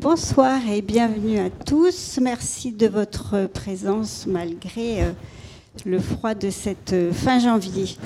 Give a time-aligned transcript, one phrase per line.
[0.00, 2.20] Bonsoir et bienvenue à tous.
[2.22, 5.10] Merci de votre présence malgré euh,
[5.84, 7.96] le froid de cette euh, fin janvier.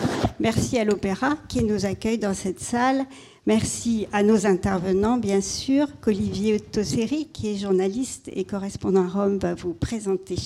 [0.41, 3.05] Merci à l'Opéra qui nous accueille dans cette salle.
[3.47, 9.37] Merci à nos intervenants, bien sûr, qu'Olivier Tosseri, qui est journaliste et correspondant à Rome,
[9.37, 10.37] va vous présenter.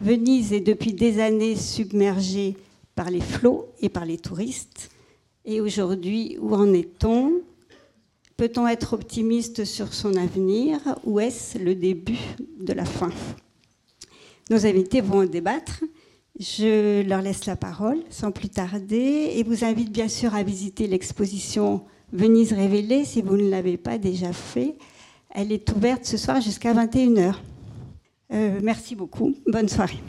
[0.00, 2.56] Venise est depuis des années submergée
[2.94, 4.88] par les flots et par les touristes.
[5.44, 7.42] Et aujourd'hui, où en est-on?
[8.36, 12.18] Peut-on être optimiste sur son avenir ou est-ce le début
[12.60, 13.10] de la fin?
[14.50, 15.84] Nos invités vont débattre.
[16.38, 20.86] Je leur laisse la parole sans plus tarder et vous invite bien sûr à visiter
[20.86, 24.76] l'exposition Venise révélée si vous ne l'avez pas déjà fait.
[25.30, 27.34] Elle est ouverte ce soir jusqu'à 21h.
[28.32, 29.34] Euh, merci beaucoup.
[29.46, 30.00] Bonne soirée.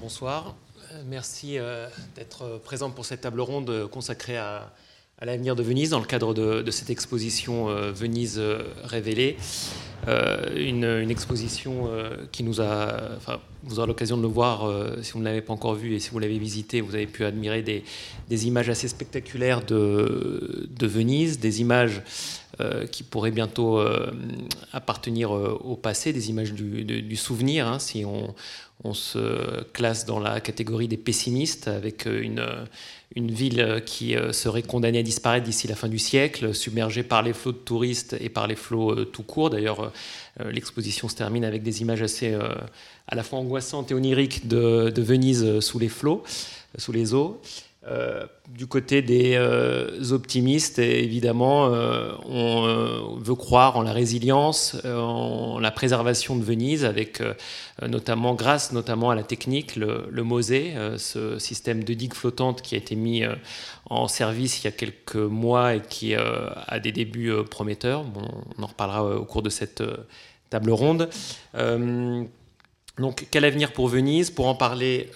[0.00, 0.56] Bonsoir.
[1.08, 4.72] Merci euh, d'être présent pour cette table ronde consacrée à,
[5.20, 9.36] l'avenir de Venise dans le cadre de, cette exposition euh, Venise euh, révélée.
[10.56, 11.88] Une, exposition
[12.32, 14.68] qui nous a, enfin, vous aurez l'occasion de le voir
[15.00, 17.24] si vous ne l'avez pas encore vu et si vous l'avez visité, vous avez pu
[17.24, 22.02] admirer des, images assez spectaculaires de, Venise, des images
[22.90, 23.82] qui pourraient bientôt
[24.72, 28.34] appartenir au passé, des images du, souvenir, hein, si on,
[28.94, 32.64] se classe dans la catégorie des pessimistes avec euh, une, euh,
[33.14, 37.22] une ville qui euh, serait condamnée à disparaître d'ici la fin du siècle, submergée par
[37.22, 39.50] les flots de touristes et par les flots tout courts.
[39.50, 39.92] D'ailleurs,
[40.50, 45.02] l'exposition se termine avec des images assez à la fois angoissantes et oniriques de, de
[45.02, 46.24] Venise sous les flots,
[46.76, 47.40] sous les eaux.
[47.88, 55.58] Euh, du côté des euh, optimistes, évidemment, euh, on veut croire en la résilience, en
[55.58, 57.20] la préservation de Venise, avec
[57.84, 60.52] notamment, grâce notamment à la technique, le, le MOSE,
[60.98, 63.24] ce système de digue flottante qui a été mis
[63.90, 68.04] en service il y a quelques mois et qui a des débuts prometteurs.
[68.04, 69.82] Bon, on en reparlera au cours de cette
[70.50, 71.08] table ronde.
[72.98, 74.30] donc, quel avenir pour Venise?
[74.30, 75.08] Pour en parler,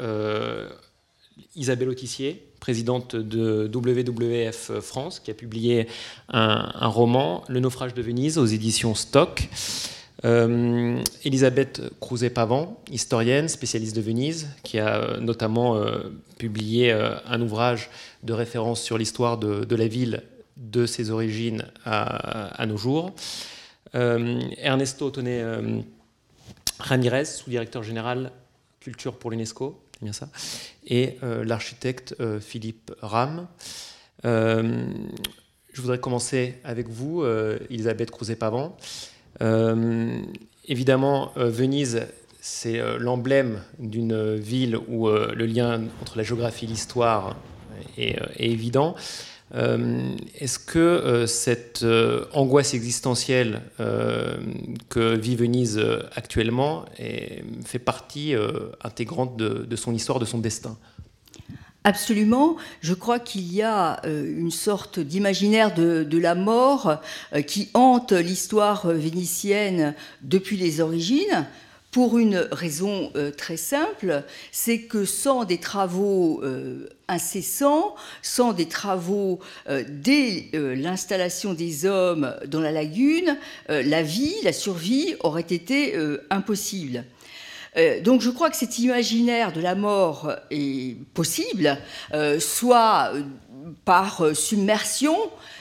[1.55, 5.87] Isabelle Autissier, présidente de WWF France, qui a publié
[6.29, 9.49] un, roman, Le naufrage de Venise, aux éditions Stock.
[10.25, 17.89] Euh, Elisabeth Crouzet-Pavant, historienne, spécialiste de Venise, qui a euh, notamment euh, publié un ouvrage
[18.25, 20.25] de référence sur l'histoire de, la ville
[20.57, 23.13] de ses origines à, nos jours.
[23.95, 25.45] Ernesto Toné
[26.81, 28.33] Ramirez, sous-directeur général
[28.87, 30.29] culture pour l'UNESCO, bien ça,
[30.87, 33.49] et euh, l'architecte euh, Philippe Ram.
[34.25, 34.87] Euh,
[35.73, 37.23] je voudrais commencer avec vous,
[37.69, 38.79] Elisabeth Crouzet-Pavant.
[40.65, 42.07] évidemment, Venise,
[42.41, 47.37] c'est l'emblème d'une ville où le lien entre la géographie et l'histoire
[47.99, 48.97] est, évident.
[49.55, 53.63] Euh, est-ce que euh, cette euh, angoisse existentielle
[54.89, 55.81] que vit Venise
[56.15, 56.85] actuellement
[57.65, 58.35] fait partie
[58.83, 60.77] intégrante de, son histoire, de son destin?
[61.85, 62.57] Absolument.
[62.81, 67.01] Je crois qu'il y a une sorte d'imaginaire de, la mort
[67.47, 71.47] qui hante l'histoire vénitienne depuis les origines
[71.91, 78.67] pour une raison euh, très simple, c'est que sans des travaux euh, incessants, sans des
[78.67, 83.39] travaux euh, dès l'installation des hommes dans la lagune,
[83.69, 85.95] la vie, la survie aurait été
[86.31, 87.05] impossible.
[88.03, 91.79] Donc je crois que cet imaginaire de la mort est possible,
[92.39, 93.13] soit
[93.85, 95.17] par submersion,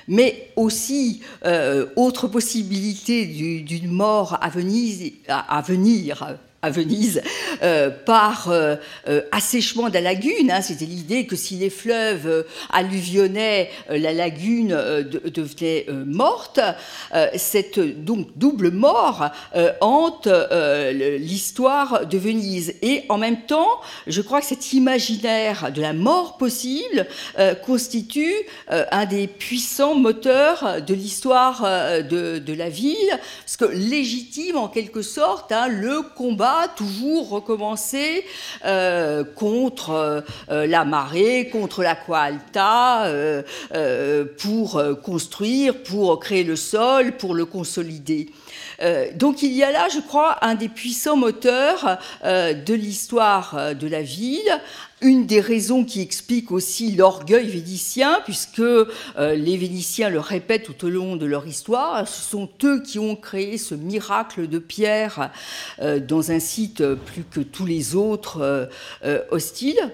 [0.07, 6.37] mais aussi euh, autre possibilité d'une mort à, venir
[6.69, 7.21] Venise
[7.63, 8.75] euh, par euh,
[9.07, 10.51] euh, assèchement de la lagune.
[10.51, 10.61] Hein.
[10.61, 16.59] C'était l'idée que si les fleuves alluvionnaient, la lagune devenait morte.
[17.35, 19.29] cette donc double mort
[19.81, 20.27] hante
[21.17, 22.75] l'histoire de Venise.
[22.81, 27.07] Et en même temps, je crois que cet imaginaire de la mort possible
[27.65, 28.35] constitue
[28.67, 35.51] un des puissants moteurs de l'histoire de, la ville, parce que légitime en quelque sorte
[35.51, 38.25] hein, le combat toujours recommencer
[38.65, 47.13] euh, contre euh, la marée, contre la coalta, euh, pour construire, pour créer le sol,
[47.17, 48.29] pour le consolider.
[49.15, 54.01] Donc il y a là, je crois, un des puissants moteurs de l'histoire de la
[54.01, 54.59] ville,
[55.01, 58.87] une des raisons qui explique aussi l'orgueil vénitien, puisque euh,
[59.17, 63.15] les Vénitiens le répètent tout au long de leur histoire, ce sont eux qui ont
[63.15, 65.31] créé ce miracle de pierre
[65.81, 68.69] euh, dans un site plus que tous les autres
[69.03, 69.91] euh, hostiles.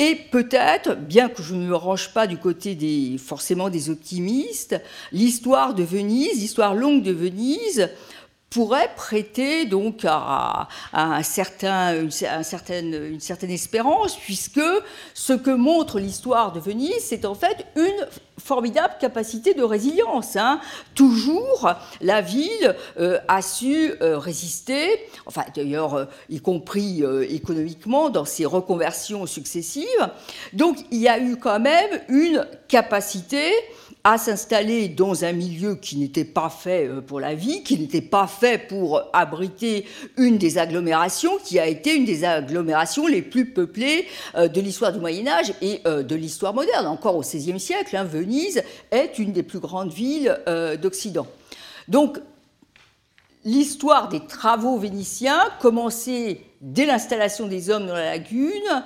[0.00, 4.80] Et peut-être, bien que je ne me range pas du côté des, forcément des optimistes,
[5.10, 7.90] l'histoire de Venise, l'histoire longue de Venise,
[8.50, 14.60] pourrait prêter donc à, un certain, une, certaine, une, certaine, espérance, puisque
[15.14, 18.06] ce que montre l'histoire de Venise, c'est en fait une
[18.38, 20.36] formidable capacité de résilience.
[20.36, 20.60] Hein.
[20.94, 24.88] Toujours, la ville euh, a su euh, résister,
[25.26, 29.86] enfin d'ailleurs, euh, y compris économiquement, dans ses reconversions successives.
[30.52, 33.52] Donc il y a eu quand même une capacité
[34.04, 38.00] à s'installer dans un milieu qui n'était pas fait euh, pour la vie, qui n'était
[38.00, 39.86] pas fait pour abriter
[40.16, 44.06] une des agglomérations, qui a été une des agglomérations les plus peuplées
[44.36, 46.86] euh, de l'histoire du Moyen Âge et euh, de l'histoire moderne.
[46.86, 50.38] Encore au XVIe siècle, hein, Venise est une des plus grandes villes
[50.80, 51.26] d'Occident.
[51.88, 52.18] Donc,
[53.44, 58.84] l'histoire des travaux vénitiens, commencée dès l'installation des hommes dans la lagune,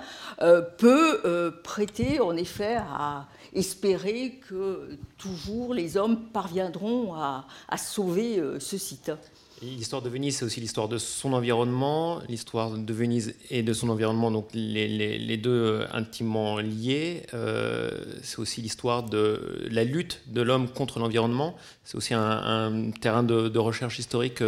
[0.78, 7.46] peut prêter en effet à espérer que toujours les hommes parviendront à,
[7.76, 9.12] sauver euh, ce site.
[9.60, 13.90] L'histoire de Venise, c'est aussi l'histoire de son environnement, l'histoire de Venise et de son
[13.90, 17.22] environnement, donc les, deux euh, intimement liés.
[17.32, 17.90] Euh,
[18.22, 21.54] c'est aussi l'histoire de la lutte de l'homme contre l'environnement.
[21.84, 24.42] C'est aussi un, terrain de, recherche historique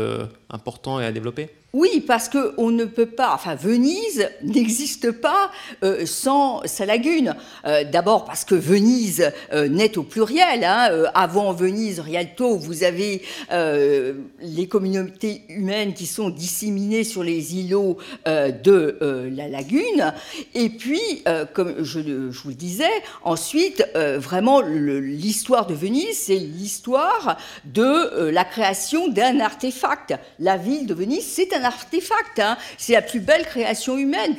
[0.50, 1.50] important et à développer.
[1.75, 5.50] Oui, parce qu'on ne peut pas, enfin Venise n'existe pas
[5.82, 7.35] euh, sans sa lagune.
[7.67, 10.62] Euh, d'abord parce que Venise euh, naît au pluriel.
[10.62, 10.88] Hein.
[11.15, 18.99] avant Venise, Rialto, vous avez les communautés humaines qui sont disséminées sur les îlots de
[19.35, 20.12] la lagune.
[20.55, 21.25] Et puis,
[21.55, 22.00] comme je,
[22.31, 22.85] je, vous le disais,
[23.25, 30.15] ensuite, vraiment, l'histoire de Venise, c'est l'histoire de la création d'un artefact.
[30.38, 32.56] La ville de Venise, c'est un artefact, hein.
[32.78, 34.37] c'est la plus belle création humaine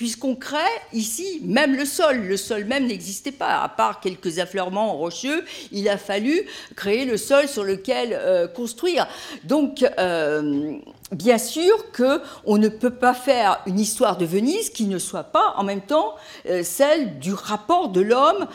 [0.00, 0.56] puisqu'on crée
[0.94, 2.22] ici même le sol.
[2.22, 6.40] Le sol même n'existait pas, à part quelques affleurements rocheux, il a fallu
[6.74, 9.06] créer le sol sur lequel euh, construire.
[9.44, 10.78] Donc, euh,
[11.12, 15.52] bien sûr qu'on ne peut pas faire une histoire de Venise qui ne soit pas
[15.58, 16.14] en même temps
[16.48, 18.46] euh, celle du rapport de l'homme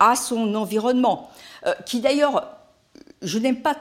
[0.00, 1.30] à son environnement,
[1.86, 2.58] qui d'ailleurs,
[3.22, 3.76] je n'aime pas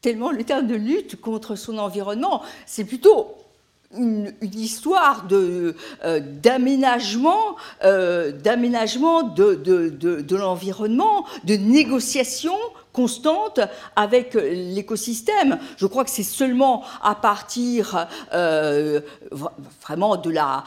[0.00, 3.34] tellement le terme de lutte contre son environnement, c'est plutôt
[3.96, 5.72] une, histoire euh,
[6.20, 12.54] d'aménagement, euh, d'aménagement de, l'environnement, de négociation
[13.00, 13.60] constante
[13.96, 15.58] avec l'écosystème.
[15.76, 19.00] Je crois que c'est seulement à partir euh,
[19.82, 20.64] vraiment de la,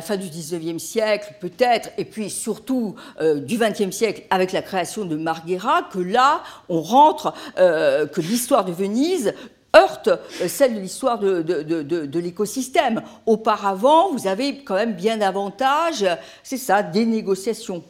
[0.00, 5.16] fin du 19e siècle, peut-être, et puis surtout du 20e siècle, avec la création de
[5.16, 9.34] Marghera, que là, on rentre, que l'histoire de Venise
[9.76, 13.02] heurte euh, celle de l'histoire de, l'écosystème.
[13.26, 16.06] Auparavant, vous avez quand même bien davantage,
[16.42, 17.84] c'est ça, des négociations.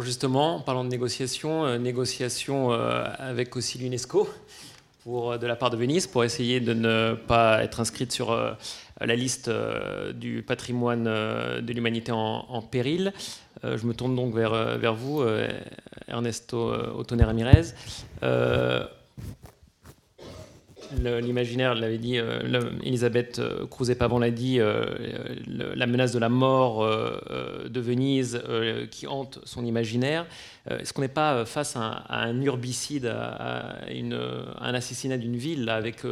[0.00, 4.28] Justement, en parlant de négociations, euh, négociations euh, avec aussi l'UNESCO
[5.04, 8.34] pour, de la part de Venise pour essayer de ne pas être inscrite sur
[9.00, 9.50] la liste
[10.14, 13.12] du patrimoine de l'humanité en, péril.
[13.62, 15.22] je me tourne donc vers, vous,
[16.08, 17.74] Ernesto Otoner Ramirez
[20.92, 24.84] l'imaginaire l'avait dit, euh, Elisabeth euh, Cruzet-Pavon l'a dit, euh,
[25.46, 28.42] la menace de la mort de Venise
[28.90, 30.26] qui hante son imaginaire.
[30.68, 36.02] Est-ce qu'on n'est pas face à un, urbicide, à, un assassinat d'une ville avec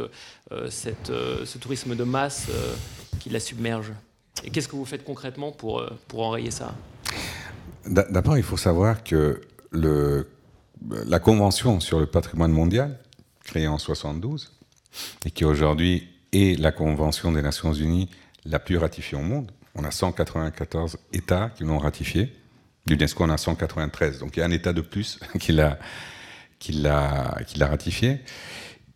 [0.69, 1.11] cette,
[1.45, 2.49] ce tourisme de masse
[3.19, 3.91] qui la submerge?
[4.43, 6.73] Et qu'est-ce que vous faites concrètement pour, pour enrayer ça?
[7.85, 12.99] D'abord, il faut savoir que la Convention sur le patrimoine mondial,
[13.43, 14.51] créée en 72,
[15.25, 18.09] et qui aujourd'hui est la Convention des Nations Unies
[18.45, 19.51] la plus ratifiée au monde.
[19.75, 22.33] On a 194 États qui l'ont ratifiée.
[22.87, 25.79] L'UNESCO en a 193, donc il y a un État de plus qui l'a
[26.59, 26.83] qui
[27.63, 28.19] ratifié.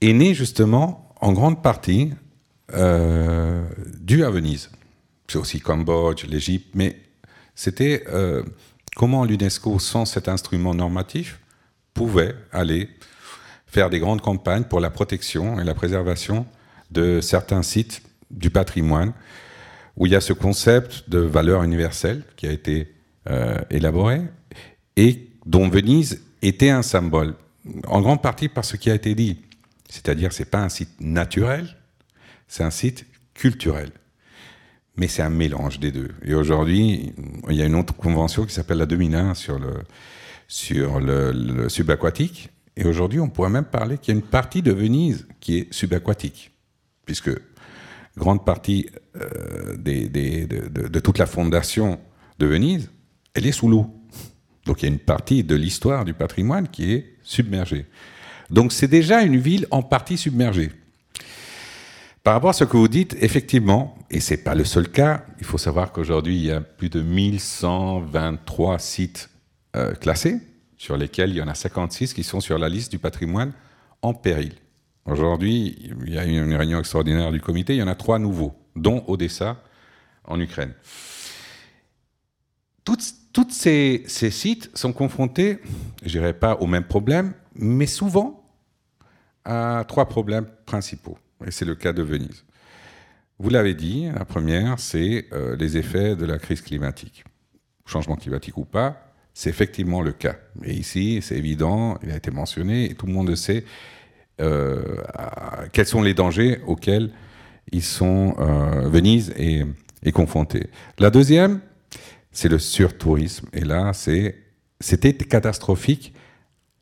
[0.02, 2.12] Est né justement en grande partie
[2.74, 3.64] euh,
[4.00, 4.70] dû à Venise.
[5.28, 6.98] C'est aussi Cambodge, l'Égypte, mais
[7.56, 8.44] c'était euh,
[8.96, 11.40] comment l'UNESCO, sans cet instrument normatif,
[11.94, 12.90] pouvait aller
[13.78, 16.48] faire des grandes campagnes pour la protection et la préservation
[16.90, 19.14] de certains sites du patrimoine,
[19.96, 22.92] où il y a ce concept de valeur universelle qui a été
[23.30, 24.22] euh, élaboré
[24.96, 27.36] et dont Venise était un symbole,
[27.86, 29.44] en grande partie par ce qui a été dit.
[29.90, 31.78] C'est-à-dire, c'est pas un site naturel,
[32.48, 33.06] c'est un site
[33.36, 33.92] culturel.
[34.96, 36.10] Mais c'est un mélange des deux.
[36.24, 37.14] Et aujourd'hui,
[37.48, 39.84] il y a une autre convention qui s'appelle la 2001 sur le,
[40.48, 44.62] sur le, le subaquatique, et aujourd'hui, on pourrait même parler qu'il y a une partie
[44.62, 46.52] de Venise qui est subaquatique,
[47.06, 47.32] puisque
[48.16, 52.00] grande partie euh, de, toute la fondation
[52.38, 52.92] de Venise,
[53.34, 53.88] elle est sous l'eau.
[54.66, 57.88] Donc il y a une partie de l'histoire du patrimoine qui est submergée.
[58.52, 60.72] Donc c'est déjà une ville en partie submergée.
[62.24, 65.26] Par rapport à ce que vous dites, effectivement, et ce n'est pas le seul cas,
[65.40, 69.30] il faut savoir qu'aujourd'hui, il y a plus de 1123 sites
[69.76, 70.38] euh, classés,
[70.78, 73.54] sur lesquels il y en a 56 qui sont sur la liste du patrimoine
[74.02, 74.54] en péril.
[75.06, 78.54] Aujourd'hui, il y a une réunion extraordinaire du comité, il y en a trois nouveaux,
[78.76, 79.64] dont Odessa
[80.26, 80.74] en Ukraine.
[82.84, 85.60] Tous ces, ces, sites sont confrontés,
[86.04, 88.44] je dirais pas au même problème, mais souvent
[89.46, 91.18] à trois problèmes principaux.
[91.46, 92.46] Et c'est le cas de Venise.
[93.40, 97.24] Vous l'avez dit, la première, c'est euh, les effets de la crise climatique.
[97.86, 99.07] Changement climatique ou pas,
[99.38, 100.38] c'est effectivement le cas.
[100.64, 103.66] Et ici, c'est évident, il a été mentionné, et tout le monde sait
[104.42, 105.04] euh,
[105.74, 107.12] quels sont les dangers auxquels
[107.72, 109.64] ils sont, euh, Venise est,
[110.02, 110.72] est confrontée.
[110.98, 111.62] La deuxième,
[112.32, 113.48] c'est le surtourisme.
[113.54, 116.16] Et là, c'était catastrophique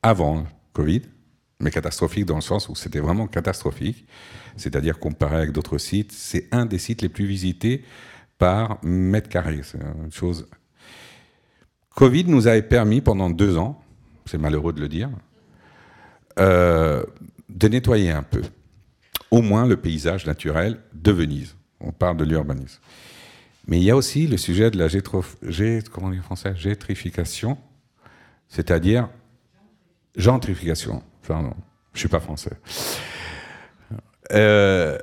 [0.02, 1.02] avant le Covid,
[1.60, 4.08] mais catastrophique dans le sens où c'était vraiment catastrophique.
[4.56, 7.84] C'est-à-dire comparé avec d'autres sites, c'est un des sites les plus visités
[8.38, 9.60] par mètre carré.
[9.62, 10.48] C'est une chose.
[11.96, 13.82] Covid nous avait permis pendant deux ans,
[14.26, 15.10] c'est malheureux de le dire,
[16.40, 17.04] euh,
[17.50, 18.42] de nettoyer un peu,
[19.32, 21.56] au moins le paysage naturel de Venise.
[21.80, 22.82] On parle de l'urbanisme.
[23.68, 24.88] Mais il y a aussi le sujet de la
[25.90, 27.58] comment français, gétrification,
[28.50, 29.10] c'est-à-dire
[30.18, 31.02] gentrification.
[31.26, 31.54] Pardon,
[31.94, 32.58] je suis pas français.
[34.34, 34.98] Euh,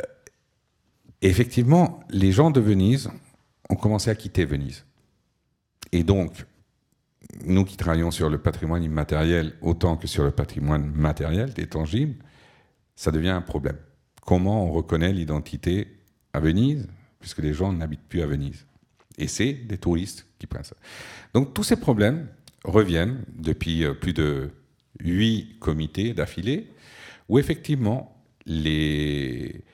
[1.22, 3.10] effectivement, les gens de Venise
[3.70, 4.84] ont commencé à quitter Venise.
[5.90, 6.44] Et donc,
[7.44, 12.16] nous qui travaillons sur le patrimoine immatériel autant que sur le patrimoine matériel, des tangibles,
[12.94, 13.76] ça devient un problème.
[14.24, 15.88] Comment on reconnaît l'identité
[16.32, 16.88] à Venise
[17.20, 18.66] puisque les gens n'habitent plus à Venise?
[19.18, 20.76] Et c'est des touristes qui prennent ça.
[21.34, 22.28] Donc tous ces problèmes
[22.64, 24.50] reviennent depuis euh, plus de
[25.00, 26.70] huit comités d'affilée,
[27.28, 29.64] où effectivement les,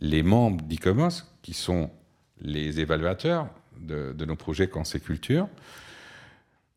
[0.00, 1.90] les membres d'ICOMOS, qui sont
[2.40, 3.48] les évaluateurs
[3.80, 5.48] de, nos projets Conseil Culture,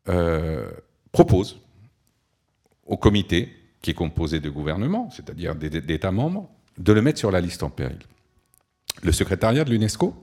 [0.08, 0.70] euh,
[1.12, 1.60] proposent
[2.86, 7.40] au comité, qui est composé de gouvernements, c'est-à-dire d'États membres, de le mettre sur la
[7.40, 7.98] liste en péril.
[9.02, 10.14] Le secrétariat de l'UNESCO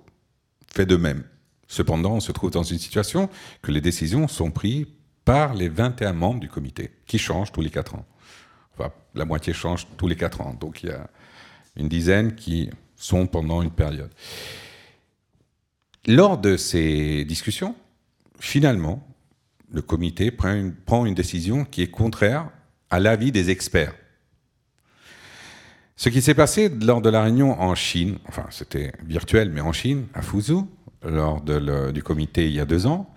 [0.73, 1.23] fait de même.
[1.67, 3.29] Cependant, on se trouve dans une situation
[3.61, 4.87] que les décisions sont prises
[5.25, 8.05] par les 21 membres du comité, qui changent tous les 4 ans.
[8.73, 10.55] Enfin, la moitié change tous les 4 ans.
[10.59, 11.09] Donc il y a
[11.75, 14.11] une dizaine qui sont pendant une période.
[16.07, 17.75] Lors de ces discussions,
[18.39, 19.05] finalement,
[19.71, 22.49] le comité prend une, décision qui est contraire
[22.89, 23.93] à l'avis des experts.
[25.95, 29.73] Ce qui s'est passé lors de la réunion en Chine, enfin c'était virtuel, mais en
[29.73, 30.69] Chine, à Fuzhou,
[31.03, 33.13] lors du comité il y a deux ans,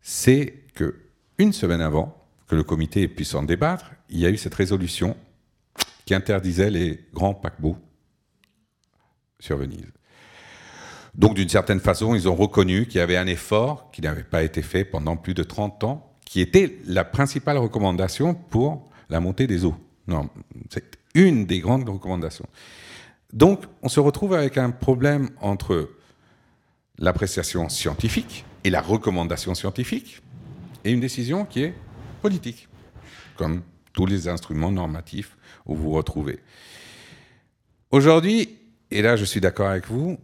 [0.00, 0.94] c'est que
[1.38, 5.16] une semaine avant que le comité puisse en débattre, il y a eu cette résolution
[6.04, 7.78] qui interdisait les grands paquebots
[9.40, 9.95] sur Venise.
[11.16, 14.42] Donc d'une certaine façon, ils ont reconnu qu'il y avait un effort qui n'avait pas
[14.42, 19.46] été fait pendant plus de 30 ans, qui était la principale recommandation pour la montée
[19.46, 19.76] des eaux.
[20.08, 20.28] Non,
[20.70, 22.46] c'est une des grandes recommandations.
[23.32, 25.90] Donc, on se retrouve avec un problème entre
[26.98, 30.22] l'appréciation scientifique et la recommandation scientifique
[30.84, 31.74] et une décision qui est
[32.20, 32.68] politique,
[33.36, 36.40] comme tous les instruments normatifs où vous vous retrouvez.
[37.90, 38.58] Aujourd'hui,
[38.90, 40.18] et là je suis d'accord avec vous,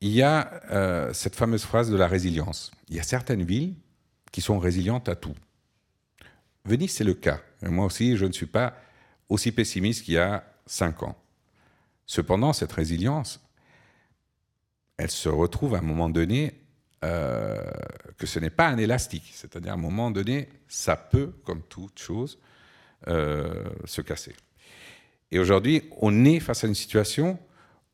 [0.00, 2.70] il y a euh, cette fameuse phrase de la résilience.
[2.88, 3.74] Il y a certaines villes
[4.32, 5.34] qui sont résilientes à tout.
[6.64, 7.40] Venise, c'est le cas.
[7.62, 8.74] moi aussi, je ne suis pas
[9.28, 11.16] aussi pessimiste qu'il y a cinq ans.
[12.06, 13.40] Cependant, cette résilience,
[14.96, 16.60] elle se retrouve à un moment donné
[17.04, 17.62] euh,
[18.16, 19.30] que ce n'est pas un élastique.
[19.34, 22.38] C'est-à-dire, à un moment donné, ça peut, comme toute chose,
[23.08, 24.34] euh, se casser.
[25.30, 27.38] Et aujourd'hui, on est face à une situation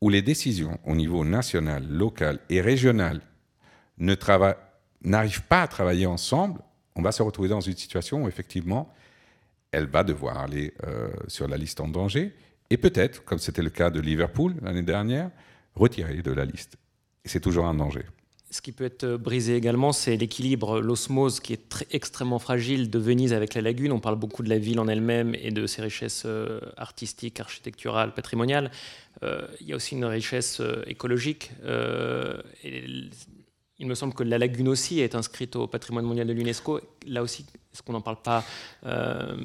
[0.01, 3.21] où les décisions au niveau national, local et régional
[3.97, 6.59] n'arrivent pas à travailler ensemble,
[6.95, 8.93] on va se retrouver dans une situation où effectivement
[9.71, 12.33] elle va devoir aller euh, sur la liste en danger
[12.69, 15.29] et peut-être, comme c'était le cas de Liverpool l'année dernière,
[15.75, 16.77] retirer de la liste.
[17.25, 18.05] C'est toujours un danger.
[18.51, 22.99] Ce qui peut être brisé également, c'est l'équilibre, l'osmose qui est très, extrêmement fragile de
[22.99, 23.91] Venise avec la lagune.
[23.91, 28.13] On parle beaucoup de la ville en elle-même et de ses richesses euh, artistiques, architecturales,
[28.13, 28.69] patrimoniales.
[29.23, 31.51] Euh, il y a aussi une richesse écologique.
[33.81, 36.81] Il me semble que la lagune aussi est inscrite au patrimoine mondial de l'UNESCO.
[37.07, 38.43] Là aussi, est-ce qu'on n'en parle pas,
[38.85, 39.35] euh,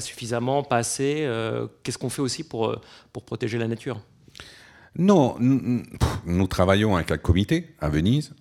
[0.00, 2.80] suffisamment, pas assez euh, Qu'est-ce qu'on fait aussi pour, euh,
[3.12, 4.00] pour protéger la nature?
[4.96, 8.34] Non, nous, travaillons avec un comité à Venise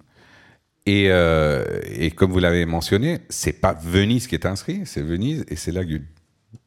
[0.89, 5.55] Euh, et, comme vous l'avez mentionné, c'est pas Venise qui est inscrit, c'est Venise et
[5.55, 6.05] c'est Lagune.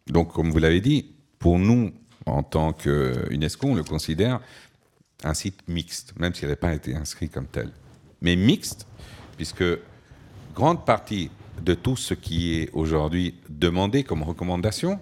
[0.06, 1.92] Donc, comme vous l'avez dit, pour nous,
[2.24, 4.40] en tant qu'UNESCO, on le considère
[5.22, 7.70] un site mixte, même s'il n'avait pas été inscrit comme tel.
[8.22, 8.86] Mais mixte,
[9.36, 9.64] puisque
[10.54, 11.30] grande partie
[11.62, 15.00] de tout ce qui est aujourd'hui demandé comme recommandation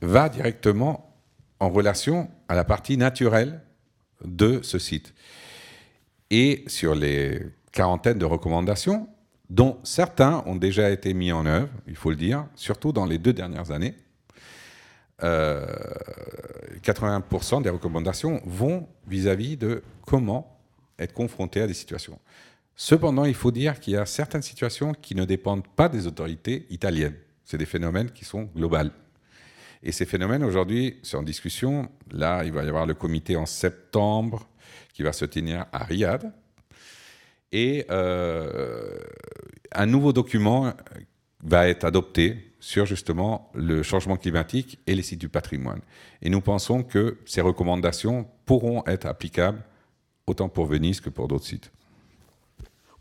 [0.00, 1.16] va directement
[1.60, 3.60] en relation à la partie naturelle
[4.24, 5.14] de ce site.
[6.30, 7.40] Et sur les
[7.78, 9.08] quarantaines de recommandations,
[9.50, 13.18] dont certains ont déjà été mis en œuvre, il faut le dire, surtout dans les
[13.18, 13.94] deux dernières années,
[15.20, 20.58] 80% euh, des recommandations vont vis-à-vis de comment
[20.98, 22.18] être confronté à des situations.
[22.74, 26.66] Cependant, il faut dire qu'il y a certaines situations qui ne dépendent pas des autorités
[26.70, 27.14] italiennes.
[27.44, 28.90] C'est des phénomènes qui sont globaux.
[29.84, 31.88] Et ces phénomènes, aujourd'hui, sont en discussion.
[32.10, 34.48] Là, il va y avoir le comité en septembre
[34.92, 36.32] qui va se tenir à Riyad.
[37.52, 38.98] Et euh,
[39.72, 40.72] un nouveau document
[41.42, 45.80] va être adopté sur justement le changement climatique et les sites du patrimoine.
[46.22, 49.62] Et nous pensons que ces recommandations pourront être applicables
[50.26, 51.70] autant pour Venise que pour d'autres sites.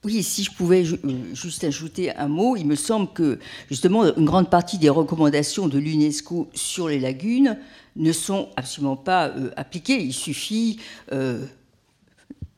[0.04, 0.98] Oui, si je pouvais euh,
[1.34, 5.80] juste ajouter un mot, il me semble que justement une grande partie des recommandations de
[5.80, 7.58] l'UNESCO sur les lagunes
[7.96, 10.00] ne sont absolument pas euh, appliquées.
[10.00, 10.80] Il suffit
[11.12, 11.46] euh,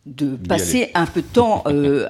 [0.06, 1.64] de passer un peu de temps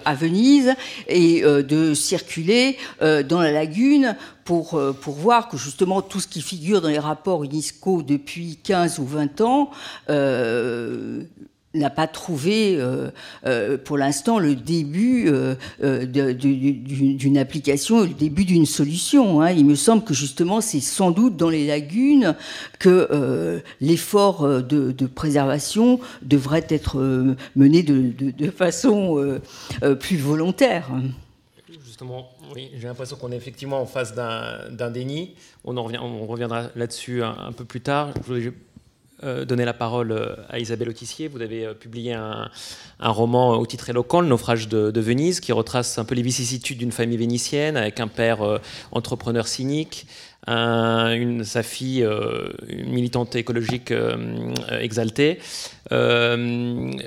[0.06, 0.74] à Venise
[1.08, 4.16] et de circuler dans la lagune
[4.46, 9.00] pour, pour voir que justement tout ce qui figure dans les rapports UNESCO depuis 15
[9.00, 9.72] ou 20 ans
[11.76, 13.12] n'a pas trouvé euh,
[13.46, 15.56] euh, pour l'instant le début euh,
[16.06, 19.42] d'une application, le début d'une solution.
[19.42, 19.52] Hein.
[19.52, 22.36] Il me semble que justement c'est sans doute dans les lagunes
[22.80, 26.98] que l'effort de, préservation devrait être
[27.56, 29.40] mené de, façon
[30.00, 30.90] plus volontaire.
[31.86, 35.36] Justement, oui, j'ai l'impression qu'on est effectivement en face d'un déni.
[35.64, 38.14] On, en revient, on reviendra là-dessus un, peu plus tard.
[38.28, 38.50] Je
[39.22, 41.28] euh, donner la parole euh, à Isabelle Autissier.
[41.28, 42.50] Vous avez euh, publié un,
[43.02, 46.94] roman au titre éloquent, Le naufrage de, Venise, qui retrace un peu les vicissitudes d'une
[46.94, 48.60] famille vénitienne avec un père
[48.92, 50.06] entrepreneur cynique,
[50.46, 52.08] sa fille,
[52.68, 53.94] militante écologique
[54.70, 55.40] exaltée.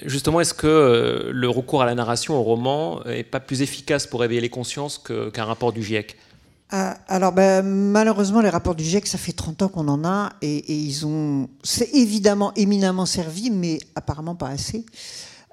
[0.05, 4.21] justement, est-ce que le recours à la narration au roman n'est pas plus efficace pour
[4.21, 6.17] réveiller les consciences qu'un rapport du GIEC?
[6.75, 10.33] Ah, alors ben, malheureusement, les rapports du GIEC, ça fait 30 ans qu'on en a
[10.41, 14.87] et, ils ont, c'est évidemment éminemment servi, mais apparemment pas assez.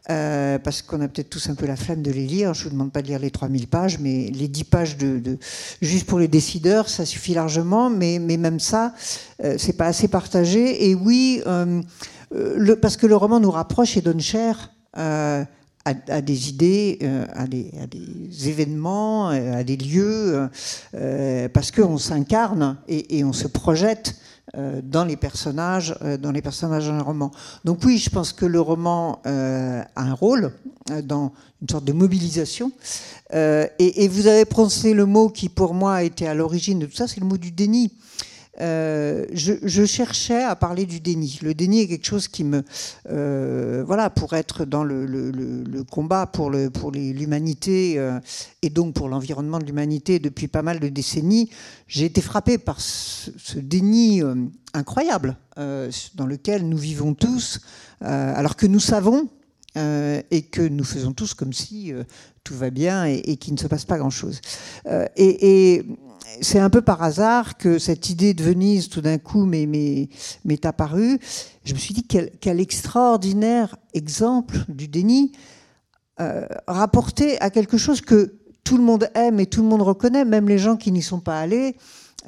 [0.10, 2.54] Euh, parce qu'on a peut-être tous un peu la flemme de les lire.
[2.54, 5.38] Je ne vous demande pas de lire les 3000 pages, mais les 10 pages de,
[5.82, 7.90] juste pour les décideurs, ça suffit largement.
[7.90, 8.94] Mais, même ça,
[9.44, 10.90] euh, c'est pas assez partagé.
[10.90, 11.82] Et oui, euh,
[12.82, 14.72] parce que le roman nous rapproche et donne cher
[15.86, 20.50] à, des idées, euh, à des, événements, euh, à des lieux,
[20.96, 24.16] euh, parce qu'on s'incarne et, on se projette
[24.84, 27.30] dans les personnages, dans les personnages d'un roman.
[27.66, 30.52] Donc oui, je pense que le roman a un rôle
[31.04, 32.72] dans une sorte de mobilisation.
[33.32, 36.96] et, vous avez prononcé le mot qui, pour moi, a été à l'origine de tout
[36.96, 37.92] ça, c'est le mot du déni.
[38.62, 41.40] Euh, je, cherchais à parler du déni.
[41.42, 42.64] Le déni est quelque chose qui me,
[43.10, 48.20] euh, voilà, pour être dans le, combat pour l'humanité euh,
[48.62, 51.50] et donc pour l'environnement de l'humanité depuis pas mal de décennies,
[51.88, 54.22] j'ai été frappé par ce, déni
[54.74, 57.60] incroyable dans lequel nous vivons tous,
[58.02, 59.30] alors que nous savons
[60.32, 61.94] et que nous faisons tous comme si
[62.44, 64.42] tout va bien et, qu'il ne se passe pas grand-chose.
[65.16, 65.84] et,
[66.42, 71.20] c'est un peu par hasard que cette idée de Venise, tout d'un coup, m'est apparue.
[71.64, 75.32] Je me suis dit, quel, extraordinaire exemple du déni
[76.20, 80.26] euh, rapporté à quelque chose que tout le monde aime et tout le monde reconnaît,
[80.26, 81.76] même les gens qui n'y sont pas allés.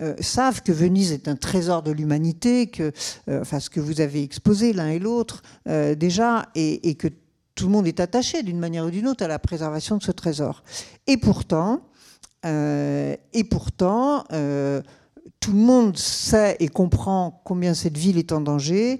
[0.01, 2.93] Euh, savent que Venise est un trésor de l'humanité, que,
[3.27, 7.09] euh, enfin, ce que vous avez exposé l'un et l'autre déjà, et, que
[7.61, 10.11] tout le monde est attaché d'une manière ou d'une autre à la préservation de ce
[10.11, 10.63] trésor.
[11.05, 11.81] Et pourtant,
[12.43, 14.81] euh, et pourtant, euh,
[15.39, 18.99] tout le monde sait et comprend combien cette ville est en danger.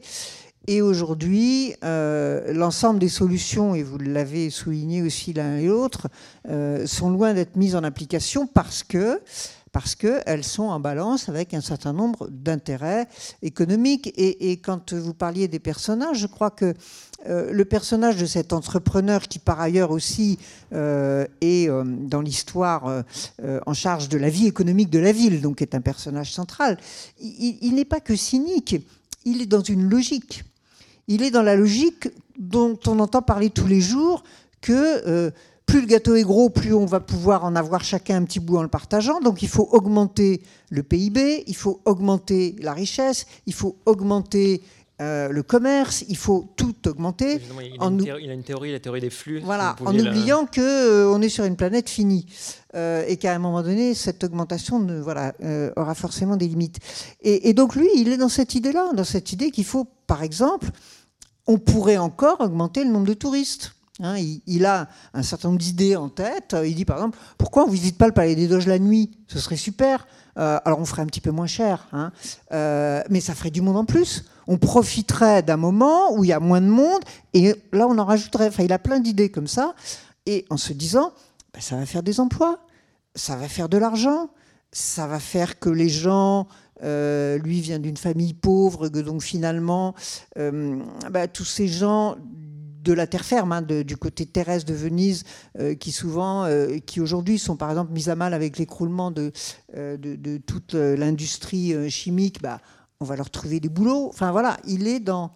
[0.68, 6.08] Et aujourd'hui, euh, l'ensemble des solutions, et vous l'avez souligné aussi l'un et l'autre,
[6.86, 9.20] sont loin d'être mises en application parce que
[9.72, 13.08] parce qu'elles sont en balance avec un certain nombre d'intérêts
[13.42, 14.12] économiques.
[14.18, 16.74] Et, quand vous parliez des personnages, je crois que
[17.28, 20.40] euh, le personnage de cet entrepreneur, qui par ailleurs aussi
[20.74, 23.04] euh, est euh, dans l'histoire
[23.66, 26.78] en charge de la vie économique de la ville, donc est un personnage central,
[27.20, 28.76] il n'est pas que cynique,
[29.26, 30.44] il est dans une logique.
[31.08, 34.24] Il est dans la logique dont on entend parler tous les jours
[34.62, 35.32] que
[35.66, 38.58] plus le gâteau est gros, plus on va pouvoir en avoir chacun un petit bout
[38.58, 39.22] en le partageant.
[39.22, 44.62] Donc il faut augmenter le PIB, il faut augmenter la richesse, il faut augmenter
[45.02, 47.42] euh, le commerce, il faut tout augmenter.
[47.42, 49.40] Il a, une théorie, il a, une théorie, la théorie des flux.
[49.40, 52.28] Voilà, en oubliant qu'on euh, est sur une planète finie
[52.76, 55.34] euh, et qu'à un moment donné, cette augmentation ne, voilà,
[55.76, 56.78] aura forcément des limites.
[57.22, 60.22] Et, et, donc lui, il est dans cette idée-là, dans cette idée qu'il faut, par
[60.22, 60.70] exemple,
[61.48, 63.74] on pourrait encore augmenter le nombre de touristes.
[64.04, 64.16] Hein,
[64.48, 66.56] il, a un certain nombre d'idées en tête.
[66.66, 69.12] Il dit par exemple, pourquoi on ne visite pas le Palais des Doges la nuit?
[69.28, 70.08] Ce serait super.
[70.38, 72.12] Euh, alors on ferait un petit peu moins cher, hein.
[72.54, 74.26] euh, mais ça ferait du monde en plus.
[74.52, 77.02] On profiterait d'un moment où il y a moins de monde,
[77.34, 78.48] et là on en rajouterait.
[78.48, 79.76] Enfin, il a plein d'idées comme ça,
[80.26, 81.14] et en se disant,
[81.54, 82.60] ben, ça va faire des emplois,
[83.16, 84.30] ça va faire de l'argent,
[84.72, 86.48] ça va faire que les gens
[86.84, 89.96] euh, lui vient d'une famille pauvre, que donc finalement,
[90.36, 92.18] ben, tous ces gens
[92.84, 95.24] de la terre ferme, hein, du côté terrestre de Venise,
[95.60, 99.32] euh, qui souvent, euh, qui aujourd'hui sont par exemple mis à mal avec l'écroulement de,
[99.76, 102.60] euh, de, toute l'industrie chimique, bah,
[103.02, 104.08] on va leur trouver des boulots.
[104.08, 105.32] Enfin voilà, il est dans,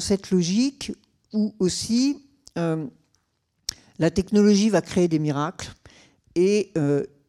[0.00, 0.92] cette logique
[1.32, 2.18] où aussi
[2.56, 5.72] la technologie va créer des miracles
[6.34, 6.72] et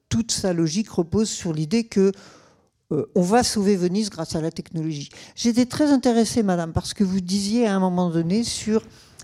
[0.10, 2.12] toute sa logique repose sur l'idée que
[2.90, 5.10] on va sauver Venise grâce à la technologie.
[5.36, 8.84] J'étais très intéressée, madame, parce que vous disiez à un moment donné sur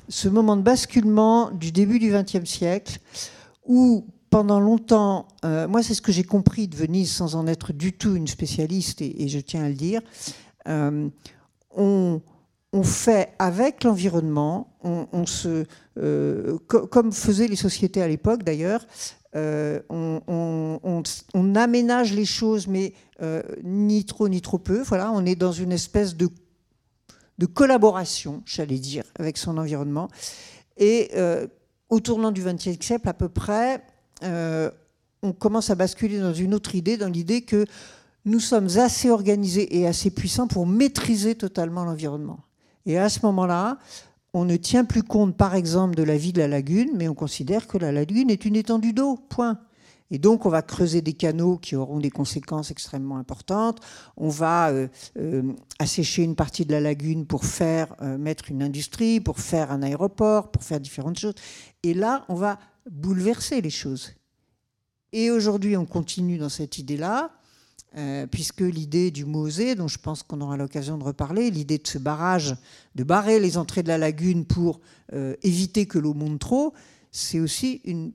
[0.09, 2.99] ce moment de basculement du début du XXe siècle
[3.65, 7.73] où pendant longtemps, euh, moi c'est ce que j'ai compris de Venise sans en être
[7.73, 10.01] du tout une spécialiste et, je tiens à le dire,
[10.67, 11.09] euh,
[11.75, 12.21] on,
[12.83, 15.65] fait avec l'environnement, on, se,
[15.97, 18.85] euh, comme faisaient les sociétés à l'époque d'ailleurs,
[19.33, 22.93] on, on, aménage les choses, mais
[23.63, 24.81] ni trop ni trop peu.
[24.81, 26.29] Voilà, on est dans une espèce de
[27.41, 30.09] de collaboration, j'allais dire, avec son environnement.
[30.77, 31.47] Et euh,
[31.89, 33.83] au tournant du XXe siècle, à peu près,
[34.23, 34.69] euh,
[35.23, 37.65] on commence à basculer dans une autre idée, dans l'idée que
[38.25, 42.39] nous sommes assez organisés et assez puissants pour maîtriser totalement l'environnement.
[42.85, 43.77] Et à ce moment-là,
[44.33, 47.13] on ne tient plus compte, par exemple, de la vie de la lagune, mais on
[47.13, 49.59] considère que la lagune est une étendue d'eau, point.
[50.09, 53.79] Et donc, on va creuser des canaux qui auront des conséquences extrêmement importantes.
[54.17, 58.61] On va euh, euh, assécher une partie de la lagune pour faire euh, mettre une
[58.61, 61.35] industrie, pour faire un aéroport, pour faire différentes choses.
[61.83, 64.11] Et là, on va bouleverser les choses.
[65.13, 67.31] Et aujourd'hui, on continue dans cette idée-là,
[68.31, 71.97] puisque l'idée du Mosée, dont je pense qu'on aura l'occasion de reparler, l'idée de ce
[71.97, 72.55] barrage,
[72.95, 74.79] de barrer les entrées de la lagune pour
[75.43, 76.73] éviter que l'eau monte trop,
[77.11, 78.13] c'est aussi une,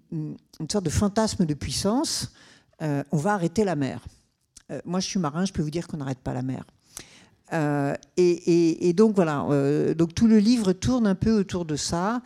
[0.70, 2.32] sorte de fantasme de puissance.
[2.82, 4.04] Euh, on va arrêter la mer.
[4.70, 6.64] Euh, moi, je suis marin, je peux vous dire qu'on n'arrête pas la mer.
[7.52, 9.46] Euh, et, donc voilà,
[9.94, 12.22] donc tout le livre tourne un peu autour de ça.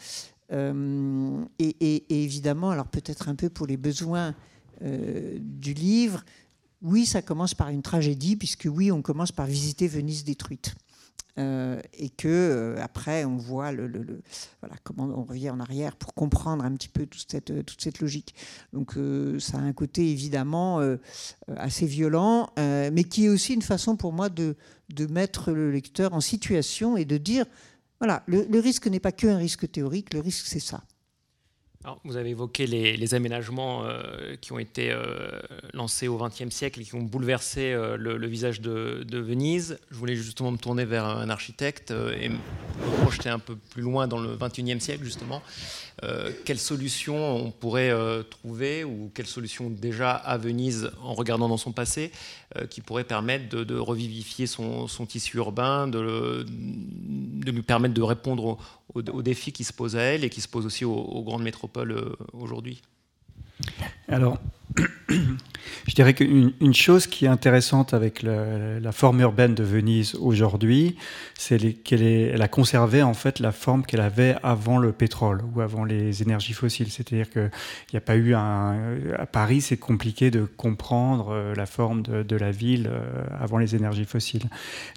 [0.52, 4.34] Et, évidemment, alors peut-être un peu pour les besoins
[4.80, 6.24] du livre,
[6.82, 10.74] oui, ça commence par une tragédie, puisque oui, on commence par visiter Venise détruite.
[11.38, 14.20] Euh, et que euh, après on voit le,
[14.60, 18.00] voilà, comment on revient en arrière pour comprendre un petit peu toute cette, toute cette
[18.00, 18.34] logique.
[18.72, 20.80] Donc euh, ça a un côté évidemment
[21.56, 24.56] assez violent, mais qui est aussi une façon pour moi de,
[24.92, 27.46] de mettre le lecteur en situation et de dire,
[28.00, 30.82] voilà, le risque n'est pas qu'un risque théorique, le risque c'est ça
[32.04, 35.30] vous avez évoqué les, aménagements euh, qui ont été euh,
[35.72, 39.78] lancés au XXe siècle et qui ont bouleversé euh, le, visage de, Venise.
[39.90, 42.36] Je voulais justement me tourner vers un architecte et me
[43.02, 45.42] projeter un peu plus loin dans le XXIe siècle, justement.
[46.44, 47.92] Quelles solutions on pourrait
[48.30, 52.10] trouver ou quelles solutions déjà à Venise en regardant dans son passé
[52.70, 56.46] qui pourraient permettre de, revivifier son, tissu urbain, de,
[57.50, 58.58] lui permettre de répondre aux,
[58.94, 61.92] aux, défis qui se posent à elle et qui se posent aussi aux, grandes métropoles
[61.92, 62.82] euh, aujourd'hui?
[64.08, 64.38] Alors,
[65.86, 70.96] je dirais qu'une chose qui est intéressante avec la, forme urbaine de Venise aujourd'hui,
[71.38, 75.84] c'est qu'elle a conservé en fait la forme qu'elle avait avant le pétrole ou avant
[75.84, 76.90] les énergies fossiles.
[76.90, 77.50] C'est-à-dire qu'il
[77.92, 78.76] n'y a pas eu un.
[79.18, 83.74] À Paris, c'est compliqué de comprendre euh, la forme de, la ville euh, avant les
[83.74, 84.44] énergies fossiles.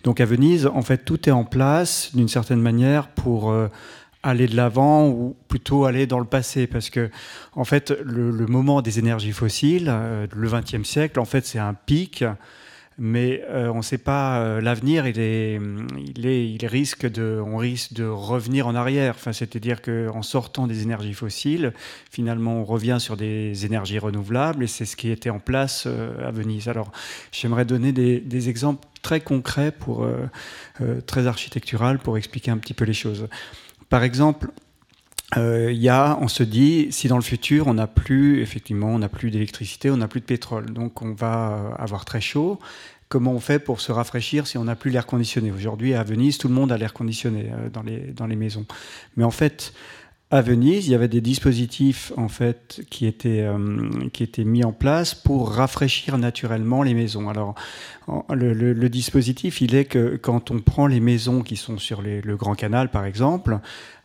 [0.04, 3.52] Donc à Venise, en fait, tout est en place d'une certaine manière pour.
[3.52, 3.68] Euh,
[4.24, 6.66] aller de l'avant ou plutôt aller dans le passé.
[6.66, 7.12] Parce que
[7.54, 11.74] en fait le, moment des énergies fossiles euh, le XXe siècle en fait c'est un
[11.74, 12.24] pic.
[13.00, 15.60] Mais euh, on ne sait pas euh, l'avenir il est,
[16.16, 19.16] il est il risque de on risque de revenir en arrière.
[19.16, 21.74] Enfin c'est-à-dire qu'en sortant des énergies fossiles
[22.12, 26.30] finalement on revient sur des énergies renouvelables et c'est ce qui était en place à
[26.30, 26.68] Venise.
[26.68, 26.92] Alors
[27.32, 30.08] j'aimerais donner des, des, exemples très concrets pour
[31.08, 33.28] très architectural pour expliquer un petit peu les choses
[33.94, 34.50] par exemple,
[35.38, 39.30] euh, on se dit, si dans le futur on n'a plus, effectivement, on n'a plus
[39.30, 42.58] d'électricité, on n'a plus de pétrole, donc on va avoir très chaud.
[43.08, 45.52] Comment on fait pour se rafraîchir si on n'a plus l'air conditionné?
[45.52, 48.66] Aujourd'hui, à Venise, tout le monde a l'air conditionné dans, les, dans les maisons.
[49.16, 49.76] Mais en fait,
[50.32, 54.64] à Venise, il y avait des dispositifs en fait qui étaient euh, qui étaient mis
[54.64, 57.30] en place pour rafraîchir naturellement les maisons.
[57.30, 57.54] Alors
[58.30, 62.56] le, dispositif, il est que quand on prend les maisons qui sont sur le Grand
[62.56, 63.60] Canal, par exemple,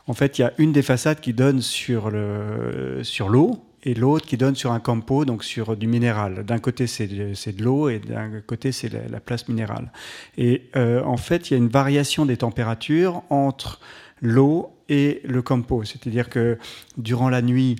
[0.06, 3.94] en fait, il y a une des façades qui donne sur le sur l'eau et
[3.94, 6.44] l'autre qui donne sur un campo, donc sur du minéral.
[6.44, 9.92] D'un côté, c'est de, l'eau et d'un côté, c'est la, place minérale.
[10.36, 13.80] Et euh, en fait, il y a une variation des températures entre
[14.20, 15.84] l'eau et le campo.
[15.84, 16.58] C'est-à-dire que
[16.96, 17.76] durant la nuit,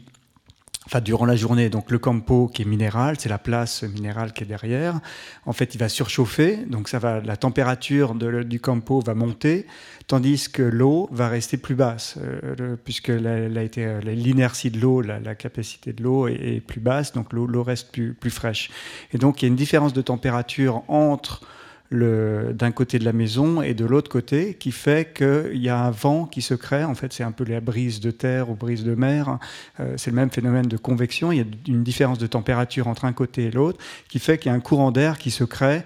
[0.86, 4.44] enfin durant la journée, donc le campo qui est minéral, c'est la place minérale qui
[4.44, 5.00] est derrière.
[5.44, 9.66] En fait, il va surchauffer, donc ça va, la température du campo va monter,
[10.06, 15.92] tandis que l'eau va rester plus basse, euh, puisque euh, l'inertie de l'eau, la, capacité
[15.92, 18.70] de l'eau est, plus basse, donc l'eau reste plus fraîche.
[19.12, 21.42] Et donc il y a une différence de température entre
[21.90, 25.90] d'un côté de la maison et de l'autre côté, qui fait qu'il y a un
[25.90, 26.84] vent qui se crée.
[26.84, 29.38] En fait, c'est un peu la brise de terre ou brise de mer.
[29.80, 31.32] Euh, c'est le même phénomène de convection.
[31.32, 34.50] Il y a une différence de température entre un côté et l'autre, qui fait qu'il
[34.50, 35.82] y a un courant d'air qui se crée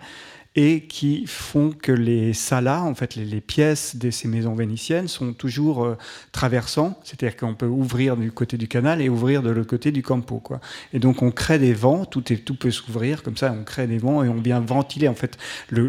[0.54, 5.32] et qui font que les salas, en fait, les, pièces de ces maisons vénitiennes sont
[5.32, 5.96] toujours euh,
[6.30, 10.02] traversants, c'est-à-dire qu'on peut ouvrir du côté du canal et ouvrir de l'autre côté du
[10.02, 10.60] campo, quoi.
[10.92, 13.86] Et donc on crée des vents, tout, est, tout peut s'ouvrir comme ça, on crée
[13.86, 15.08] des vents et on vient ventiler.
[15.08, 15.38] En fait,
[15.70, 15.88] le,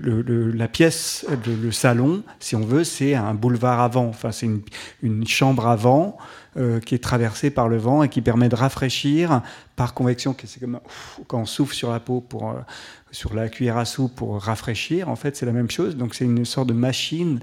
[0.52, 4.62] la pièce, le, salon, si on veut, c'est un boulevard à vent, enfin c'est une,
[5.02, 6.18] une chambre à vent.
[6.56, 9.42] Euh, qui est traversée par le vent et qui permet de rafraîchir
[9.76, 10.36] par convection.
[10.46, 10.80] C'est comme
[11.26, 12.54] quand on souffle sur la peau pour, euh,
[13.10, 15.10] sur la cuillère à soupe pour rafraîchir.
[15.10, 15.98] En fait, c'est la même chose.
[15.98, 17.40] Donc, c'est une sorte de machine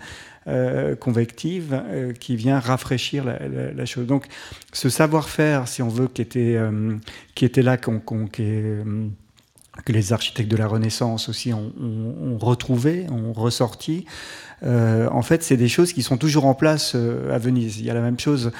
[0.46, 1.82] euh, convective
[2.20, 4.06] qui vient rafraîchir la, chose.
[4.06, 4.26] Donc,
[4.72, 6.60] ce savoir-faire, si on veut, qui était,
[7.34, 7.92] qui était là, que
[9.88, 11.72] les architectes de la Renaissance aussi ont,
[12.38, 14.04] retrouvé, ont ressorti,
[14.62, 17.80] en fait, c'est des choses qui sont toujours en place à Venise.
[17.80, 18.52] Il y a la même chose.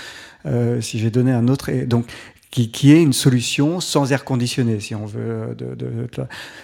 [0.81, 2.07] Si j'ai donné un autre, donc
[2.51, 5.55] qui, est une solution sans air conditionné, si on veut.
[5.57, 5.77] De,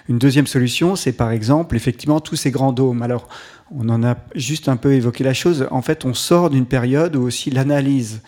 [0.09, 3.03] Une deuxième solution, c'est par exemple, effectivement, tous ces grands dômes.
[3.03, 3.29] Alors,
[3.71, 5.67] on en a juste un peu évoqué la chose.
[5.71, 8.21] En fait, on sort d'une période où aussi l'analyse,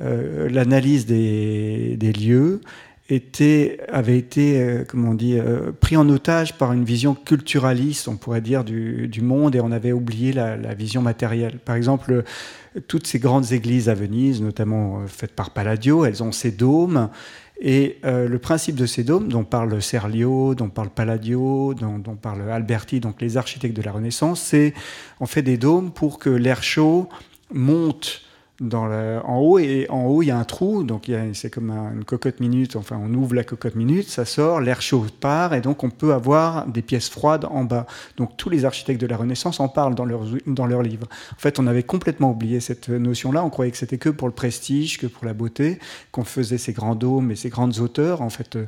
[0.00, 2.60] euh, l'analyse des, des, lieux
[3.08, 8.08] était, avait été, euh, comment on dit, euh, pris en otage par une vision culturaliste,
[8.08, 11.58] on pourrait dire, du, du monde, et on avait oublié la, vision matérielle.
[11.58, 12.22] Par exemple,
[12.86, 17.10] toutes ces grandes églises à Venise, notamment euh, faites par Palladio, elles ont ces dômes.
[17.60, 22.48] Et le principe de ces dômes, dont parle Serlio, dont parle Palladio, dont, dont parle
[22.48, 24.74] Alberti, donc les architectes de la Renaissance, c'est
[25.18, 27.08] on fait des dômes pour que l'air chaud
[27.52, 28.27] monte
[28.60, 30.82] en haut et en haut il y a un trou.
[30.82, 32.76] Donc c'est comme une cocotte minute.
[32.76, 36.12] Enfin on ouvre la cocotte minute ça sort l'air chaud part et donc on peut
[36.12, 37.86] avoir des pièces froides en bas.
[38.16, 41.06] Donc tous les architectes de la Renaissance en parlent dans leurs dans leurs livres.
[41.32, 44.28] En fait on avait complètement oublié cette notion là on croyait que c'était que pour
[44.28, 45.78] le prestige que pour la beauté
[46.10, 48.22] qu'on faisait ces grands dômes et ces grandes hauteurs.
[48.22, 48.66] En fait euh,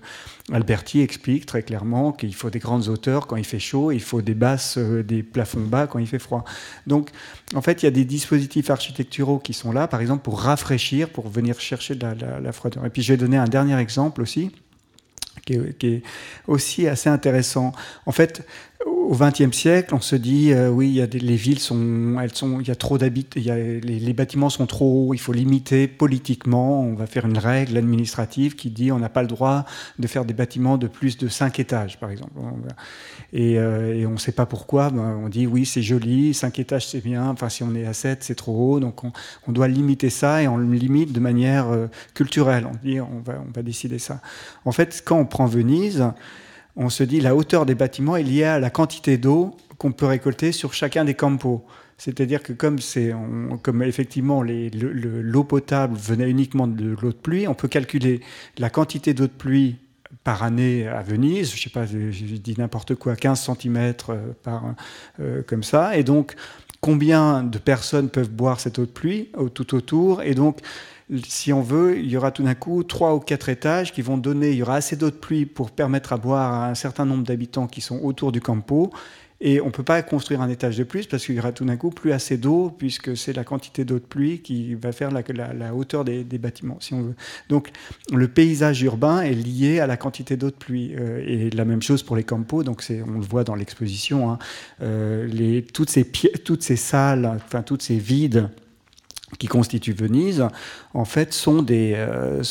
[0.53, 4.23] Alberti explique très clairement qu'il faut des grandes hauteurs quand il fait chaud il faut
[4.23, 6.45] des basses euh, des plafonds bas quand il fait froid.
[6.87, 7.11] Donc
[7.55, 11.09] en fait il y a des dispositifs architecturaux qui sont là par exemple, pour rafraîchir,
[11.09, 12.07] pour venir chercher de
[12.43, 12.85] la, froideur.
[12.87, 14.51] Et puis, je vais donner un dernier exemple aussi,
[15.47, 16.03] qui est,
[16.47, 17.73] aussi assez intéressant.
[18.07, 18.47] En fait,
[18.87, 22.71] au XXe siècle, on se dit euh, oui, les villes sont, elles sont, il y
[22.71, 26.81] a trop d'habitants, les, les, bâtiments sont trop hauts, il faut limiter politiquement.
[26.83, 29.65] On va faire une règle administrative qui dit on n'a pas le droit
[29.99, 32.33] de faire des bâtiments de plus de 5 étages, par exemple.
[33.33, 34.91] Et, euh, et on ne sait pas pourquoi.
[34.91, 37.29] Ben, on dit oui, c'est joli, 5 étages c'est bien.
[37.29, 38.81] Enfin, si on est à 7, c'est trop haut.
[38.81, 39.13] Donc on,
[39.53, 42.67] doit limiter ça et on le limite de manière euh, culturelle.
[42.67, 44.21] On dit on va, décider ça.
[44.65, 46.05] En fait, quand on prend Venise
[46.77, 50.07] on se dit la hauteur des bâtiments est liée à la quantité d'eau qu'on peut
[50.07, 51.65] récolter sur chacun des campos.
[51.99, 58.21] C'est-à-dire que comme effectivement l'eau potable venait uniquement de l'eau de pluie, on peut calculer
[58.57, 59.77] la quantité d'eau de pluie
[60.25, 64.75] par année à Venise, je sais pas, je, dis n'importe quoi, 15 cm euh, par,
[65.21, 66.35] euh, comme ça, et donc
[66.81, 70.61] combien de personnes peuvent boire cette eau de pluie tout autour, et donc
[71.25, 74.17] si on veut, il y aura tout d'un coup trois ou quatre étages qui vont
[74.17, 77.05] donner, il y aura assez d'eau de pluie pour permettre à boire à un certain
[77.05, 78.93] nombre d'habitants qui sont autour du campo.
[79.43, 81.65] Et on ne peut pas construire un étage de plus parce qu'il y aura tout
[81.65, 85.11] d'un coup plus assez d'eau, puisque c'est la quantité d'eau de pluie qui va faire
[85.11, 87.15] la, hauteur des, bâtiments, si on veut.
[87.49, 87.71] Donc
[88.13, 90.95] le paysage urbain est lié à la quantité d'eau de pluie.
[90.95, 94.31] Euh, et la même chose pour les campos, donc on le voit dans l'exposition.
[94.31, 94.39] Hein.
[94.83, 98.51] Euh, toutes, ces toutes ces salles, enfin toutes ces vides
[99.39, 100.47] qui constituent Venise,
[100.95, 102.43] en fait, sont des, euh,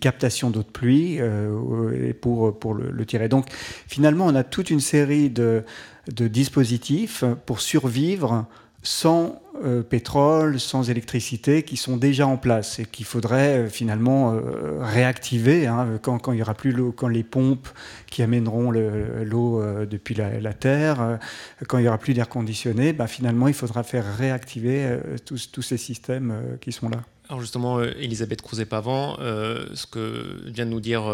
[0.00, 3.28] captations d'eau de pluie euh, pour, le, tirer.
[3.28, 3.46] Donc,
[3.86, 5.64] finalement, on a toute une série de,
[6.12, 8.46] de dispositifs pour survivre
[8.84, 14.34] sans euh, pétrole, sans électricité, qui sont déjà en place et qu'il faudrait euh, finalement
[14.34, 17.68] euh, réactiver hein, quand, quand, il y aura plus l'eau, quand les pompes
[18.06, 21.18] qui amèneront l'eau depuis la, terre,
[21.66, 25.62] quand il y aura plus d'air conditionné, bah, finalement il faudra faire réactiver tous, tous,
[25.62, 26.98] ces systèmes qui sont là.
[27.28, 31.04] Alors justement, Elisabeth Crouzet-Pavant, ce que vient de nous dire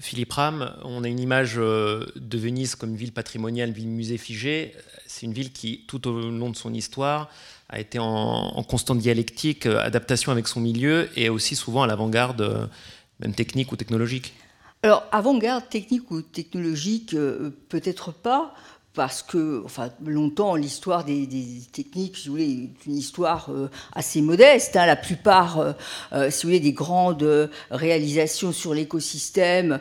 [0.00, 4.72] Philippe Ram, on a une image de Venise comme ville patrimoniale, ville musée figée
[5.06, 7.30] c'est une ville qui, tout au long de son histoire,
[7.68, 12.40] a été en, constante dialectique, euh, adaptation avec son milieu et aussi souvent à l'avant-garde,
[12.40, 12.66] euh,
[13.20, 14.34] même technique ou technologique.
[14.82, 18.54] Alors, avant-garde technique ou technologique, euh, peut-être pas,
[18.96, 21.28] parce que, enfin, longtemps, l'histoire des,
[21.72, 23.48] techniques, si vous voulez, est une histoire
[23.92, 24.74] assez modeste.
[24.74, 24.86] Hein.
[24.86, 25.74] La plupart,
[26.30, 29.78] si vous voulez, des grandes réalisations sur l'écosystème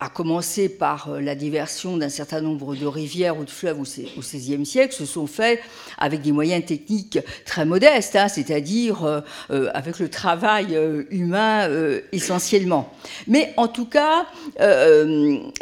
[0.00, 4.20] à commencer par euh, la diversion d'un certain nombre de rivières ou de fleuves au
[4.20, 5.60] XVIe siècle, se sont faits
[5.98, 10.78] avec des moyens techniques très modestes, hein, c'est-à-dire euh, euh, avec le travail
[11.10, 11.68] humain
[12.12, 12.92] essentiellement.
[13.26, 14.26] Mais en tout cas,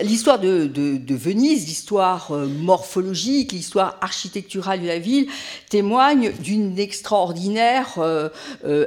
[0.00, 5.28] l'histoire de, de, Venise, l'histoire morphologique, l'histoire architecturale de la ville
[5.70, 7.98] témoigne d'une extraordinaire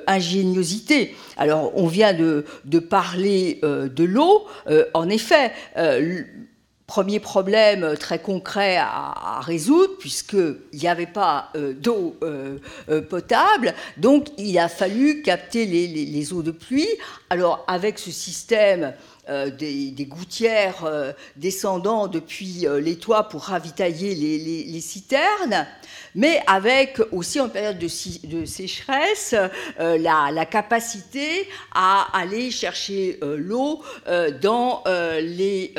[0.07, 1.15] ingéniosité.
[1.39, 2.43] Alors, on vient de,
[2.79, 4.45] parler de l'eau,
[4.93, 6.23] en effet, euh,
[6.89, 12.57] premier problème très concret à, résoudre, puisqu'il n'y avait pas euh, d'eau euh,
[13.07, 16.89] potable, donc il a fallu capter les, eaux de pluie.
[17.29, 18.93] Alors avec ce système
[19.57, 25.67] des, gouttières descendant depuis les toits pour ravitailler les citernes,
[26.15, 27.87] mais avec aussi en période de,
[28.45, 29.35] sécheresse
[29.79, 34.83] euh, la, capacité à aller chercher euh, l'eau euh, dans
[35.21, 35.73] les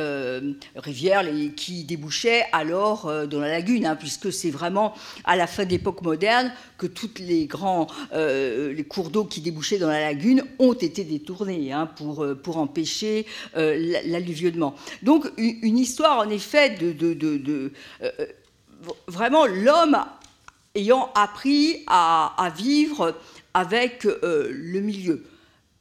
[0.76, 1.24] rivières
[1.56, 6.02] qui débouchaient alors dans la lagune, hein, puisque c'est vraiment à la fin de l'époque
[6.02, 11.04] moderne que tous les grands les cours d'eau qui débouchaient dans la lagune ont été
[11.04, 14.74] détournés hein, pour, pour empêcher l'alluvionnement.
[15.02, 17.72] Donc une, histoire en effet de, de
[19.08, 19.98] vraiment l'homme
[20.74, 23.16] ayant appris à, vivre
[23.54, 25.24] avec euh, le milieu.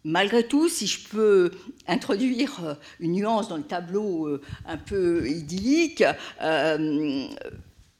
[0.03, 1.51] Malgré tout, si je peux
[1.87, 6.03] introduire euh, une nuance dans le tableau euh, un peu idyllique,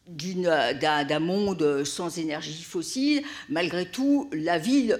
[0.07, 4.99] d'un monde sans énergie fossile, malgré tout, la ville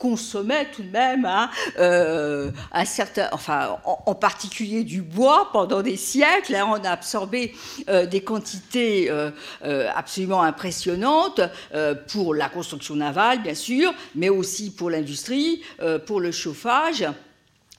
[0.00, 5.96] consommait tout de même hein, euh, un certain, enfin, en, particulier du bois pendant des
[5.96, 6.54] siècles.
[6.54, 7.54] Hein, on a absorbé
[7.88, 9.30] euh, des quantités euh,
[9.94, 11.40] absolument impressionnantes
[12.08, 15.62] pour la construction navale, bien sûr, mais aussi pour l'industrie,
[16.06, 17.04] pour le chauffage.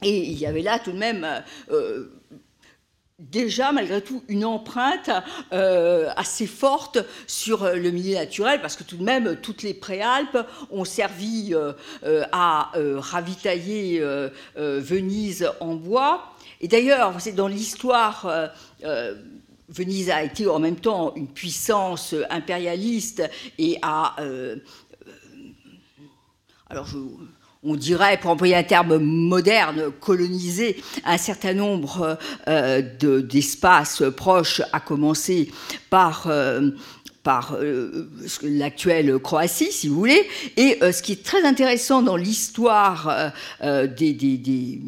[0.04, 1.28] Et il y avait là tout de même
[3.30, 5.10] déjà malgré tout une empreinte
[5.54, 9.74] euh, assez forte sur euh, le milieu naturel parce que tout de même toutes les
[9.74, 10.38] préalpes
[10.72, 11.74] ont servi euh,
[12.32, 14.04] à ravitailler
[14.56, 16.34] Venise en bois.
[16.62, 18.52] Et d'ailleurs dans l'histoire
[19.70, 23.24] Venise a été en même temps une puissance impérialiste
[23.58, 24.16] et a
[26.70, 26.98] alors je
[27.63, 32.82] on dirait, pour employer un terme moderne, coloniser un certain nombre euh,
[33.21, 35.52] d'espaces proches, à commencer
[35.89, 36.71] par euh,
[37.28, 38.08] euh,
[38.41, 40.28] l'actuelle Croatie, si vous voulez.
[40.58, 44.82] Et ce qui est très intéressant dans l'histoire des,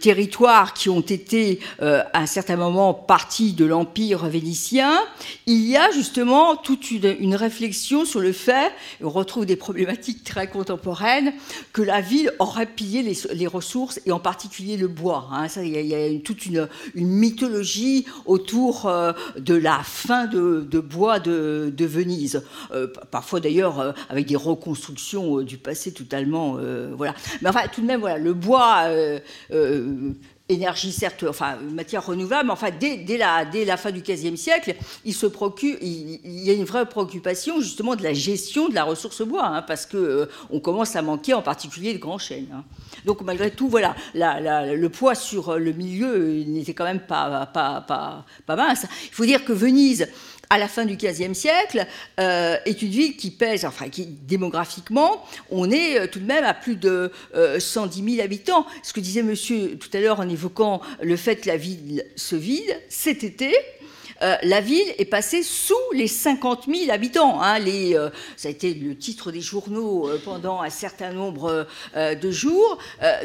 [0.00, 5.00] territoires qui ont été euh, à un certain moment partie de l'Empire vénitien,
[5.46, 10.48] il y a justement toute une, réflexion sur le fait, on retrouve des problématiques très
[10.48, 11.32] contemporaines,
[11.72, 15.28] que la ville aurait pillé les, ressources, et en particulier le bois.
[15.32, 15.48] Hein.
[15.48, 21.72] Ça, il, y a, toute une, mythologie autour euh, de la fin de, bois de,
[21.78, 22.42] Venise.
[22.72, 26.56] Euh, parfois d'ailleurs avec des reconstructions du passé totalement...
[26.96, 27.14] voilà.
[27.40, 28.88] Mais enfin, tout de même, voilà, le bois
[30.48, 34.74] énergie certes, enfin matière renouvelable, mais enfin dès, la, dès la fin du XVe siècle,
[35.04, 38.84] il, se procure, il, y a une vraie préoccupation justement de la gestion de la
[38.84, 42.48] ressource bois, hein, parce que euh, on commence à manquer en particulier de grands chênes.
[42.52, 42.64] Hein.
[43.04, 48.24] Donc malgré tout, voilà, le poids sur le milieu n'était quand même pas, pas, pas,
[48.46, 48.86] pas mince.
[49.04, 50.08] Il faut dire que Venise
[50.52, 51.86] à la fin du XVe siècle,
[52.18, 56.54] est une ville qui pèse, enfin, qui démographiquement, on est euh, tout de même à
[56.54, 57.10] plus de
[57.58, 58.66] 110 euh, 000 habitants.
[58.82, 62.36] Ce que disait monsieur tout à l'heure en évoquant le fait que la ville se
[62.36, 63.54] vide, cet été,
[64.22, 67.42] euh, la ville est passée sous les 50 000 habitants.
[67.42, 67.60] Hein.
[67.66, 72.78] euh, ça a été le titre des journaux pendant un certain nombre de jours.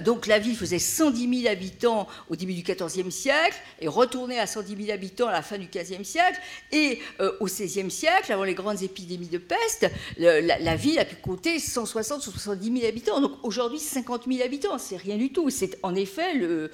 [0.03, 4.47] donc la ville faisait 110 000 habitants au début du XIVe siècle et retournait à
[4.47, 6.39] 110 000 habitants à la fin du XVe siècle.
[6.71, 6.99] Et
[7.39, 12.25] au XVIe siècle, avant les grandes épidémies de peste, la, ville a pu compter 160
[12.27, 13.21] ou 70 000 habitants.
[13.21, 15.49] Donc aujourd'hui, 50 000 habitants, c'est rien du tout.
[15.49, 16.71] C'est en effet le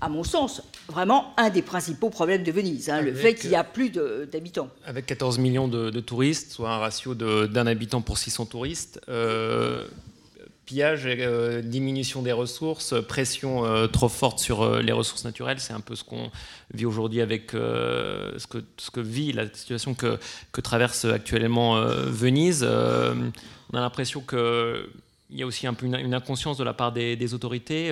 [0.00, 3.56] à mon sens, vraiment un des principaux problèmes de Venise, hein, le fait qu'il n'y
[3.56, 4.68] a plus d'habitants.
[4.84, 9.84] Avec 14 millions de, touristes, soit un ratio d'un habitant pour 600 touristes, euh,
[10.66, 15.80] pillage, euh, diminution des ressources, pression euh, trop forte sur les ressources naturelles, c'est un
[15.80, 16.30] peu ce qu'on
[16.72, 20.18] vit aujourd'hui avec ce que, ce, que, vit la situation que,
[20.52, 22.62] que traverse actuellement Venise.
[22.62, 24.86] on a l'impression qu'il
[25.30, 27.90] y a aussi un peu une, inconscience de la part des, des autorités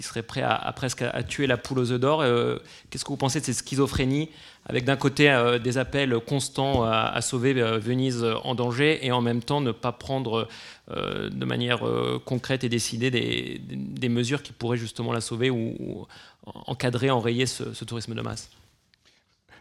[0.00, 2.22] qui serait prêt à, presque à, tuer la poule aux œufs d'or.
[2.22, 2.56] Euh,
[2.88, 4.30] qu'est-ce que vous pensez de cette schizophrénie,
[4.64, 9.20] avec d'un côté euh, des appels constants à, sauver euh, Venise en danger et en
[9.20, 10.48] même temps ne pas prendre
[10.88, 11.82] de manière
[12.24, 16.06] concrète et décidée des, mesures qui pourraient justement la sauver ou,
[16.46, 18.50] encadrer, enrayer ce, tourisme de masse?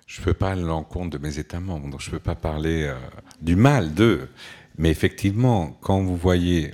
[0.07, 2.35] Je ne peux pas aller l'encontre de mes États membres, donc je ne peux pas
[2.35, 2.91] parler
[3.41, 4.29] du mal d'eux.
[4.77, 6.73] Mais effectivement, quand vous voyez,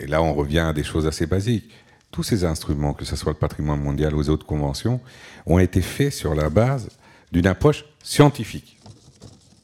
[0.00, 1.70] et là on revient à des choses assez basiques,
[2.12, 5.00] tous ces instruments, que ce soit le patrimoine mondial ou les autres conventions,
[5.46, 6.90] ont été faits sur la base
[7.32, 8.78] d'une approche scientifique,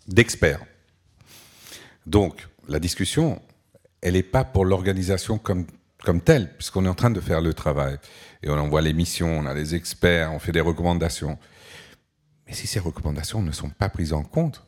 [0.09, 0.65] d'experts.
[2.07, 3.41] Donc, la discussion,
[4.01, 5.67] elle n'est pas pour l'organisation comme,
[6.25, 7.99] telle, puisqu'on est en train de faire le travail.
[8.43, 11.39] Et on envoie les missions, on a les experts, on fait des recommandations.
[12.47, 14.67] Mais si ces recommandations ne sont pas prises en compte,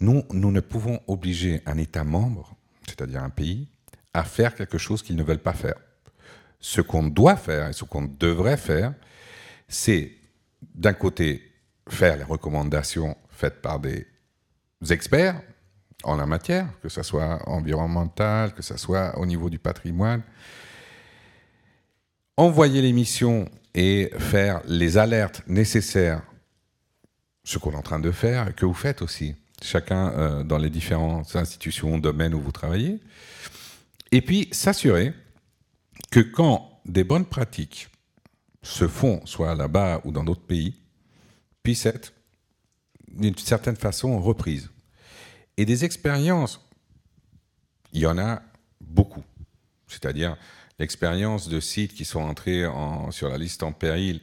[0.00, 3.68] nous, nous ne pouvons obliger un État membre, c'est-à-dire un pays,
[4.14, 5.76] à faire quelque chose qu'ils ne veulent pas faire.
[6.60, 8.94] Ce qu'on doit faire et ce qu'on devrait faire,
[9.68, 10.12] c'est
[10.74, 11.42] d'un côté
[11.88, 14.06] faire les recommandations faites par des
[14.90, 15.40] experts
[16.04, 20.22] en la matière, que ce soit environnemental, que ce soit au niveau du patrimoine,
[22.36, 26.22] envoyer les missions et faire les alertes nécessaires,
[27.44, 30.70] ce qu'on est en train de faire, que vous faites aussi, chacun euh, dans les
[30.70, 33.00] différentes institutions, domaines où vous travaillez,
[34.12, 35.12] et puis s'assurer
[36.10, 37.88] que quand des bonnes pratiques
[38.62, 40.74] se font, soit là-bas ou dans d'autres pays,
[41.62, 42.12] puissent être
[43.08, 44.70] d'une certaine façon reprises.
[45.56, 46.60] Et des expériences,
[47.92, 48.42] il y en a
[48.80, 49.24] beaucoup.
[49.86, 50.36] C'est-à-dire
[50.78, 52.64] l'expérience de sites qui sont entrés
[53.10, 54.20] sur la liste en péril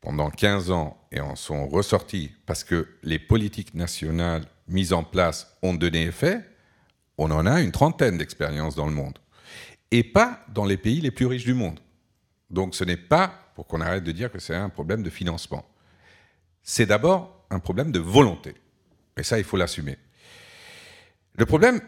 [0.00, 5.56] pendant 15 ans et en sont ressortis parce que les politiques nationales mises en place
[5.62, 6.40] ont donné effet,
[7.18, 9.18] on en a une trentaine d'expériences dans le monde
[9.94, 11.78] et pas dans les pays les plus riches du monde.
[12.50, 15.64] Donc ce n'est pas, pour qu'on arrête de dire que c'est un problème de financement,
[16.64, 18.54] c'est d'abord un problème de volonté.
[19.16, 19.96] Et ça, il faut l'assumer.
[21.36, 21.80] Le problème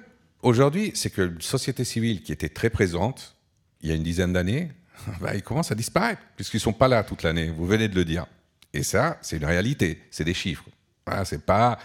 [0.43, 3.37] aujourd'hui, c'est que la société civile qui était très présente
[3.81, 4.71] il y a une dizaine d'années,
[5.21, 7.97] bah, ils commencent à disparaître, puisqu'ils ne sont pas là toute l'année, vous venez de
[7.97, 8.27] le dire.
[8.73, 10.65] Et ça, c'est une réalité, c'est des chiffres.
[11.05, 11.79] Voilà, ce n'est pas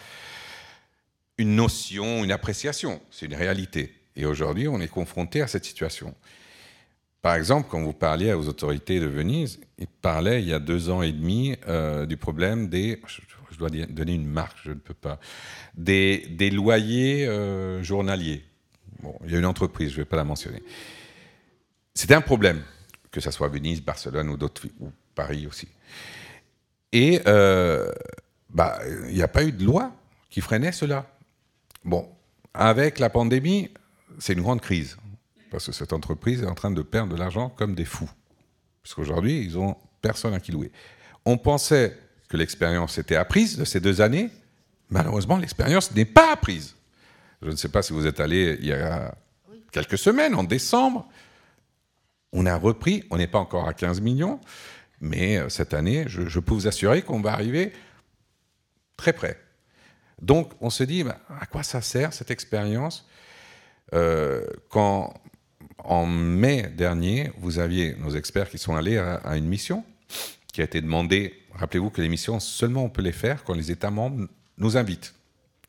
[1.40, 4.01] une notion, une appréciation, c'est une réalité.
[4.16, 6.14] Et aujourd'hui, on est confronté à cette situation.
[7.22, 10.90] Par exemple, quand vous parliez aux autorités de Venise, ils parlaient il y a deux
[10.90, 14.96] ans et demi euh, du problème des, je, dois donner une marque, je ne peux
[14.96, 15.20] pas,
[15.76, 18.44] des, des loyers euh, journaliers.
[19.04, 20.64] Bon, il y a une entreprise, je ne vais pas la mentionner.
[21.94, 22.64] C'était un problème,
[23.12, 24.38] que ce soit Venise, Barcelone ou
[24.80, 25.68] ou Paris aussi.
[26.92, 27.92] Et euh,
[28.50, 29.94] bah, il n'y a pas eu de loi
[30.30, 31.06] qui freinait cela.
[31.84, 32.10] Bon,
[32.54, 33.70] avec la pandémie,
[34.20, 34.98] c'est une grande crise,
[35.50, 38.10] parce que cette entreprise est en train de perdre de l'argent comme des fous.
[38.84, 40.72] Parce qu'aujourd'hui, ils ont personne à qui louer.
[41.26, 41.98] On pensait
[42.30, 44.30] que l'expérience était apprise de ces deux années.
[44.90, 46.76] Malheureusement, l'expérience n'est pas apprise.
[47.42, 49.14] Je ne sais pas si vous êtes allé il y a
[49.72, 51.08] quelques semaines, en décembre.
[52.34, 54.40] On a repris, on n'est pas encore à 15 millions,
[55.02, 57.74] mais euh, cette année, je, peux vous assurer qu'on va arriver
[58.96, 59.38] très près.
[60.22, 61.04] Donc, on se dit,
[61.42, 63.08] à quoi ça sert cette expérience?
[63.94, 65.14] Euh, quand
[65.84, 69.84] en mai dernier, vous aviez nos experts qui sont allés à, une mission
[70.54, 71.34] qui a été demandée.
[71.54, 74.28] Rappelez-vous que les missions, seulement on peut les faire quand les États membres
[74.58, 75.14] nous invitent.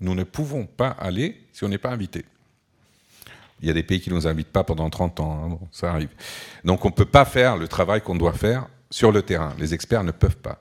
[0.00, 2.24] Nous ne pouvons pas aller si on n'est pas invité.
[3.60, 5.92] Il y a des pays qui ne nous invitent pas pendant 30 ans, hein, ça
[5.92, 6.10] arrive.
[6.64, 9.54] Donc on ne peut pas faire le travail qu'on doit faire sur le terrain.
[9.58, 10.60] Les experts ne peuvent pas.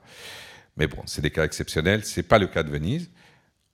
[0.76, 3.10] Mais bon, c'est des cas exceptionnels, ce n'est pas le cas de Venise.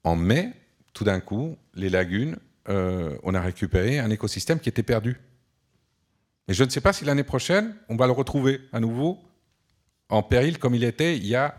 [0.02, 0.50] En mai,
[0.94, 2.36] tout d'un coup, les lagunes
[2.68, 5.20] euh, on a récupéré un écosystème qui était perdu.
[6.48, 9.18] Et je ne sais pas si l'année prochaine, on va le retrouver à nouveau
[10.08, 11.54] en péril comme il était il y a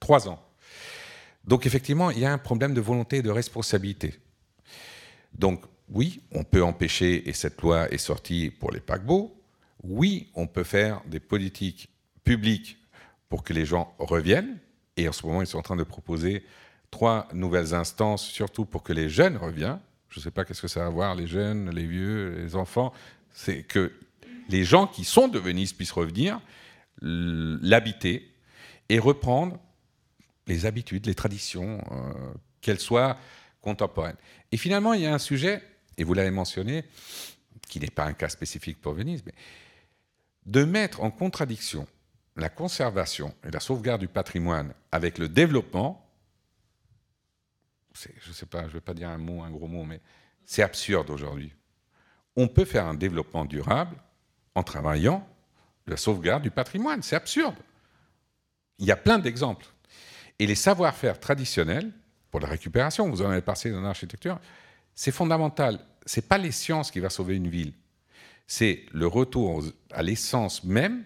[0.00, 0.42] trois ans.
[1.44, 4.18] Donc effectivement, il y a un problème de volonté et de responsabilité.
[5.32, 9.36] Donc oui, on peut empêcher, et cette loi est sortie pour les paquebots,
[9.82, 11.88] oui, on peut faire des politiques
[12.24, 12.78] publiques
[13.28, 14.58] pour que les gens reviennent,
[14.96, 16.44] et en ce moment, ils sont en train de proposer
[16.90, 19.80] trois nouvelles instances, surtout pour que les jeunes reviennent.
[20.12, 22.92] Je ne sais pas qu'est-ce que ça va avoir, les jeunes, les vieux, les enfants.
[23.32, 23.92] C'est que
[24.50, 26.38] les gens qui sont de Venise puissent revenir,
[27.00, 28.30] l'habiter
[28.90, 29.58] et reprendre
[30.46, 32.12] les habitudes, les traditions, euh,
[32.60, 33.16] qu'elles soient
[33.62, 34.16] contemporaines.
[34.50, 35.62] Et finalement, il y a un sujet,
[35.96, 36.84] et vous l'avez mentionné,
[37.68, 39.34] qui n'est pas un cas spécifique pour Venise, mais
[40.44, 41.86] de mettre en contradiction
[42.36, 46.01] la conservation et la sauvegarde du patrimoine avec le développement,
[47.94, 50.00] je ne sais pas, je vais pas dire un mot, un gros mot, mais
[50.44, 51.52] c'est absurde aujourd'hui.
[52.36, 53.96] On peut faire un développement durable
[54.54, 55.26] en travaillant
[55.86, 57.02] la sauvegarde du patrimoine.
[57.02, 57.56] C'est absurde.
[58.78, 59.66] Il y a plein d'exemples.
[60.38, 61.92] Et les savoir-faire traditionnels,
[62.30, 64.40] pour la récupération, vous en avez parlé dans l'architecture,
[64.94, 65.78] c'est fondamental.
[66.06, 67.74] Ce n'est pas les sciences qui vont sauver une ville.
[68.46, 71.04] C'est le retour à l'essence même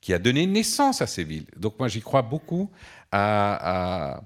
[0.00, 1.46] qui a donné naissance à ces villes.
[1.56, 2.70] Donc moi j'y crois beaucoup
[3.10, 4.22] à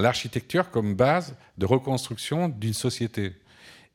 [0.00, 3.34] l'architecture comme base de reconstruction d'une société.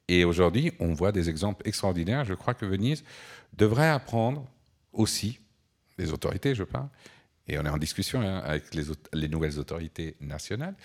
[0.08, 2.24] Et aujourd'hui, on voit des exemples extraordinaires.
[2.26, 3.04] Je crois que Venise
[3.54, 4.46] devrait apprendre
[4.94, 5.40] aussi,
[5.98, 6.88] les autorités, je parle,
[7.48, 10.76] et on est en discussion hein, avec les, nouvelles autorités nationales,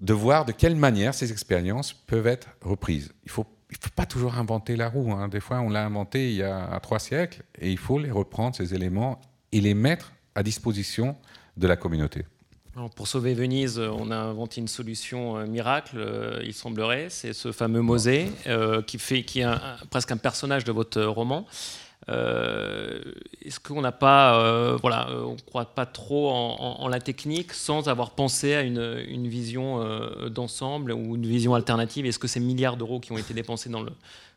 [0.00, 3.12] de voir de quelle manière ces expériences peuvent être reprises.
[3.24, 3.46] Il ne faut,
[3.94, 5.12] pas toujours inventer la roue.
[5.12, 5.28] Hein.
[5.28, 8.56] Des fois, on l'a inventé il y a trois siècles, et il faut les reprendre,
[8.56, 9.20] ces éléments,
[9.52, 11.16] et les mettre à disposition
[11.56, 12.26] de la communauté.
[12.96, 17.06] Pour sauver Venise, on a inventé une solution euh, miracle, euh, il semblerait.
[17.08, 19.46] C'est ce fameux Mosée euh, qui, fait, qui est
[19.90, 21.46] presque un personnage de votre roman.
[22.10, 23.00] Euh,
[23.42, 27.88] est-ce qu'on n'a pas, euh, voilà, euh, on croit pas trop en, la technique sans
[27.88, 29.82] avoir pensé à une, vision
[30.28, 32.06] d'ensemble ou une vision alternative?
[32.06, 33.92] Est-ce que ces milliards d'euros qui ont été dépensés dans le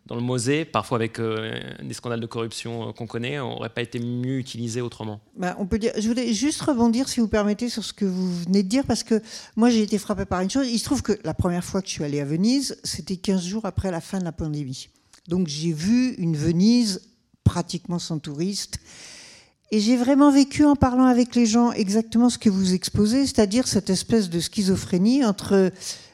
[0.07, 4.37] dans le Mosée, parfois avec des scandales de corruption qu'on connaît, n'auraient pas été mieux
[4.37, 7.93] utilisés autrement bah, on peut dire, Je voulais juste rebondir, si vous permettez, sur ce
[7.93, 9.21] que vous venez de dire, parce que
[9.55, 10.67] moi j'ai été frappé par une chose.
[10.69, 13.45] Il se trouve que la première fois que je suis allée à Venise, c'était 15
[13.45, 14.89] jours après la fin de la pandémie.
[15.27, 17.01] Donc j'ai vu une Venise
[17.43, 18.79] pratiquement sans touristes.
[19.71, 23.67] Et j'ai vraiment vécu en parlant avec les gens exactement ce que vous exposez, c'est-à-dire
[23.67, 25.71] cette espèce de schizophrénie entre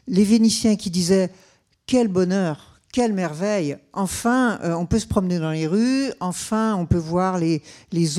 [0.07, 1.29] les Vénitiens qui disaient
[1.85, 6.85] quel bonheur, quelle merveille, enfin euh, on peut se promener dans les rues, enfin on
[6.85, 7.61] peut voir les,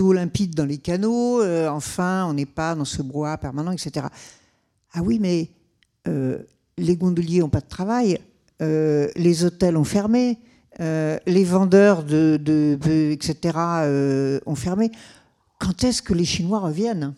[0.01, 4.07] eaux limpides dans les canaux, euh, enfin on n'est pas dans ce bois permanent, etc.
[4.93, 5.49] Ah oui, mais
[6.09, 6.39] euh,
[6.77, 8.19] les gondoliers n'ont pas de travail,
[8.61, 10.39] les hôtels ont fermé,
[10.81, 12.79] les vendeurs de,
[13.13, 14.41] etc.
[14.47, 14.91] Ont fermé.
[15.59, 17.15] Quand est-ce que les Chinois reviennent?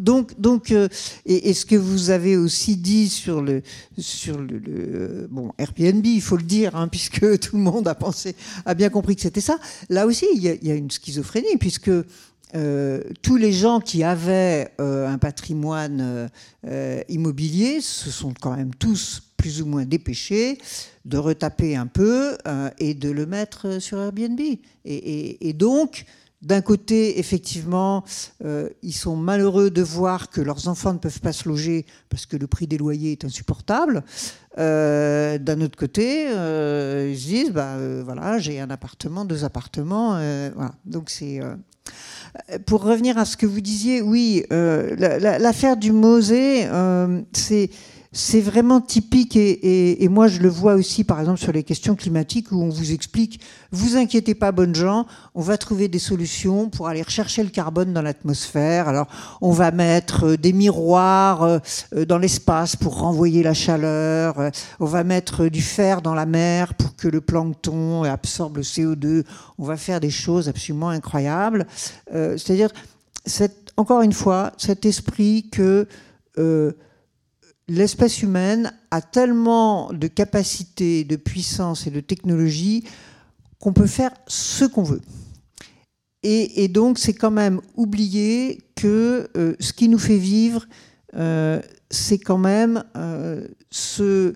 [0.00, 0.88] Donc, donc euh,
[1.26, 3.62] et, ce que vous avez aussi dit sur le,
[3.98, 8.34] sur le, bon Airbnb, il faut le dire, hein, puisque tout le monde a pensé,
[8.64, 9.58] a bien compris que c'était ça.
[9.88, 11.90] Là aussi, il y, a, une schizophrénie, puisque
[13.22, 16.28] tous les gens qui avaient un patrimoine
[17.08, 20.58] immobilier se sont quand même tous plus ou moins dépêchés
[21.06, 24.40] de retaper un peu euh, et de le mettre sur Airbnb.
[24.84, 26.04] Et, donc,
[26.42, 28.02] d'un côté, effectivement,
[28.44, 32.24] euh, ils sont malheureux de voir que leurs enfants ne peuvent pas se loger parce
[32.26, 34.02] que le prix des loyers est insupportable.
[34.58, 40.18] Euh, d'un autre côté, ils se disent, bah, voilà, j'ai un appartement, deux appartements.
[40.86, 41.40] Donc c'est
[42.66, 46.68] pour revenir à ce que vous disiez, oui, l'affaire du Mosée,
[47.32, 47.70] c'est
[48.12, 52.50] c'est vraiment typique et, moi je le vois aussi par exemple sur les questions climatiques
[52.50, 53.40] où on vous explique
[53.70, 55.06] vous inquiétez pas bonnes gens
[55.36, 58.88] on va trouver des solutions pour aller rechercher le carbone dans l'atmosphère.
[58.88, 59.06] Alors
[59.40, 61.58] on va mettre euh, des miroirs euh,
[61.94, 64.50] euh, dans l'espace pour renvoyer la chaleur
[64.80, 69.24] on va mettre du fer dans la mer pour que le plancton absorbe le CO2
[69.58, 71.66] on va faire des choses absolument incroyables.
[72.10, 72.70] C'est-à-dire
[73.76, 75.86] encore une fois cet esprit que
[77.70, 82.84] l'espèce humaine a tellement de capacités, de puissance et de technologie
[83.60, 85.00] qu'on peut faire ce qu'on veut.
[86.22, 90.66] Et, donc, c'est quand même oublier que euh, ce qui nous fait vivre,
[91.14, 94.34] euh, c'est quand même euh, ce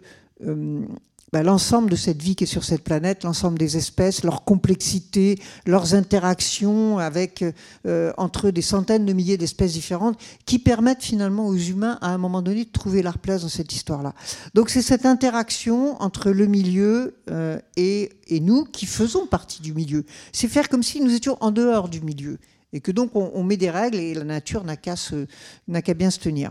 [1.34, 5.36] bah, l'ensemble de cette vie qui est sur cette planète, l'ensemble des espèces, leur complexité,
[5.66, 7.44] leurs interactions avec
[7.88, 10.16] euh, entre des centaines de milliers d'espèces différentes,
[10.46, 13.72] qui permettent finalement aux humains à un moment donné de trouver leur place dans cette
[13.72, 14.14] histoire-là.
[14.54, 19.74] Donc c'est cette interaction entre le milieu euh, et, et, nous qui faisons partie du
[19.74, 20.04] milieu.
[20.30, 22.38] C'est faire comme si nous étions en dehors du milieu.
[22.74, 26.50] Et que donc on, met des règles et la nature n'a qu'à bien se tenir.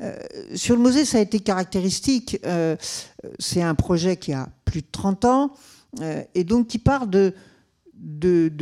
[0.00, 0.16] Euh,
[0.54, 2.40] sur le Mosée, ça a été caractéristique.
[2.46, 2.74] Euh,
[3.38, 5.52] c'est un projet qui a plus de 30 ans
[6.00, 7.34] euh, et donc qui part de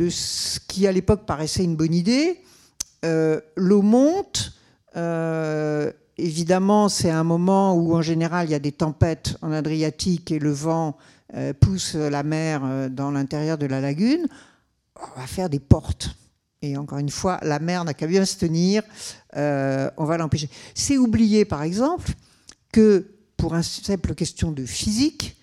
[0.09, 2.41] ce qui à l'époque paraissait une bonne idée.
[3.55, 4.51] L'eau monte.
[6.17, 10.39] évidemment, c'est un moment où en général il y a des tempêtes en Adriatique et
[10.39, 10.97] le vent
[11.61, 14.27] pousse la mer dans l'intérieur de la lagune.
[14.97, 16.17] On va faire des portes
[16.61, 18.81] et encore une fois, la mer n'a qu'à bien se tenir,
[19.35, 20.49] euh, on va l'empêcher.
[20.73, 22.11] C'est oublier, par exemple,
[22.71, 23.05] que
[23.37, 25.37] pour une simple question de physique,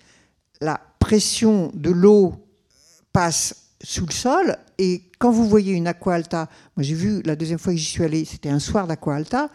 [0.59, 2.33] la pression de l'eau
[3.13, 7.35] passe sous le sol, et quand vous voyez une aqua alta, moi j'ai vu la
[7.35, 9.49] deuxième fois que j'y suis allé, c'était un soir d'aqua alta,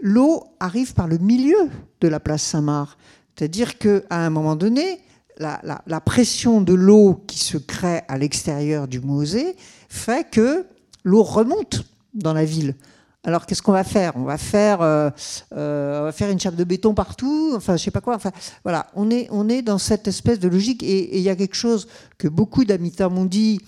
[0.00, 2.98] l'eau arrive par le milieu de la place Saint-Marc.
[3.34, 5.00] C'est-à-dire qu'à un moment donné,
[5.38, 9.56] la, la pression de l'eau qui se crée à l'extérieur du musée
[9.88, 10.66] fait que
[11.06, 11.84] l'eau remonte
[12.14, 12.74] dans la ville.
[13.22, 14.12] Alors qu'est-ce qu'on va faire?
[14.16, 15.10] On va faire, euh,
[15.52, 17.52] euh, faire une chape de béton partout.
[17.56, 18.18] Enfin, je sais pas quoi.
[18.62, 20.82] Voilà, on est, on est dans cette espèce de logique.
[20.82, 21.88] Et il y a quelque chose
[22.18, 23.60] que beaucoup d'habitants m'ont dit.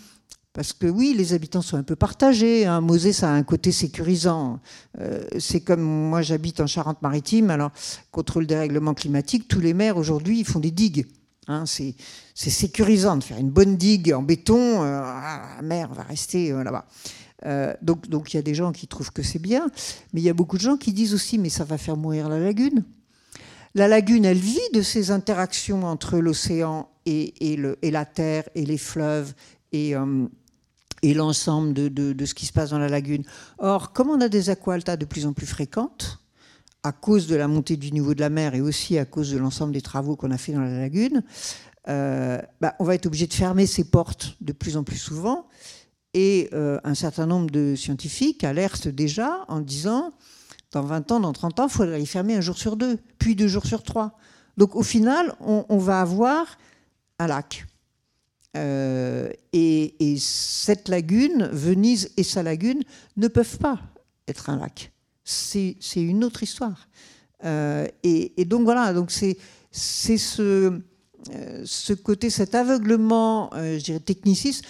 [0.53, 2.67] Parce que oui, les habitants sont un peu partagés.
[2.67, 2.81] Hein.
[2.81, 4.61] Mosée, ça a un côté sécurisant.
[5.01, 7.51] Euh, c'est comme moi, j'habite en Charente-Maritime.
[7.51, 7.71] Alors,
[8.11, 11.07] contre le dérèglement climatique, tous les maires aujourd'hui, ils font des digues.
[11.51, 11.65] Hein.
[11.65, 11.95] c'est
[12.35, 14.83] sécurisant de faire une bonne digue en béton.
[14.83, 16.85] Ah, la mer va rester là-bas.
[17.47, 19.71] Euh, donc, il y a des gens qui trouvent que c'est bien,
[20.13, 22.29] mais il y a beaucoup de gens qui disent aussi mais ça va faire mourir
[22.29, 22.85] la lagune.
[23.75, 27.33] La lagune, elle vit de ces interactions entre l'océan et,
[27.83, 29.35] la terre et les fleuves
[29.73, 30.27] et, euh,
[31.05, 33.25] l'ensemble de, de, ce qui se passe dans la lagune.
[33.59, 36.21] Or, comme on a des aqualtas de plus en plus fréquentes,
[36.83, 39.39] à cause de la montée du niveau de la mer et aussi à cause de
[39.39, 41.23] l'ensemble des travaux qu'on a fait dans la lagune,
[41.89, 45.47] euh, bah, on va être obligé de fermer ces portes de plus en plus souvent.
[46.15, 50.13] Et euh, un certain nombre de scientifiques alertent déjà en disant
[50.73, 53.35] dans 20 ans, dans 30 ans, il faudra y fermer un jour sur deux, puis
[53.35, 54.19] deux jours sur trois.
[54.57, 56.59] Donc au final, on, va avoir
[57.19, 57.67] un lac.
[58.57, 62.83] Euh, et, cette lagune, Venise et sa lagune,
[63.17, 63.81] ne peuvent pas
[64.27, 64.93] être un lac.
[65.25, 66.89] C'est une autre histoire.
[67.45, 69.39] Euh, et, donc voilà, donc c'est
[69.71, 70.81] ce,
[71.65, 74.65] ce côté, cet aveuglement, je dirais, techniciste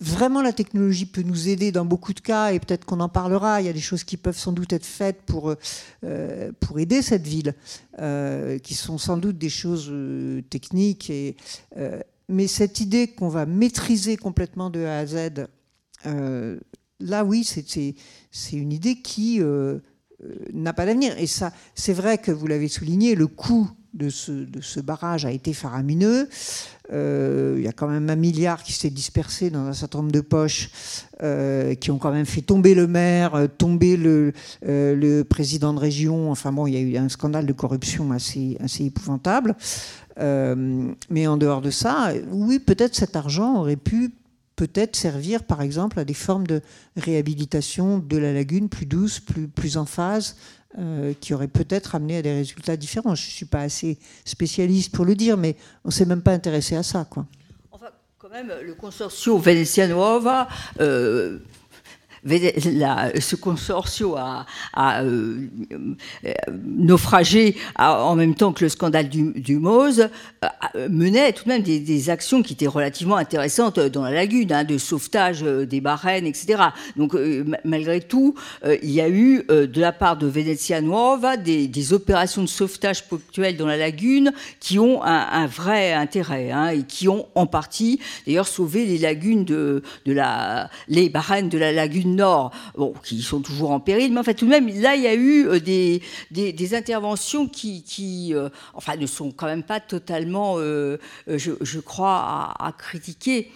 [0.00, 3.60] vraiment la technologie peut nous aider dans beaucoup de cas et peut-être qu'on en parlera.
[3.60, 5.54] Il y a des choses qui peuvent sans doute être faites pour,
[6.04, 7.54] euh, pour aider cette ville,
[7.98, 11.10] euh, qui sont sans doute des choses euh, techniques.
[11.10, 11.36] Et,
[12.28, 15.46] mais cette idée qu'on va maîtriser complètement de A à Z,
[17.00, 19.40] là oui, c'est une idée qui
[20.52, 21.18] n'a pas d'avenir.
[21.18, 25.24] Et ça, c'est vrai que vous l'avez souligné, le coût de ce, de ce barrage
[25.24, 26.28] a été faramineux.
[26.92, 30.12] Euh, il y a quand même un milliard qui s'est dispersé dans un certain nombre
[30.12, 30.70] de poches,
[31.22, 34.32] euh, qui ont quand même fait tomber le maire, euh, tomber le,
[34.62, 36.30] le, président de région.
[36.30, 39.54] Enfin bon, il y a eu un scandale de corruption assez, assez épouvantable.
[40.18, 44.12] mais en dehors de ça, oui, peut-être cet argent aurait pu
[44.58, 46.60] peut-être servir, par exemple, à des formes de
[46.96, 49.20] réhabilitation de la lagune plus douce,
[49.54, 50.36] plus, en phase
[50.78, 53.14] euh, qui aurait peut-être amené à des résultats différents.
[53.14, 55.54] Je ne suis pas assez spécialiste pour le dire, mais
[55.84, 57.06] on ne s'est même pas intéressé à ça.
[57.08, 57.24] Quoi.
[57.70, 57.86] Enfin,
[58.18, 60.48] quand même, le consortium Veneziano Nuova
[62.26, 64.16] euh, ce consortium
[64.72, 65.48] a, euh,
[66.64, 70.08] naufragé en même temps que le scandale du, du Mose,
[70.88, 74.78] menait tout de même des, actions qui étaient relativement intéressantes dans la lagune, hein, de
[74.78, 76.62] sauvetage euh, des barènes, etc.
[76.96, 78.34] Donc euh, malgré tout,
[78.82, 83.56] il y a eu de la part de Venezia Nuova des, opérations de sauvetage ponctuelles
[83.56, 88.46] dans la lagune qui ont un, vrai intérêt hein, et qui ont en partie d'ailleurs
[88.46, 93.70] sauvé les lagunes de la, les barènes de la lagune Nord, bon, qui sont toujours
[93.70, 96.02] en péril, mais en fait, tout de même, là, il y a eu euh, des,
[96.30, 102.72] des, interventions qui, euh, enfin, ne sont quand même pas totalement, euh, je, crois, à,
[102.76, 103.50] critiquer.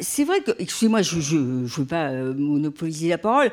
[0.00, 3.50] C'est vrai que, excusez-moi, je ne veux pas monopoliser la parole,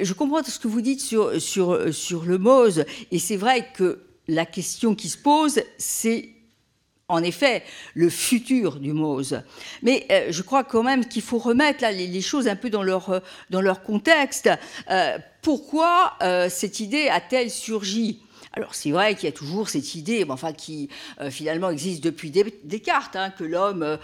[0.00, 4.00] je comprends ce que vous dites sur, sur, sur le Mose, et c'est vrai que
[4.28, 6.30] la question qui se pose, c'est
[7.10, 7.62] en effet
[7.94, 9.42] le futur du Mose.
[9.82, 12.82] Mais euh, je crois quand même qu'il faut remettre là, les, choses un peu dans
[12.82, 14.48] leur, euh, dans leur contexte.
[14.90, 16.18] Euh, pourquoi
[16.50, 18.20] cette idée a-t-elle surgi?
[18.52, 20.90] Alors c'est vrai qu'il y a toujours cette idée, enfin qui
[21.30, 23.96] finalement existe depuis Descartes, hein, que l'homme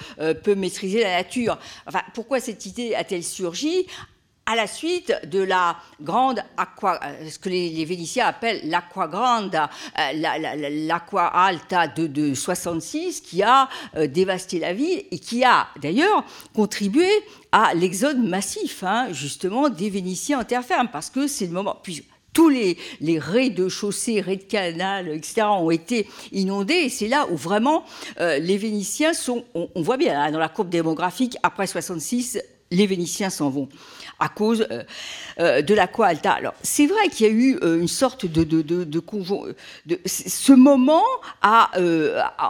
[0.43, 1.59] peut maîtriser la nature.
[1.87, 3.87] Enfin, pourquoi cette idée a-t-elle surgi?
[4.47, 9.59] À la suite de la grande aqua, euh, ce que les, Vénitiens appellent l'aqua grande,
[10.15, 16.25] l'aqua alta de, de, 66, qui a euh, dévasté la ville et qui a d'ailleurs
[16.55, 17.09] contribué
[17.51, 21.79] à l'exode massif, hein, justement, des Vénitiens en terre ferme, parce que c'est le moment.
[21.83, 22.05] Puis,
[22.37, 26.75] tous les, les raies de chaussée, raies de canal, etc., ont été inondés.
[26.75, 27.85] Et c'est là où vraiment
[28.21, 29.45] euh, les Vénitiens sont.
[29.55, 32.39] On, voit bien hein, dans la courbe démographique, après 66,
[32.71, 33.69] les Vénitiens s'en vont
[34.19, 34.83] à cause euh,
[35.41, 36.33] euh, de l'aqua alta.
[36.33, 38.47] Alors, c'est vrai qu'il y a eu euh, une sorte de,
[40.07, 41.05] Ce moment
[41.43, 41.71] a,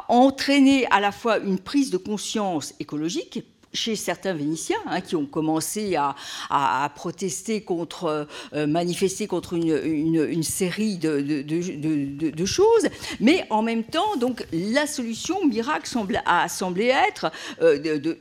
[0.08, 5.26] entraîné à la fois une prise de conscience écologique chez certains Vénitiens hein, qui ont
[5.26, 12.88] commencé à, protester contre, manifester contre une, série de, choses,
[13.20, 15.90] mais en même temps, donc la solution miracle
[16.24, 18.18] a semblé être de,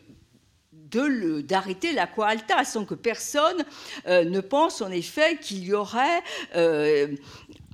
[1.44, 3.64] d'arrêter alta, sans que personne
[4.08, 6.22] euh, ne pense en effet qu'il y aurait
[6.56, 7.08] euh,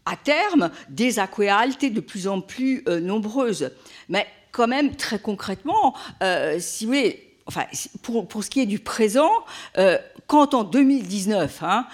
[0.05, 3.71] à terme des aqua alte de plus en plus euh, nombreuses.
[4.09, 5.95] Mais quand même, très concrètement,
[6.59, 6.93] si vous
[7.45, 7.63] enfin,
[8.01, 9.31] pour, pour, ce qui est du présent,
[10.27, 11.87] quand en 2019, hein,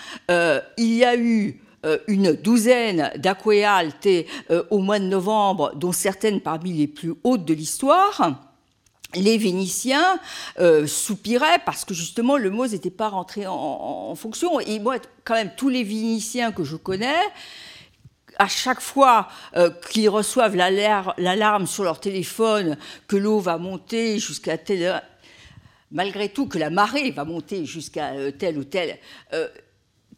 [0.76, 1.62] il y a eu
[2.08, 3.86] une douzaine d'aquae
[4.72, 8.47] au mois de novembre, dont certaines parmi les plus hautes de l'histoire,
[9.16, 10.20] les Vénitiens
[10.60, 14.60] euh, soupiraient parce que justement le Mose n'était pas rentré en, fonction.
[14.60, 17.22] Et moi, quand même, tous les Vénitiens que je connais,
[18.38, 22.78] à chaque fois euh, qu'ils reçoivent l'alarme sur leur téléphone
[23.08, 25.02] que l'eau va monter jusqu'à telle
[25.90, 29.00] malgré tout que la marée va monter jusqu'à euh, tel ou tel,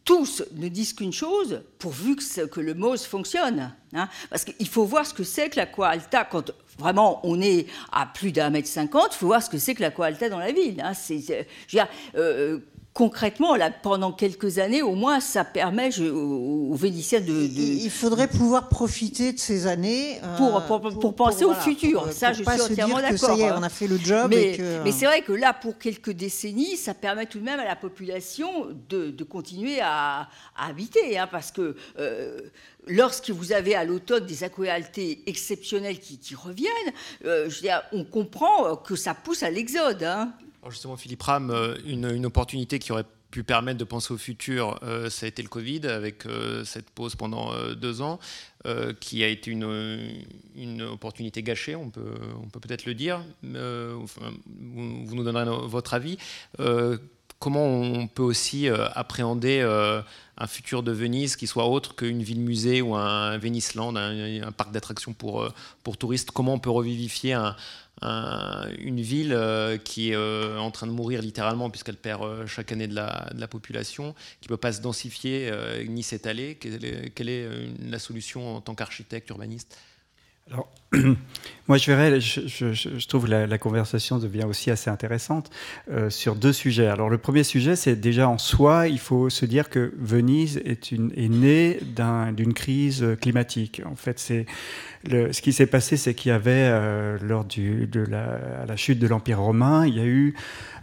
[0.05, 3.73] tous ne disent qu'une chose, pourvu que, que le MOS fonctionne.
[3.93, 4.07] Hein.
[4.29, 8.05] parce qu'il faut voir ce que c'est que la Alta quand vraiment on est à
[8.05, 10.51] plus d'un mètre cinquante, il faut voir ce que c'est que la Alta dans la
[10.51, 10.81] ville.
[10.83, 10.93] Hein.
[10.93, 11.47] c'est,
[12.15, 12.59] euh,
[12.93, 18.69] concrètement, là, pendant quelques années, au moins, ça permet aux, Vénitiens de, Il faudrait pouvoir
[18.69, 22.11] profiter de ces années euh, pour, pour, penser au futur.
[22.11, 23.17] ça, je suis entièrement d'accord.
[23.17, 24.29] Ça y est, on a fait le job.
[24.29, 27.65] Mais, mais c'est vrai que là, pour quelques décennies, ça permet tout de même à
[27.65, 31.75] la population de, de continuer à, habiter, hein, parce que.
[31.99, 32.39] Euh,
[32.87, 36.71] lorsque vous avez à l'automne des aquéaltés exceptionnelles qui, qui reviennent,
[37.25, 40.01] euh, je on comprend que ça pousse à l'exode.
[40.01, 40.33] Hein.
[40.69, 45.09] Justement, Philippe Ram, euh, une, opportunité qui aurait pu permettre de penser au futur, euh,
[45.09, 48.19] ça a été le Covid, avec euh, cette pause pendant deux ans,
[48.99, 53.23] qui a été une, opportunité gâchée, on peut peut-être le dire.
[53.43, 56.17] vous, nous donnerez votre avis.
[57.39, 59.61] Comment on peut aussi appréhender
[60.37, 65.13] un futur de Venise qui soit autre qu'une ville-musée ou un Veniceland, un, parc d'attractions
[65.13, 65.47] pour,
[65.83, 67.55] pour touristes Comment on peut revivifier un,
[68.01, 72.71] une ville euh, qui est euh, en train de mourir littéralement puisqu'elle perd euh, chaque
[72.71, 75.51] année de la, population, qui ne peut pas se densifier
[75.87, 76.55] ni s'étaler?
[76.55, 79.77] Quelle est, la solution en tant qu'architecte urbaniste?
[81.67, 85.51] moi, je verrais, je, trouve la, la, conversation devient aussi assez intéressante
[85.91, 86.87] euh, sur deux sujets.
[86.87, 90.91] Alors, le premier sujet, c'est déjà en soi, il faut se dire que Venise est,
[90.91, 91.79] née
[92.33, 93.83] d'une crise climatique.
[93.85, 94.47] En fait, c'est
[95.07, 99.39] ce qui s'est passé, c'est qu'il y avait, euh, lors de la, chute de l'Empire
[99.39, 100.35] romain, il y a eu,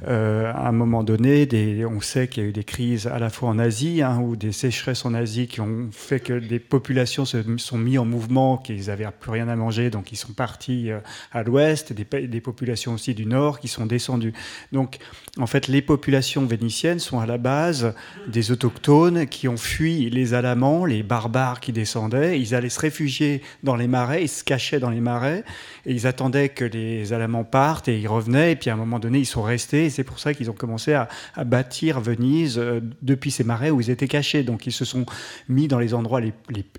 [0.06, 1.48] euh, à un moment donné,
[1.84, 4.36] on sait qu'il y a eu des crises à la fois en Asie, hein, ou
[4.36, 8.56] des sécheresses en Asie qui ont fait que des populations se sont mises en mouvement,
[8.56, 10.98] qu'ils n'avaient plus rien à manger, donc ils sont partis euh,
[11.32, 14.34] à l'ouest, des, populations aussi du nord qui sont descendues.
[14.72, 14.98] Donc,
[15.38, 17.94] en fait, les populations vénitiennes sont à la base
[18.28, 22.38] des autochtones qui ont fui les Alamans, les barbares qui descendaient.
[22.38, 25.44] Ils allaient se réfugier dans les marais ils se cachaient dans les marais,
[25.84, 28.98] et ils attendaient que les Alamans partent, et ils revenaient, et puis à un moment
[28.98, 31.08] donné, ils sont restés, et c'est pour ça qu'ils ont commencé à,
[31.44, 34.42] bâtir Venise euh, depuis ces marais où ils étaient cachés.
[34.42, 35.06] Donc ils se sont
[35.48, 36.32] mis dans les endroits les,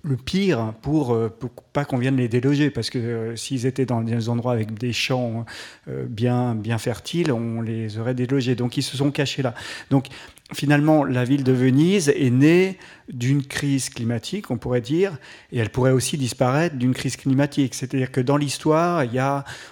[0.03, 3.85] le pire pour, euh, pour pas qu'on vienne les déloger, parce que euh, s'ils étaient
[3.85, 5.45] dans des endroits avec des champs
[5.87, 8.55] bien, bien fertiles, on les aurait délogés.
[8.55, 9.53] Donc ils se sont cachés là.
[9.89, 10.07] Donc
[10.53, 12.77] finalement, la ville de Venise est née
[13.09, 15.17] d'une crise climatique, on pourrait dire,
[15.51, 17.75] et elle pourrait aussi disparaître d'une crise climatique.
[17.75, 19.03] C'est-à-dire que dans l'histoire,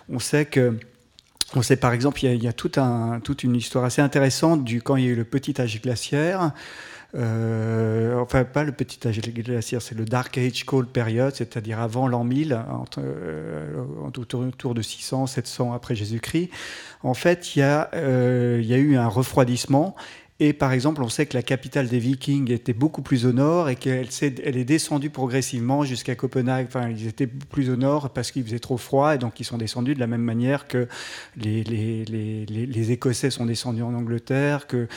[0.09, 0.77] on sait que
[1.55, 5.05] on sait par exemple, il y a, toute une histoire assez intéressante du quand il
[5.05, 6.51] y a eu le petit âge glaciaire.
[7.15, 12.07] Euh, enfin, pas le petit âge glaciaire, c'est le Dark Age Cold Period, c'est-à-dire avant
[12.07, 16.49] l'an 1000, entre, euh, autour de 600, 700 après Jésus-Christ.
[17.03, 19.95] En fait, il y, a, euh, il y a eu un refroidissement
[20.41, 23.69] Et par exemple, on sait que la capitale des Vikings était beaucoup plus au nord
[23.69, 26.65] et qu'elle est, descendue progressivement jusqu'à Copenhague.
[26.67, 29.57] Enfin, ils étaient plus au nord parce qu'il faisait trop froid et donc ils sont
[29.57, 30.89] descendus de la même manière que
[31.37, 34.87] les, Écossais sont descendus en Angleterre, que,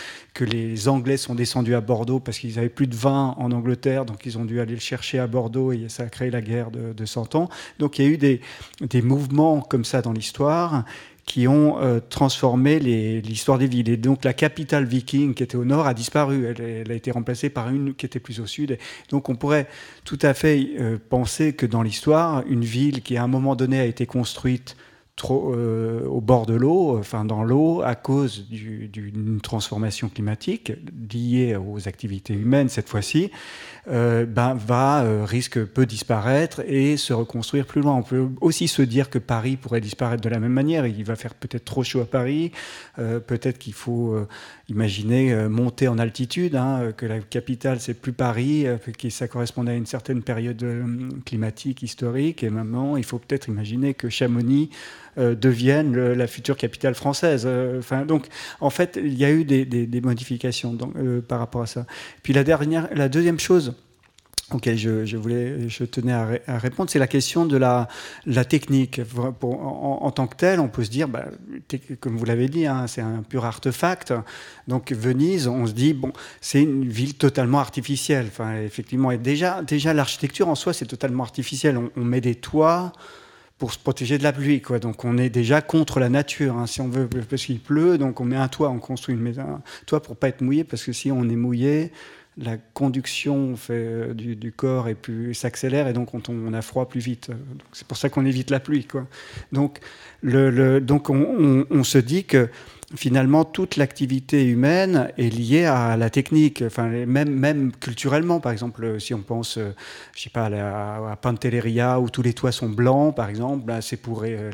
[0.40, 4.26] les Anglais sont descendus à Bordeaux parce qu'ils n'avaient plus de vin en Angleterre, donc
[4.26, 6.92] ils ont dû aller le chercher à Bordeaux et ça a créé la guerre de,
[6.92, 7.48] de 100 ans.
[7.78, 10.84] Donc il y a eu des mouvements comme ça dans l'histoire
[11.28, 13.90] qui ont euh, transformé l'histoire des villes.
[13.90, 16.46] Et donc la capitale viking qui était au nord a disparu.
[16.46, 18.78] Elle, a été remplacée par une qui était plus au sud.
[19.10, 19.68] donc on pourrait
[20.04, 23.78] tout à fait euh, penser que dans l'histoire, une ville qui à un moment donné
[23.78, 24.74] a été construite
[25.30, 30.72] euh, au bord de l'eau, enfin dans l'eau, à cause d'une transformation climatique
[31.12, 33.30] liée aux activités humaines cette fois-ci,
[33.90, 37.94] euh, ben, va, euh, risque, peut disparaître et se reconstruire plus loin.
[37.94, 40.86] On peut aussi se dire que Paris pourrait disparaître de la même manière.
[40.86, 42.52] Il va faire peut-être trop chaud à Paris,
[42.96, 44.16] peut-être qu'il faut
[44.68, 48.66] imaginer monter en altitude, hein, que la capitale c'est plus Paris,
[48.98, 50.64] que ça correspondait à une certaine période
[51.24, 54.70] climatique historique, et maintenant il faut peut-être imaginer que Chamonix
[55.18, 57.42] euh, devienne la future capitale française.
[57.44, 58.26] Euh, enfin, donc,
[58.60, 61.86] en fait, il y a eu des, modifications euh, par rapport à ça.
[62.22, 63.74] Puis la dernière, la deuxième chose
[64.52, 67.88] auquel je, voulais, je tenais à, répondre, c'est la question de la,
[68.48, 69.00] technique.
[69.42, 71.26] en, tant que tel, on peut se dire, bah,
[72.00, 74.14] comme vous l'avez dit, hein, c'est un pur artefact.
[74.68, 78.26] Donc Venise, on se dit, bon, c'est une ville totalement artificielle.
[78.28, 81.76] Enfin, effectivement, déjà, déjà l'architecture en soi, c'est totalement artificiel.
[81.76, 82.92] on, met des toits
[83.58, 84.62] pour se protéger de la pluie.
[84.62, 84.78] Quoi.
[84.78, 86.56] Donc on est déjà contre la nature.
[86.56, 86.66] Hein.
[86.66, 89.42] Si on veut, parce qu'il pleut, donc on met un toit, on construit une maison,
[89.42, 91.92] un toit pour pas être mouillé, parce que si on est mouillé,
[92.40, 97.00] la conduction euh, du, corps et plus s'accélère et donc on, on, a froid plus
[97.00, 97.30] vite.
[97.72, 98.84] C'est pour ça qu'on évite la pluie.
[98.84, 99.06] Quoi.
[99.52, 99.80] Donc,
[100.22, 102.48] le, donc on, on, se dit que
[102.96, 108.98] finalement, toute l'activité humaine est liée à la technique, enfin, même, même culturellement, par exemple,
[108.98, 109.74] si on pense, euh,
[110.16, 114.22] je sais pas, à, Pantelleria, où tous les toits sont blancs, par exemple, c'est pour
[114.24, 114.50] euh,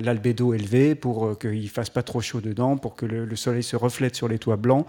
[0.00, 3.74] l'albédo élevé pour euh, qu'il fasse pas trop chaud dedans, pour que le, soleil se
[3.74, 4.86] reflète sur les toits blancs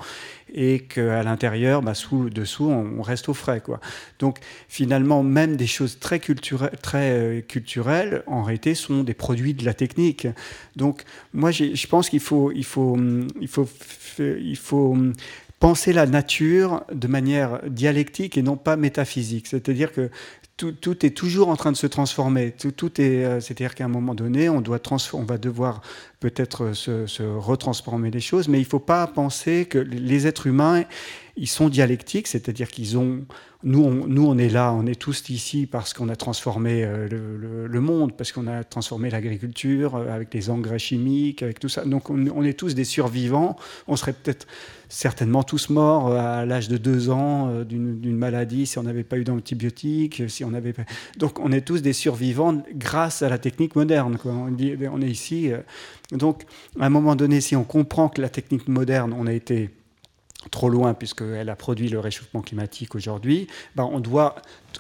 [0.54, 3.80] et qu'à l'intérieur, bah, sous, dessous, on, reste au frais, quoi.
[4.20, 9.66] Donc, finalement, même des choses très culturelles, très culturelles, en réalité, sont des produits de
[9.66, 10.28] la technique.
[10.76, 11.04] Donc,
[11.34, 12.98] moi, je pense qu'il faut il faut,
[13.40, 13.68] il faut,
[14.20, 14.98] il faut
[15.60, 19.48] penser la nature de manière dialectique et non pas métaphysique.
[19.48, 20.10] C'est-à-dire que
[20.58, 22.52] tout, tout, est toujours en train de se transformer.
[22.52, 24.82] Tout, tout est, euh, c'est-à-dire qu'à un moment donné, on, doit
[25.14, 25.82] on va devoir
[26.20, 30.48] peut-être se, se, retransformer les choses, mais il ne faut pas penser que les êtres
[30.48, 30.84] humains,
[31.38, 33.24] ils sont dialectiques, c'est-à-dire qu'ils ont
[33.64, 37.10] nous on, nous, on est là, on est tous ici parce qu'on a transformé euh,
[37.68, 41.84] le, monde, parce qu'on a transformé l'agriculture euh, avec les engrais chimiques, avec tout ça.
[41.84, 43.58] Donc on, est tous des survivants.
[43.88, 44.48] On serait peut-être
[44.88, 49.18] certainement tous morts euh, à l'âge de deux ans d'une maladie si on n'avait pas
[49.18, 50.54] eu d'antibiotiques, si on.
[51.18, 54.18] Donc on est tous des survivants grâce à la technique moderne.
[54.24, 55.52] On est ici.
[56.14, 56.44] Donc
[56.80, 59.70] à un moment donné, si on comprend que la technique moderne, on a été
[60.52, 64.36] trop loin puisqu'elle a produit le réchauffement climatique aujourd'hui, ben on doit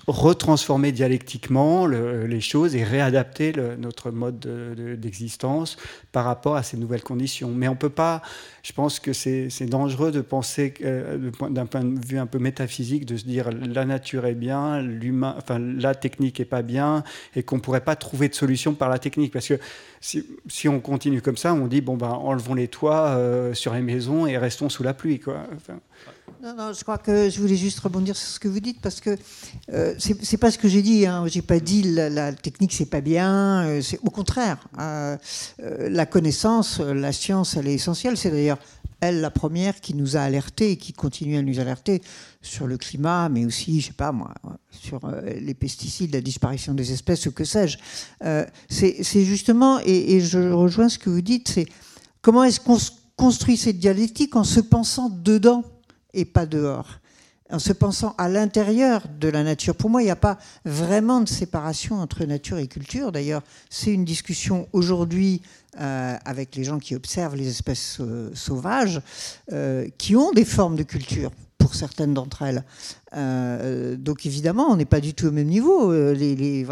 [0.07, 4.39] retransformer dialectiquement les choses et réadapter notre mode
[4.99, 5.77] d'existence
[6.11, 7.49] par rapport à ces nouvelles conditions.
[7.49, 8.21] Mais on ne peut pas,
[8.63, 13.05] je pense que c'est dangereux de penser, euh, d'un point de vue un peu métaphysique,
[13.05, 14.85] de se dire la nature est bien,
[15.37, 17.03] enfin la technique est pas bien,
[17.35, 19.31] et qu'on ne pourrait pas trouver de solution par la technique.
[19.31, 19.59] Parce que
[20.01, 23.73] si, si on continue comme ça, on dit bon ben enlevons les toits euh, sur
[23.73, 25.19] les maisons et restons sous la pluie.
[25.19, 25.43] Quoi.
[26.41, 29.01] Non, non, je crois que je voulais juste rebondir sur ce que vous dites parce
[29.01, 29.17] que
[29.73, 31.05] euh, c'est pas ce que j'ai dit.
[31.05, 31.25] Hein.
[31.27, 33.67] J'ai pas dit la, la technique c'est pas bien.
[33.67, 34.57] Euh, c'est au contraire.
[34.79, 35.17] Euh,
[35.61, 38.15] euh, la connaissance, la science, elle est essentielle.
[38.15, 38.57] C'est d'ailleurs
[39.01, 42.01] elle la première qui nous a alertés et qui continue à nous alerter
[42.41, 44.33] sur le climat, mais aussi, je sais pas moi,
[44.71, 44.99] sur
[45.37, 47.77] les pesticides, la disparition des espèces, ce que sais-je.
[48.67, 51.65] c'est justement, et, et, je rejoins ce que vous dites, c'est
[52.21, 52.77] comment est-ce qu'on
[53.15, 55.63] construit cette dialectique en se pensant dedans?
[56.13, 56.99] Et pas dehors,
[57.51, 59.75] en se pensant à l'intérieur de la nature.
[59.75, 63.11] Pour moi, il n'y a pas vraiment de séparation entre nature et culture.
[63.11, 65.41] D'ailleurs, c'est une discussion aujourd'hui
[65.79, 69.01] euh, avec les gens qui observent les espèces euh, sauvages,
[69.51, 72.63] euh, qui ont des formes de culture pour certaines d'entre elles.
[73.97, 75.91] donc évidemment, on n'est pas du tout au même niveau.
[75.91, 76.65] Les,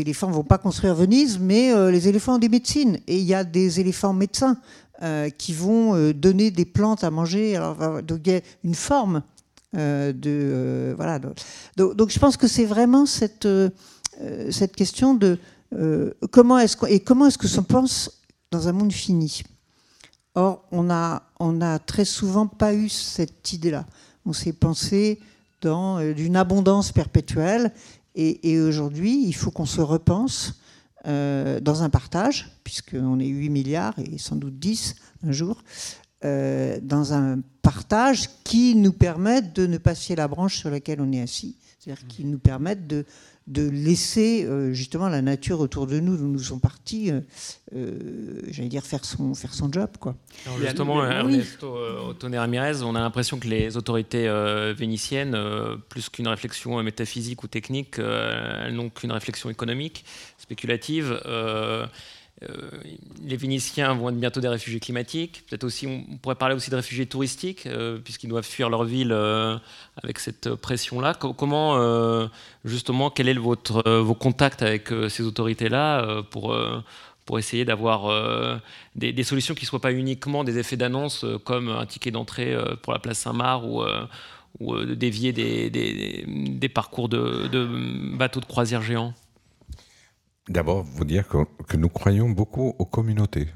[0.00, 2.98] éléphants ne vont pas construire Venise, mais les éléphants ont des médecines.
[3.06, 4.58] Et il y a des éléphants médecins.
[5.04, 7.56] Euh, qui vont euh, donner des plantes à manger.
[7.56, 9.22] Alors, donc a une forme
[9.76, 11.18] euh, de voilà.
[11.76, 13.46] Donc, je pense que c'est vraiment cette
[14.50, 15.38] cette question de
[16.30, 19.42] comment est-ce et comment est-ce que se pense dans un monde fini.
[20.36, 23.84] Or, on n'a on a très souvent pas eu cette idée-là.
[24.24, 25.20] On s'est pensé
[25.60, 27.72] dans euh, une abondance perpétuelle.
[28.16, 30.54] Et, aujourd'hui, il faut qu'on se repense
[31.06, 34.94] euh, dans un partage, puisqu'on est 8 milliards et sans doute 10
[35.26, 35.62] un jour,
[36.24, 41.00] euh, dans un partage qui nous permette de ne pas scier la branche sur laquelle
[41.00, 43.04] on est assis, c'est-à-dire qui nous permette de,
[43.46, 47.20] de laisser euh, justement la nature autour de nous, d'où nous sommes partis, euh,
[47.76, 49.90] euh, j'allais dire, faire son, faire son job.
[50.00, 50.14] Quoi.
[50.60, 51.76] justement, Ernesto
[52.22, 54.28] Ramirez, on a l'impression que les autorités
[54.76, 55.36] vénitiennes,
[55.88, 60.04] plus qu'une réflexion métaphysique ou technique, elles n'ont qu'une réflexion économique,
[60.38, 61.20] spéculative.
[62.48, 62.70] Euh,
[63.24, 65.44] les Vénitiens vont être bientôt des réfugiés climatiques.
[65.48, 69.12] Peut-être aussi, on pourrait parler aussi de réfugiés touristiques, euh, puisqu'ils doivent fuir leur ville
[69.12, 69.56] euh,
[70.02, 71.14] avec cette pression-là.
[71.14, 72.28] Comment,
[72.64, 76.54] justement, quel est votre, vos contacts avec ces autorités-là pour,
[77.38, 78.60] essayer d'avoir
[78.96, 82.92] des, solutions qui ne soient pas uniquement des effets d'annonce comme un ticket d'entrée pour
[82.92, 83.64] la place Saint-Marc
[84.60, 89.14] ou, dévier des, parcours de bateaux de croisière géants?
[90.48, 93.48] D'abord, vous dire que, nous croyons beaucoup aux communautés.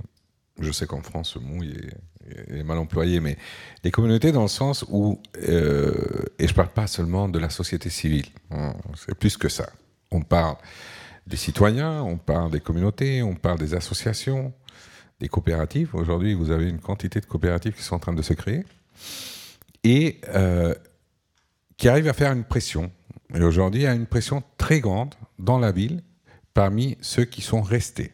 [0.58, 3.36] Je sais qu'en France, ce mot est, mal employé, mais
[3.84, 5.92] les communautés dans le sens où, euh,
[6.38, 9.70] et je ne parle pas seulement de la société civile, hein, c'est plus que ça.
[10.10, 10.56] On parle
[11.26, 14.52] des citoyens, on parle des communautés, on parle des associations,
[15.20, 15.94] des coopératives.
[15.94, 18.64] Aujourd'hui, vous avez une quantité de coopératives qui sont en train de se créer
[19.84, 20.74] et euh,
[21.76, 22.90] qui arrivent à faire une pression.
[23.34, 26.02] Et aujourd'hui, il y a une pression très grande dans la ville
[26.58, 28.10] parmi ceux qui sont restés.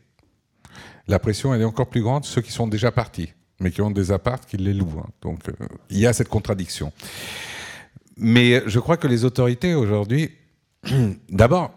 [1.08, 4.12] La pression, est encore plus grande ceux qui sont déjà partis, mais qui ont des
[4.12, 5.00] apparts qui les louent.
[5.00, 5.08] Hein.
[5.22, 5.52] Donc, euh,
[5.88, 6.92] il y a cette contradiction.
[8.18, 10.30] Mais je crois que les autorités aujourd'hui,
[11.30, 11.72] d'abord,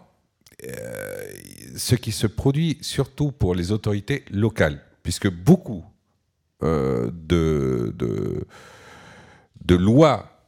[0.62, 1.32] euh,
[1.74, 5.86] ce qui se produit surtout pour les autorités locales, puisque beaucoup
[6.62, 8.46] euh, de, de,
[9.64, 10.38] de lois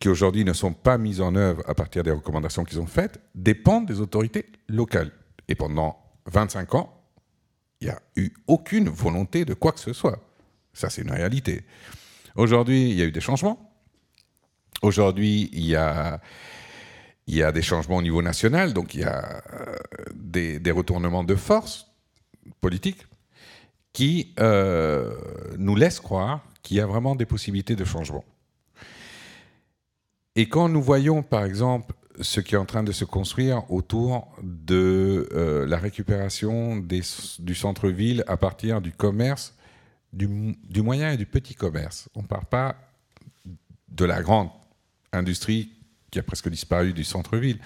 [0.00, 3.20] qui aujourd'hui ne sont pas mises en œuvre à partir des recommandations qu'ils ont faites,
[3.36, 5.12] dépendent des autorités locales.
[5.48, 7.02] Et pendant 25 ans,
[7.80, 10.20] il n'y a eu aucune volonté de quoi que ce soit.
[10.72, 11.64] Ça, c'est une réalité.
[12.34, 13.70] Aujourd'hui, il y a eu des changements.
[14.80, 16.20] Aujourd'hui, il y a,
[17.26, 19.76] y a des changements au niveau national, donc il y a euh,
[20.14, 21.86] des, retournements de force
[22.60, 23.06] politiques
[23.92, 25.14] qui euh,
[25.58, 28.24] nous laissent croire qu'il y a vraiment des possibilités de changement.
[30.34, 34.28] Et quand nous voyons, par exemple, ce qui est en train de se construire autour
[34.42, 39.54] de euh, la récupération du centre-ville à partir du commerce,
[40.12, 40.28] du,
[40.82, 42.08] moyen et du petit commerce.
[42.14, 42.76] On ne parle pas
[43.88, 44.50] de la grande
[45.12, 45.72] industrie
[46.10, 47.58] qui a presque disparu du centre-ville.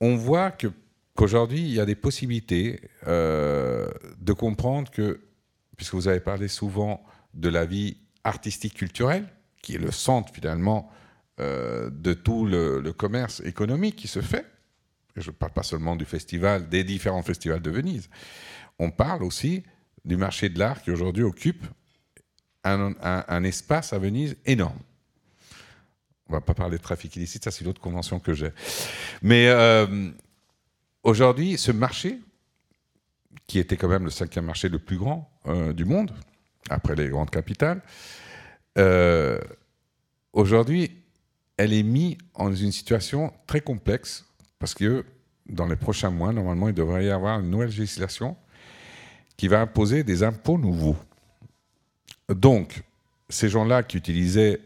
[0.00, 3.88] On voit qu'aujourd'hui, il y a des possibilités euh,
[4.20, 5.20] de comprendre que,
[5.76, 7.02] puisque vous avez parlé souvent
[7.34, 9.26] de la vie artistique culturelle,
[9.60, 10.90] qui est le centre finalement
[11.40, 14.44] euh, de tout le, commerce économique qui se fait.
[15.14, 18.10] Je ne parle pas seulement du festival, des différents festivals de Venise.
[18.80, 19.62] On parle aussi
[20.04, 21.64] du marché de l'art qui aujourd'hui occupe
[22.64, 24.80] un, espace à Venise énorme.
[26.28, 28.50] On va pas parler de trafic illicite, ça c'est une autre convention que j'ai.
[29.22, 30.10] Mais euh,
[31.04, 32.18] aujourd'hui, ce marché,
[33.46, 36.10] qui était quand même le cinquième marché le plus grand euh, du monde,
[36.68, 37.80] après les grandes capitales,
[40.32, 40.97] aujourd'hui
[41.58, 44.24] elle est mise en une situation très complexe
[44.58, 45.04] parce que
[45.48, 48.36] dans les prochains mois, normalement, il devrait y avoir une nouvelle législation
[49.36, 50.96] qui va imposer des impôts nouveaux.
[52.28, 52.82] Donc,
[53.28, 54.60] ces gens-là qui utilisaient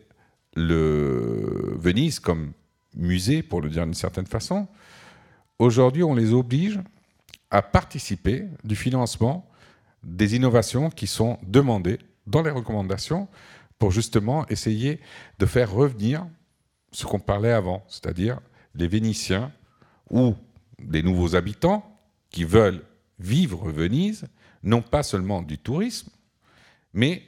[0.54, 2.52] le Venise comme
[2.94, 4.66] musée, pour le dire d'une certaine façon,
[5.58, 6.80] aujourd'hui, on les oblige
[7.50, 9.48] à participer du financement
[10.02, 13.28] des innovations qui sont demandées dans les recommandations
[13.78, 15.00] pour justement essayer
[15.38, 16.26] de faire revenir
[16.92, 18.40] ce qu'on parlait avant, c'est-à-dire
[18.74, 19.52] les Vénitiens
[20.10, 20.34] ou
[20.78, 21.98] des nouveaux habitants
[22.30, 22.84] qui veulent
[23.18, 24.26] vivre Venise,
[24.62, 26.10] non pas seulement du tourisme,
[26.92, 27.22] mais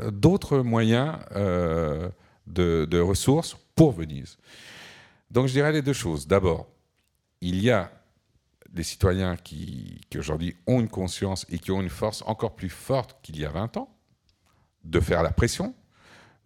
[0.00, 2.08] euh, d'autres moyens euh,
[2.46, 4.38] de, ressources pour Venise.
[5.30, 6.26] Donc je dirais les deux choses.
[6.26, 6.68] D'abord,
[7.40, 7.90] il y a
[8.70, 12.68] des citoyens qui, qui aujourd'hui ont une conscience et qui ont une force encore plus
[12.68, 13.88] forte qu'il y a 20 ans
[14.84, 15.74] de faire la pression,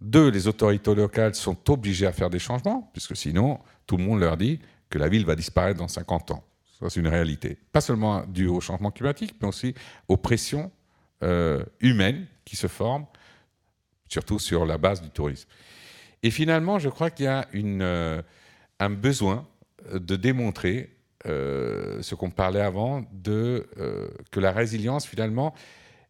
[0.01, 4.21] deux, les autorités locales sont obligées à faire des changements, puisque sinon, tout le monde
[4.21, 6.45] leur dit que la ville va disparaître dans 50 ans.
[6.89, 7.59] C'est une réalité.
[7.73, 9.75] Pas seulement dû au changement climatique, mais aussi
[10.07, 10.71] aux pressions
[11.25, 13.07] euh, humaines qui se forment,
[14.09, 15.49] surtout sur la base du tourisme.
[16.23, 18.23] Et finalement, je crois qu'il y a euh,
[18.79, 19.47] un besoin
[19.93, 20.95] de démontrer
[21.27, 23.67] euh, ce qu'on parlait avant, de,
[24.31, 25.55] que la résilience, finalement,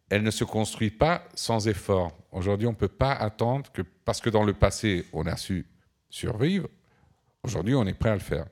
[0.09, 2.17] elle ne se construit pas sans effort.
[2.31, 5.65] Aujourd'hui, on ne peut pas attendre que, parce que dans le passé, on a su
[6.09, 6.67] survivre,
[7.43, 8.45] aujourd'hui, on est prêt à le faire.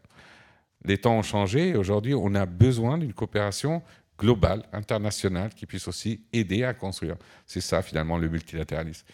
[0.86, 3.82] Les temps ont changé et aujourd'hui, on a besoin d'une coopération
[4.18, 7.16] globale, internationale, qui puisse aussi aider à construire.
[7.46, 9.06] C'est ça, finalement, le multilatéralisme.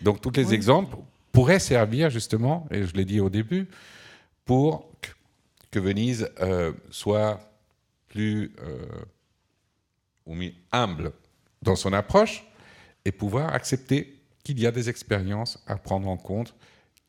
[0.00, 0.96] Donc, tous les exemples
[1.32, 3.68] pourraient servir, justement, et je l'ai dit au début,
[4.44, 4.90] pour
[5.70, 7.40] que Venise euh, soit
[8.08, 8.52] plus
[10.26, 11.12] euh, humble
[11.62, 12.44] dans son approche
[13.04, 16.54] et pouvoir accepter qu'il y a des expériences à prendre en compte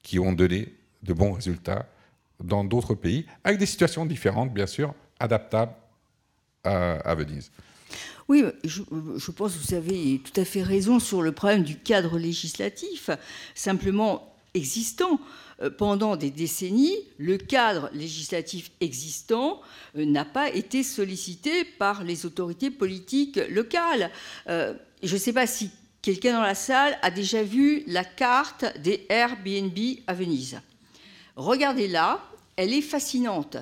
[0.04, 0.74] qui ont donné
[1.04, 1.88] de bons résultats
[2.44, 5.74] dans d'autres pays, avec des situations différentes, bien sûr, adaptables
[6.64, 7.52] à, Venise.
[8.28, 8.84] Oui, je,
[9.18, 13.10] je, pense que vous avez tout à fait raison sur le problème du cadre législatif,
[13.56, 15.20] simplement existant.
[15.62, 19.62] Euh, pendant des décennies, le cadre législatif existant
[19.98, 24.10] euh, n'a pas été sollicité par les autorités politiques locales.
[24.48, 24.74] Euh,
[25.04, 25.70] je ne sais pas si
[26.02, 29.78] quelqu'un dans la salle a déjà vu la carte des Airbnb
[30.08, 30.62] à Venise.
[31.36, 32.24] Regardez-la,
[32.56, 33.58] elle est fascinante.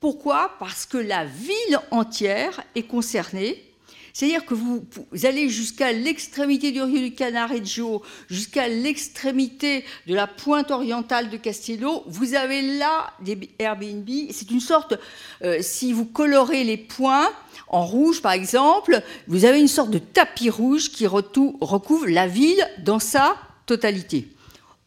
[0.00, 0.56] Pourquoi?
[0.58, 3.69] Parce que la ville entière est concernée
[4.12, 4.84] c'est-à-dire que vous,
[5.24, 12.02] allez jusqu'à l'extrémité du Rio du Canareggio, jusqu'à l'extrémité de la pointe orientale de Castello,
[12.06, 14.08] vous avez là des Airbnb.
[14.30, 14.94] C'est une sorte,
[15.42, 17.30] euh, si vous colorez les points
[17.68, 22.66] en rouge par exemple, vous avez une sorte de tapis rouge qui recouvre la ville
[22.78, 23.36] dans sa
[23.66, 24.28] totalité.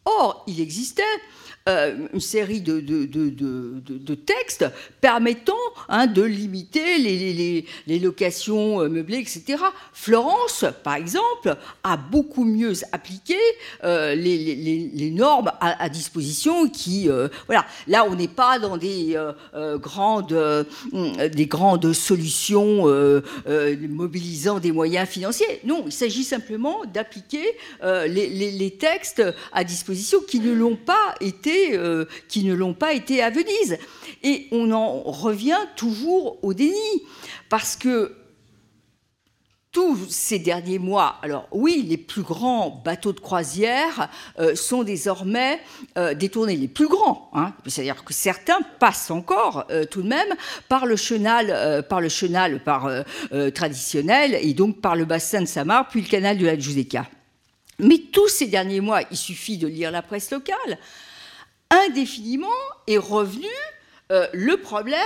[0.04, 1.02] Or, il existait
[1.66, 4.66] euh, une série de, de, textes
[5.00, 5.54] permettant
[5.88, 9.62] hein, de limiter les, les, locations euh, meublées, etc.
[9.94, 13.38] Florence, par exemple, a beaucoup mieux appliqué
[13.82, 17.08] euh, les, normes à, disposition qui,
[17.46, 19.16] voilà, là on n'est pas dans des,
[19.76, 20.66] grandes,
[21.32, 22.84] des grandes solutions
[23.88, 25.60] mobilisant des moyens financiers.
[25.64, 32.04] Non, il s'agit simplement d'appliquer les textes à disposition qui ne l'ont pas été euh,
[32.28, 33.78] qui ne l'ont pas été à Venise.
[34.22, 36.74] Et on en revient toujours au déni,
[37.48, 38.16] parce que
[39.72, 45.60] tous ces derniers mois, alors oui, les plus grands bateaux de croisière euh, sont désormais
[45.98, 47.52] euh, détournés, les plus grands, hein.
[47.66, 50.34] c'est-à-dire que certains passent encore tout de même
[50.68, 52.88] par le chenal, par le chenal par,
[53.52, 57.06] traditionnel et donc par le bassin de Samar, puis le canal de la Giudecca.
[57.78, 60.78] Mais tous ces derniers mois, il suffit de lire la presse locale,
[61.70, 62.48] indéfiniment
[62.86, 63.46] est revenu
[64.12, 64.98] euh, le problème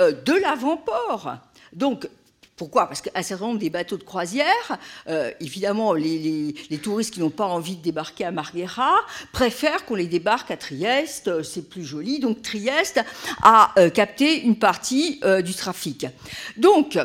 [0.00, 1.36] euh, de l'avant-port.
[1.72, 2.08] Donc,
[2.56, 2.86] pourquoi?
[2.86, 4.78] Parce qu'un certain nombre des bateaux de croisière,
[5.08, 8.94] euh, évidemment, les, touristes qui n'ont pas envie de débarquer à Marghera
[9.32, 12.20] préfèrent qu'on les débarque à Trieste, c'est plus joli.
[12.20, 13.00] Donc Trieste
[13.42, 16.06] a capté une partie du trafic.
[16.56, 16.96] Donc,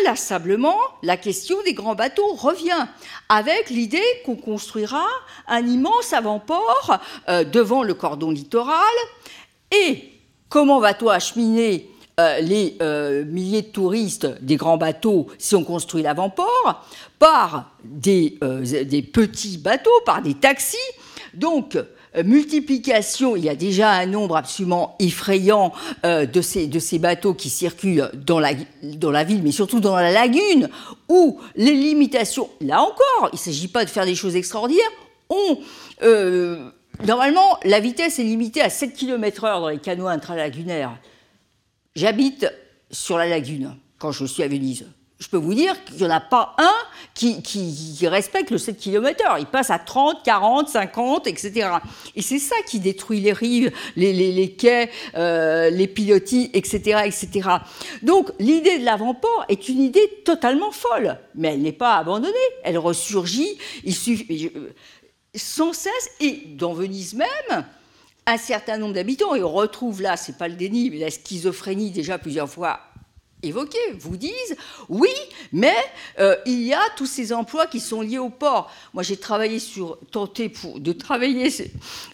[0.00, 2.86] inlassablement, la question des grands bateaux revient
[3.28, 5.06] avec l'idée qu'on construira
[5.48, 8.76] un immense avant-port euh, devant le cordon littoral.
[9.70, 10.10] Et
[10.48, 16.02] comment va-t-on acheminer euh, les euh, milliers de touristes des grands bateaux si on construit
[16.02, 16.84] l'avant-port?
[17.18, 18.38] Par des,
[18.84, 20.76] des, petits bateaux, par des taxis.
[21.34, 21.78] Donc,
[22.24, 25.72] multiplication, il y a déjà un nombre absolument effrayant
[26.04, 30.68] euh, de, ces, bateaux qui circulent dans la, ville, mais surtout dans la lagune,
[31.08, 34.90] où les limitations, là encore, il ne s'agit pas de faire des choses extraordinaires,
[35.30, 35.58] ont...
[36.02, 36.70] Euh,
[37.06, 40.98] normalement, la vitesse est limitée à 7 km/h dans les canaux intralagunaires.
[41.94, 42.46] J'habite
[42.90, 44.86] sur la lagune quand je suis à Venise
[45.22, 46.72] je peux vous dire qu'il n'y en a pas un
[47.14, 49.36] qui, respecte le 7 km/h.
[49.38, 51.68] Il passe à 30, 40, 50, etc.
[52.16, 57.48] Et c'est ça qui détruit les rives, les, quais, euh, les pilotis, etc., etc.
[58.02, 62.34] Donc l'idée de l'avant-port est une idée totalement folle, mais elle n'est pas abandonnée.
[62.64, 64.50] Elle ressurgit il suffit,
[65.36, 67.64] sans cesse, et dans Venise même,
[68.26, 71.92] un certain nombre d'habitants, et on retrouve là, c'est pas le déni, mais la schizophrénie
[71.92, 72.80] déjà plusieurs fois
[73.42, 74.56] évoqués vous disent
[74.88, 75.10] oui,
[75.52, 75.76] mais
[76.18, 78.70] euh, il y a tous ces emplois qui sont liés au port.
[78.94, 81.48] Moi, j'ai travaillé sur, tenté de travailler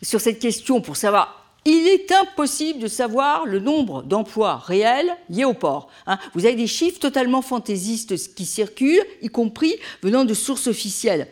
[0.03, 1.45] sur cette question pour savoir.
[1.65, 5.89] Il est impossible de savoir le nombre d'emplois réels liés au port.
[6.07, 6.19] Hein.
[6.35, 11.29] Vous avez des chiffres totalement fantaisistes qui circulent, y compris venant de sources officielles.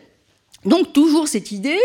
[0.65, 1.79] Donc toujours cette idée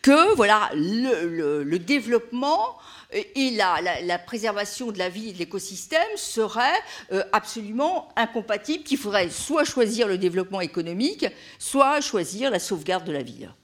[0.00, 2.76] que voilà le développement
[3.12, 6.80] et la, préservation de la vie et de l'écosystème serait
[7.12, 11.26] euh, absolument incompatible, qu'il faudrait soit choisir le développement économique,
[11.58, 13.54] soit choisir la sauvegarde de la ville.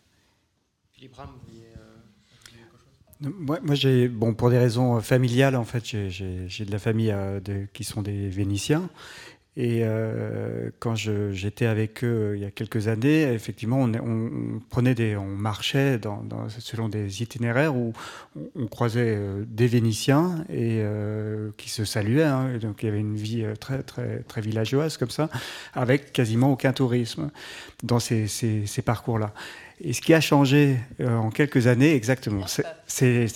[0.92, 1.66] Philippe Ram, vous vouliez
[3.24, 7.10] euh, moi, moi j'ai, bon, pour des raisons familiales, en fait, j'ai, de la famille
[7.12, 7.40] euh,
[7.72, 8.88] qui sont des Vénitiens.
[9.60, 9.82] Et
[10.78, 15.98] quand j'étais avec eux il y a quelques années, effectivement, on, prenait des, on marchait
[15.98, 16.22] dans,
[16.60, 17.92] selon des itinéraires où
[18.54, 19.18] on, croisait
[19.48, 20.80] des Vénitiens et
[21.56, 22.22] qui se saluaient.
[22.22, 22.58] Hein.
[22.60, 25.28] donc il y avait une vie très très très villageoise comme ça,
[25.74, 27.30] avec quasiment aucun tourisme
[27.82, 29.34] dans ces, ces, ces parcours-là.
[29.80, 32.46] Et ce qui a changé en quelques années, exactement,
[32.86, 33.26] c'est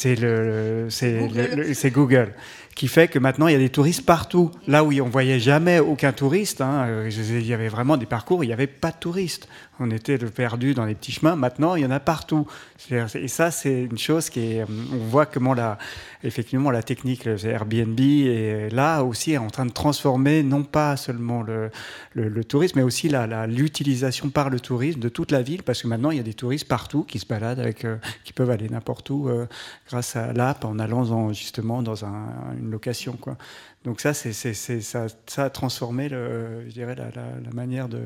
[1.90, 2.32] Google
[2.74, 4.50] qui fait que maintenant il y a des touristes partout.
[4.66, 8.44] Là où on voyait jamais aucun touriste, hein, euh, il y avait vraiment des parcours,
[8.44, 9.48] il n'y avait pas de touristes.
[9.80, 11.34] On était perdu dans les petits chemins.
[11.34, 12.46] Maintenant, il y en a partout.
[12.90, 14.64] Et ça, c'est une chose qui est.
[14.64, 15.78] On voit comment la,
[16.24, 21.70] effectivement la technique, Airbnb, est là aussi en train de transformer non pas seulement le,
[22.14, 23.10] le, tourisme, mais aussi
[23.48, 26.34] l'utilisation par le tourisme de toute la ville, parce que maintenant il y a des
[26.34, 29.46] touristes partout qui se baladent, avec, euh, qui peuvent aller n'importe où euh,
[29.88, 32.28] grâce à l'app en allant justement dans un,
[32.58, 33.16] une location.
[33.20, 33.36] Quoi.
[33.84, 38.00] Donc ça, c'est, ça, ça, a transformé le, je dirais, la, la, manière de,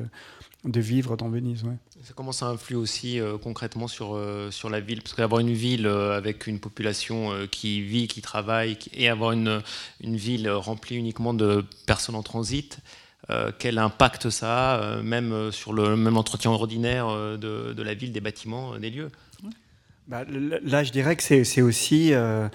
[0.63, 1.63] de, vivre dans Venise.
[1.63, 1.75] Ouais.
[2.03, 5.53] Ça commence à influer aussi euh, concrètement sur, euh, sur la ville, parce qu'avoir une
[5.53, 9.61] ville euh, avec une population qui vit, qui travaille, et avoir une,
[10.01, 12.79] une ville remplie uniquement de personnes en transit,
[13.59, 18.21] quel impact ça a, même sur le même entretien ordinaire de, de la ville, des
[18.21, 19.11] bâtiments, des lieux?
[20.07, 20.23] Bah,
[20.63, 22.47] là, je dirais que c'est aussi, euh,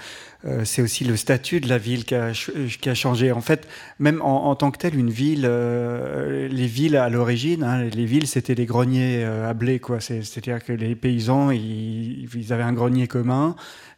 [0.47, 3.31] euh, c'est aussi le statut de la ville qui a, qui a, changé.
[3.31, 3.69] En fait,
[3.99, 8.07] même en, en, tant que telle, une ville, euh, les villes à l'origine, hein, les
[8.07, 9.83] villes, c'était des greniers à blé.
[10.01, 13.55] C'est-à-dire que les paysans, ils, ils, avaient un grenier commun.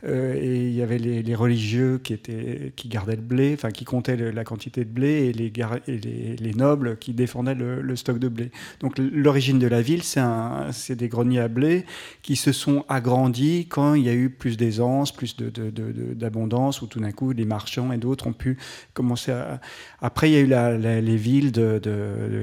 [0.07, 3.85] Euh, et il y avait les, religieux qui, étaient, qui gardaient le blé, enfin qui
[3.85, 5.53] comptaient la quantité de blé, et les,
[5.89, 8.51] et les, nobles qui défendaient le, stock de blé.
[8.81, 11.85] Donc l'origine de la ville, c'est des greniers à blé
[12.23, 17.01] qui se sont agrandis quand il y a eu plus d'aisance, plus d'abondance, où tout
[17.01, 18.59] d'un coup les marchands et d'autres ont pu
[18.93, 19.61] commencer à...
[20.01, 21.81] Après, il y a eu les villes de,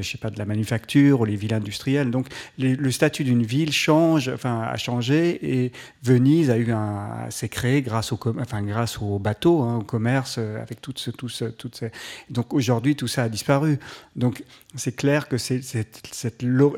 [0.01, 2.11] je sais pas, de la manufacture ou les villes industrielles.
[2.11, 2.27] Donc
[2.57, 5.71] le statut d'une ville change, enfin, a changé, et
[6.03, 10.59] Venise a eu un créé grâce au, enfin, grâce au bateau, hein, au commerce, euh,
[10.59, 11.91] avec tout ce, tout toutes ces...
[12.31, 13.77] Donc aujourd'hui, tout ça a disparu.
[14.15, 14.43] Donc
[14.75, 15.61] c'est clair que c'est,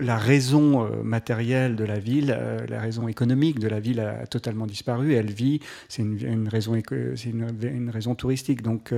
[0.01, 4.27] la raison euh, matérielle de la ville, euh, la raison économique de la ville a
[4.27, 5.13] totalement disparu.
[5.13, 6.77] Elle vit, c'est une, raison,
[7.15, 8.61] c'est une, raison touristique.
[8.61, 8.91] Donc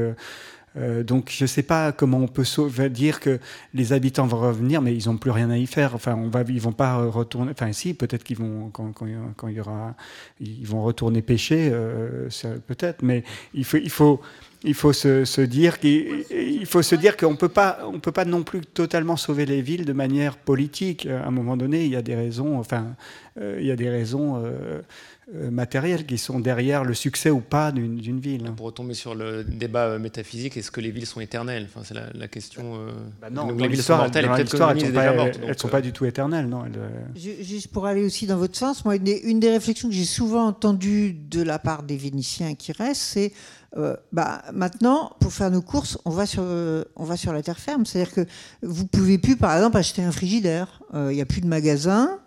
[0.77, 2.43] euh, donc je ne sais pas comment on peut
[2.89, 3.39] dire que
[3.73, 5.95] les habitants vont revenir, mais ils n'ont plus rien à y faire.
[5.95, 7.51] Enfin, on va, ils vont pas retourner.
[7.51, 9.95] Enfin, si, peut-être qu'ils vont quand, quand, il y aura,
[10.39, 12.29] ils vont retourner pêcher, euh,
[12.67, 13.03] peut-être.
[13.03, 13.23] Mais
[13.53, 14.21] il faut, il faut,
[14.65, 18.25] il faut se, se dire qu'il faut se dire qu'on peut pas, on peut pas
[18.25, 21.05] non plus totalement sauver les villes de manière politique.
[21.05, 22.57] À un moment donné, il y a des raisons.
[22.59, 22.95] Enfin,
[23.39, 24.43] euh, il y a des raisons.
[25.33, 28.51] Euh, matériels qui sont derrière le succès ou pas d'une ville.
[28.55, 31.67] Pour retomber sur le débat euh, métaphysique, est-ce que les villes sont éternelles?
[31.67, 32.75] Enfin, C'est la, question.
[32.75, 32.91] Euh...
[33.19, 34.57] Bah non, les villes sont mortelles, elles ne sont,
[35.67, 36.47] pas, du tout éternelles.
[36.47, 36.65] Non,
[37.15, 40.05] Juste pour aller aussi dans votre sens, moi, une des, une des réflexions que j'ai
[40.05, 43.33] souvent entendues de la part des Vénitiens qui restent, c'est
[43.77, 46.43] euh, bah, maintenant, pour faire nos courses, on va sur,
[46.95, 47.85] on va sur la terre ferme.
[47.85, 48.25] C'est-à-dire que
[48.61, 50.81] vous pouvez plus, par exemple, acheter un frigidaire.
[50.93, 52.19] Euh, il n'y a plus de magasin,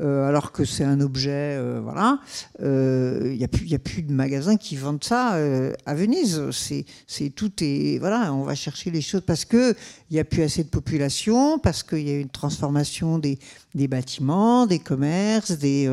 [0.00, 2.18] euh, alors que c'est un objet, voilà.
[2.60, 5.38] Il n'y a a plus de magasins qui vendent ça
[5.86, 6.42] à Venise.
[6.50, 9.74] C'est, tout et voilà, on va chercher les choses parce que
[10.10, 13.38] il n'y a plus assez de population, parce qu'il y a une transformation des,
[13.74, 15.88] bâtiments, des commerces, des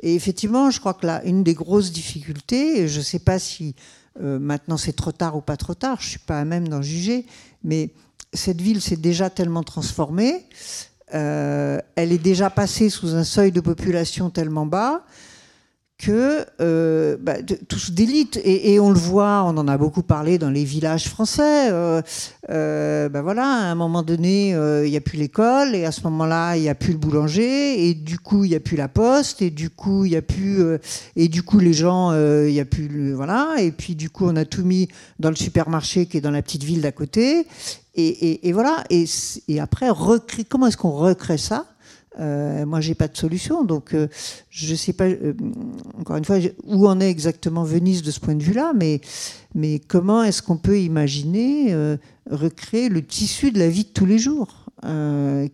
[0.00, 3.74] et effectivement, je crois que là, une des grosses difficultés, je ne sais pas si
[4.20, 6.68] euh, maintenant c'est trop tard ou pas trop tard, je ne suis pas à même
[6.68, 7.26] d'en juger,
[7.64, 7.90] mais
[8.32, 10.46] cette ville s'est déjà tellement transformée,
[11.14, 15.04] euh, elle est déjà passée sous un seuil de population tellement bas
[15.96, 17.36] que euh, bah,
[17.68, 18.40] tous d'élite.
[18.44, 21.70] Et, on le voit, on en a beaucoup parlé dans les villages français.
[21.70, 26.02] Euh, bah voilà, à un moment donné, il n'y a plus l'école et à ce
[26.02, 28.88] moment-là, il n'y a plus le boulanger et du coup, il n'y a plus la
[28.88, 30.64] poste et du coup, il y a plus
[31.14, 33.54] et du coup, les gens, il n'y a plus voilà.
[33.60, 34.88] Et puis du coup, on a tout mis
[35.20, 37.46] dans le supermarché qui est dans la petite ville d'à côté
[37.96, 38.84] et, voilà.
[38.90, 39.88] Et, après,
[40.48, 41.66] comment est-ce qu'on recrée ça?
[42.20, 44.06] Euh, moi, j'ai pas de solution, donc euh,
[44.48, 45.06] je sais pas.
[45.06, 45.34] Euh,
[45.98, 50.22] encore une fois, où en est exactement Venise de ce point de vue-là, mais comment
[50.22, 51.96] est-ce qu'on peut imaginer euh,
[52.30, 54.60] recréer le tissu de la vie de tous les jours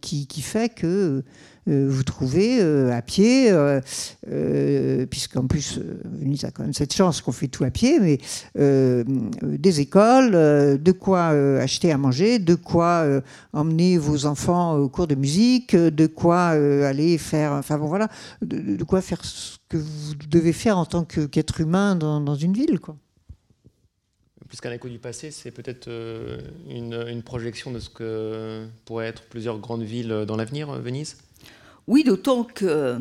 [0.00, 1.22] qui, qui fait que
[1.68, 7.20] euh, vous trouvez euh, à pied, euh, puisqu'en plus, Venise a quand même cette chance
[7.20, 8.18] qu'on fait tout à pied, mais
[8.56, 11.28] des écoles, de quoi
[11.60, 13.06] acheter à manger, de quoi
[13.52, 18.08] emmener vos enfants au cours de musique, de quoi aller faire, enfin bon voilà,
[18.42, 22.80] de, quoi faire ce que vous devez faire en tant qu'être humain dans, une ville,
[22.80, 22.96] quoi.
[24.48, 25.88] Plus qu'un écho du passé, c'est peut-être
[26.68, 31.16] une, projection de ce que pourraient être plusieurs grandes villes dans l'avenir, Venise?
[31.86, 33.00] Oui, d'autant que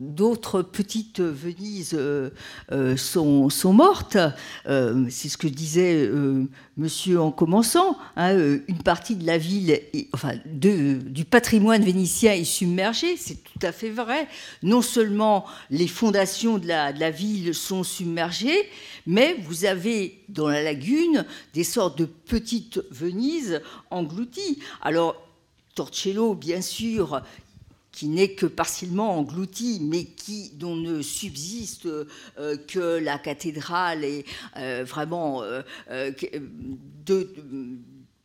[0.00, 2.30] D'autres petites Venises euh,
[2.72, 4.16] euh, sont, mortes.
[4.66, 6.10] Euh, c'est ce que disait
[6.78, 7.98] monsieur en commençant.
[8.16, 8.34] Hein,
[8.66, 9.78] une partie de la ville,
[10.14, 13.18] enfin, du patrimoine vénitien est submergé.
[13.18, 14.26] C'est tout à fait vrai.
[14.62, 18.70] Non seulement les fondations de la, de la ville sont submergées,
[19.06, 23.60] mais vous avez dans la lagune des sortes de petites Venises
[23.90, 24.60] englouties.
[24.80, 25.14] Alors,
[25.74, 27.22] Torcello, bien sûr,
[27.92, 34.24] qui n'est que partiellement englouti, mais qui, dont ne subsiste euh, que la cathédrale et
[34.56, 35.62] euh, vraiment euh,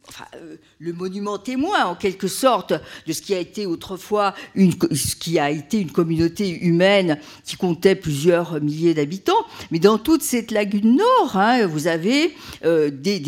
[0.05, 2.73] de, euh, le monument témoin en quelque sorte
[3.07, 7.55] de ce qui a été autrefois une, ce qui a été une communauté humaine qui
[7.55, 9.45] comptait plusieurs milliers d'habitants.
[9.71, 12.33] Mais dans toute cette lagune nord, hein, vous avez
[12.63, 13.19] euh, des,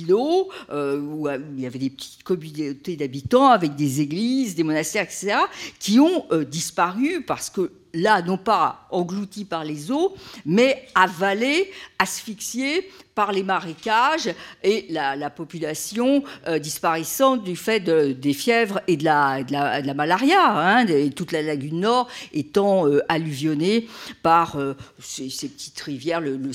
[0.00, 5.04] îlots euh, où il y avait des petites communautés d'habitants avec des églises, des monastères,
[5.04, 5.36] etc.,
[5.78, 10.14] qui ont disparu parce que là, non pas engloutis par les eaux,
[10.44, 14.30] mais avalés, asphyxiés par les marécages
[14.62, 21.32] et la, population euh, disparaissant du fait des fièvres et de la, malaria, hein, toute
[21.32, 23.88] la lagune nord étant euh, alluvionnée
[24.22, 26.52] par euh, ces, petites rivières, le, le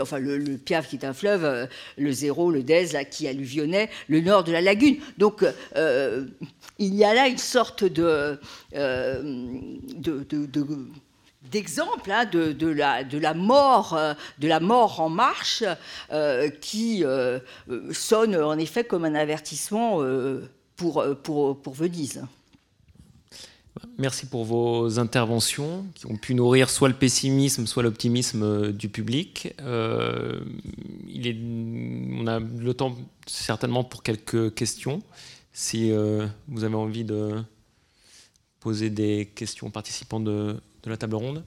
[0.00, 4.44] enfin le, Piave qui est un fleuve, le Zéro, le Dez, qui alluvionnaient le nord
[4.44, 4.96] de la lagune.
[5.18, 5.44] Donc
[6.78, 8.38] il y a là une sorte de
[11.42, 15.64] d'exemple hein, de, de, la, de, la mort, euh, de la mort en marche
[16.12, 17.40] euh, qui euh,
[17.92, 20.00] sonne en effet comme un avertissement
[20.76, 22.22] pour, pour, pour, Venise.
[23.98, 29.54] Merci pour vos interventions qui ont pu nourrir soit le pessimisme, soit l'optimisme du public.
[29.58, 31.36] il est,
[32.20, 32.96] on a le temps
[33.26, 35.00] certainement pour quelques questions.
[35.52, 35.92] Si
[36.48, 37.42] vous avez envie de
[38.58, 41.44] poser des questions aux participants de, de la table ronde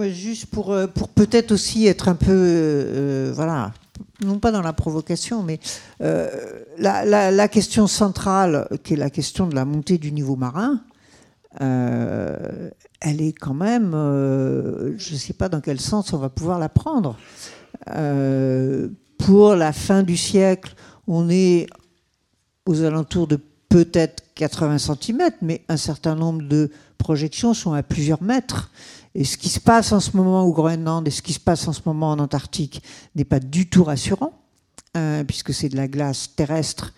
[0.00, 3.72] Juste pour, euh, pour peut-être aussi être un peu, euh, voilà,
[4.24, 5.60] non pas dans la provocation, mais
[6.00, 6.30] euh,
[6.78, 10.80] la, question centrale, qui est la question de la montée du niveau marin,
[11.60, 16.70] elle est quand même, je ne sais pas dans quel sens on va pouvoir la
[16.70, 17.16] prendre.
[19.18, 20.74] pour la fin du siècle,
[21.06, 21.66] on est
[22.64, 23.40] aux alentours de
[23.76, 28.70] peut-être 80 cm, mais un certain nombre de projections sont à plusieurs mètres.
[29.14, 31.68] Et ce qui se passe en ce moment au Groenland et ce qui se passe
[31.68, 32.82] en ce moment en Antarctique
[33.16, 34.32] n'est pas du tout rassurant,
[34.96, 36.94] euh, puisque c'est de la glace terrestre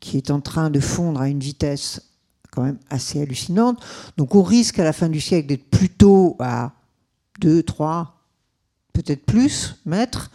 [0.00, 2.00] qui est en train de fondre à une vitesse
[2.50, 3.84] quand même assez hallucinante.
[4.16, 6.72] Donc on risque à la fin du siècle d'être plutôt à
[7.40, 8.22] 2, 3,
[8.94, 10.30] peut-être plus mètres.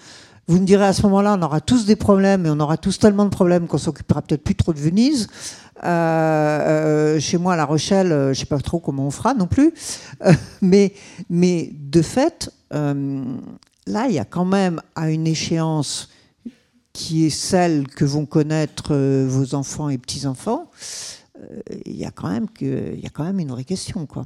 [0.50, 2.98] Vous me direz à ce moment-là, on aura tous des problèmes et on aura tous
[3.00, 5.28] tellement de problèmes qu'on s'occupera peut-être plus trop de Venise.
[5.84, 9.12] Euh, euh, chez moi, à La Rochelle, euh, je ne sais pas trop comment on
[9.12, 9.74] fera non plus.
[10.62, 10.94] mais,
[11.30, 16.10] mais de fait, là, il y a quand même à une échéance
[16.94, 18.96] qui est celle que vont connaître
[19.26, 20.72] vos enfants et petits-enfants,
[21.86, 24.06] il y, a quand même que, y a quand même une vraie question.
[24.08, 24.26] Quoi.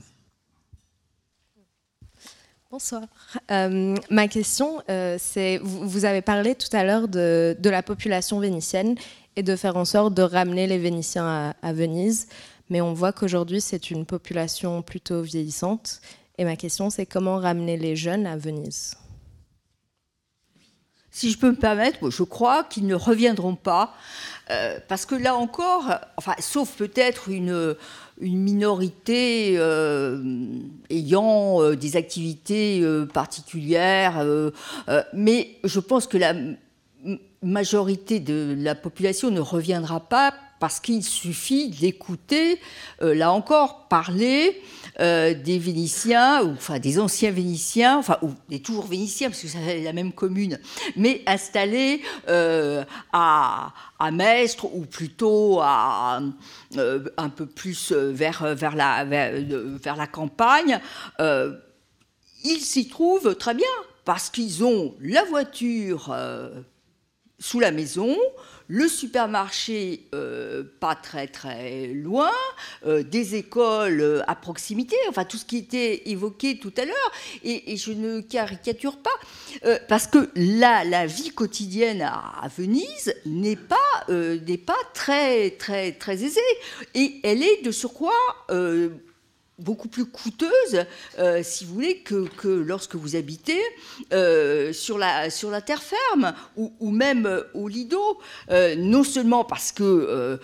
[2.71, 3.03] Bonsoir.
[3.49, 8.95] ma question, c'est, vous, avez parlé tout à l'heure de, de, la population vénitienne
[9.35, 12.29] et de faire en sorte de ramener les Vénitiens à, Venise.
[12.69, 15.99] Mais on voit qu'aujourd'hui, c'est une population plutôt vieillissante.
[16.37, 18.95] Et ma question, c'est comment ramener les jeunes à Venise?
[21.13, 23.93] Si je peux me permettre, je crois qu'ils ne reviendront pas,
[24.49, 27.75] euh, parce que là encore, enfin, sauf peut-être une,
[28.21, 30.23] une minorité euh,
[30.89, 32.83] ayant euh, des activités
[33.13, 34.25] particulières,
[35.13, 36.33] mais je pense que la
[37.41, 42.59] majorité de la population ne reviendra pas parce qu'il suffit d'écouter,
[43.01, 44.61] euh, là encore, parler
[44.99, 49.47] euh, des Vénitiens, ou enfin des anciens Vénitiens, enfin ou des toujours Vénitiens, parce que
[49.47, 50.59] c'est la même commune,
[50.95, 56.21] mais installés euh, à, à Mestre ou plutôt à,
[57.17, 60.79] un peu plus vers, vers, la, vers la campagne.
[61.19, 63.67] ils s'y trouvent très bien
[64.05, 66.13] parce qu'ils ont la voiture
[67.41, 68.15] sous la maison,
[68.71, 72.31] le supermarché euh, pas très très loin,
[72.85, 77.11] euh, des écoles euh, à proximité, enfin tout ce qui était évoqué tout à l'heure,
[77.43, 79.09] et, je ne caricature pas,
[79.89, 83.75] parce que là, la vie quotidienne à, Venise n'est pas,
[84.09, 86.39] n'est pas très, très, très aisée,
[86.95, 88.11] et elle est de surcroît
[89.61, 90.85] beaucoup plus coûteuse,
[91.19, 93.61] euh, si vous voulez, que, lorsque vous habitez
[94.13, 95.29] euh, sur, la,
[95.61, 98.01] terre ferme ou, même au Lido.
[98.77, 100.39] non seulement parce que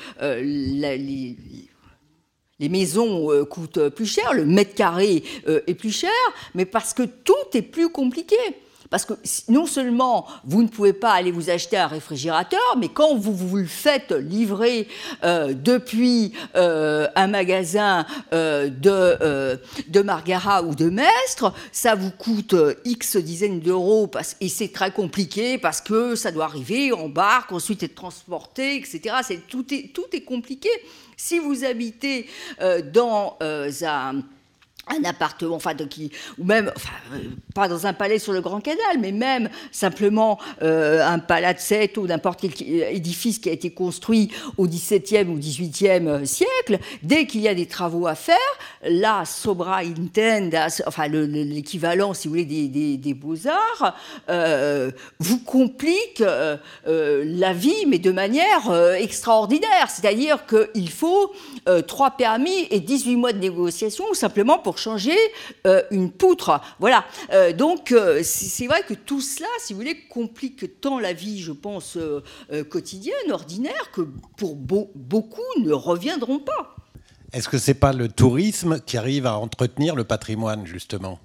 [2.59, 6.11] les maisons coûtent plus cher, le mètre carré est plus cher,
[6.55, 8.37] mais parce que tout est plus compliqué.
[8.89, 9.13] Parce que
[9.49, 13.57] non seulement vous ne pouvez pas aller vous acheter un réfrigérateur, mais quand vous vous
[13.57, 14.87] le faites livrer
[15.23, 19.59] euh, depuis euh, un magasin euh, de,
[19.89, 22.55] de Margara ou de Mestre, ça vous coûte
[22.85, 24.09] X dizaines d'euros
[24.39, 29.15] et c'est très compliqué parce que ça doit arriver en barque, ensuite être transporté, etc.
[29.49, 30.69] tout, est, tout est compliqué.
[31.15, 32.27] Si vous habitez
[32.93, 34.21] dans un
[34.89, 35.73] un appartement, enfin,
[36.37, 37.19] ou même, enfin, euh,
[37.53, 42.07] pas dans un palais sur le Grand Canal, mais même simplement euh, un palazzetto ou
[42.07, 47.47] n'importe quel édifice qui a été construit au XVIIe ou XVIIIe siècle, dès qu'il y
[47.47, 48.37] a des travaux à faire,
[48.83, 53.95] la sobra intenda, enfin l'équivalent, si vous voulez, des, beaux-arts,
[54.29, 56.23] euh, vous complique
[56.85, 59.89] la vie, mais de manière extraordinaire.
[59.89, 61.33] C'est-à-dire qu'il faut
[61.87, 65.17] trois permis et 18 mois de négociation simplement pour changer
[65.65, 66.59] euh, une poutre.
[66.79, 67.05] Voilà.
[67.31, 71.41] Euh, donc, euh, c'est vrai que tout cela, si vous voulez, complique tant la vie,
[71.41, 71.97] je pense,
[72.69, 74.01] quotidienne, ordinaire, que
[74.37, 76.75] pour beaucoup ne reviendront pas.
[77.33, 81.19] Est-ce que c'est pas le tourisme qui arrive à entretenir le patrimoine, justement?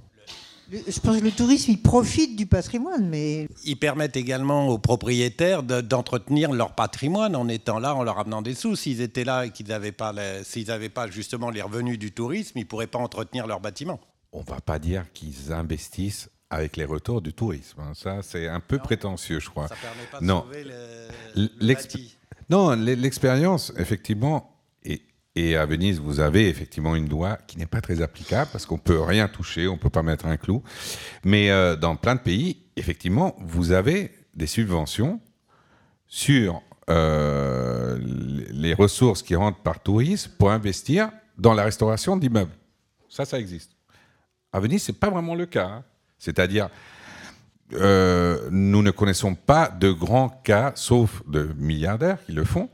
[0.73, 3.49] Je pense que le tourisme, il profite du patrimoine, mais...
[3.65, 8.55] Ils permettent également aux propriétaires d'entretenir leur patrimoine en étant là, en leur amenant des
[8.55, 8.75] sous.
[8.75, 12.59] S'ils étaient là et qu'ils n'avaient pas, s'ils n'avaient pas justement les revenus du tourisme,
[12.59, 14.01] ils ne pourraient pas entretenir leur bâtiment.
[14.33, 17.81] On ne va pas dire qu'ils investissent avec les retours du tourisme.
[17.81, 17.93] Hein.
[17.95, 19.69] Ça, c'est un peu prétentieux, je crois.
[19.69, 20.43] Ça permet pas de non.
[20.43, 21.77] sauver le,
[22.49, 24.49] Non, l'expérience, effectivement,
[25.35, 28.75] et à Venise, vous avez effectivement une loi qui n'est pas très applicable parce qu'on
[28.77, 30.63] ne peut rien toucher, on ne peut pas mettre un clou.
[31.25, 35.21] Mais euh, dans plein de pays, effectivement, vous avez des subventions
[36.07, 42.53] sur euh, les ressources qui rentrent par tourisme pour investir dans la restauration d'immeubles.
[43.09, 43.71] Ça, ça existe.
[44.53, 45.67] À Venise, ce n'est pas vraiment le cas.
[45.67, 45.85] Hein.
[46.19, 46.69] C'est-à-dire,
[47.73, 52.69] euh, nous ne connaissons pas de grands cas, sauf de milliardaires qui le font,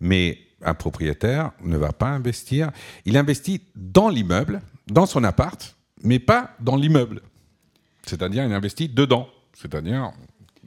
[0.00, 2.70] mais un propriétaire ne va pas investir.
[3.04, 7.22] Il investit dans l'immeuble, dans son appart, mais pas dans l'immeuble.
[8.04, 10.12] C'est-à-dire, il investit dedans, c'est-à-dire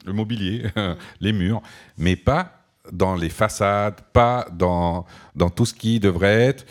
[0.04, 0.66] le mobilier,
[1.20, 1.62] les murs,
[1.98, 2.52] mais pas
[2.92, 5.04] dans les façades, pas dans,
[5.34, 6.66] dans tout ce qui devrait être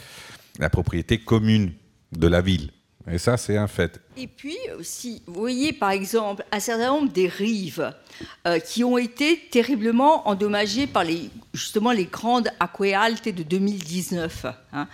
[0.60, 1.74] la propriété commune
[2.14, 2.72] de la ville.
[3.12, 4.00] Et ça, c'est un fait.
[4.18, 7.94] Et puis, si vous voyez par exemple un certain nombre des rives
[8.48, 14.88] euh, qui ont été terriblement endommagées par les, justement les grandes aquealtes de 2019, hein,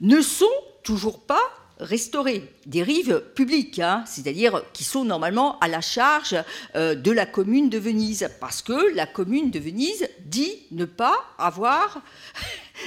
[0.00, 0.46] ne sont
[0.84, 1.42] toujours pas
[1.80, 2.44] restaurées.
[2.66, 6.36] Des rives publiques, hein, c'est-à-dire qui sont normalement à la charge
[6.76, 11.16] euh, de la commune de Venise, parce que la commune de Venise dit ne pas
[11.38, 12.02] avoir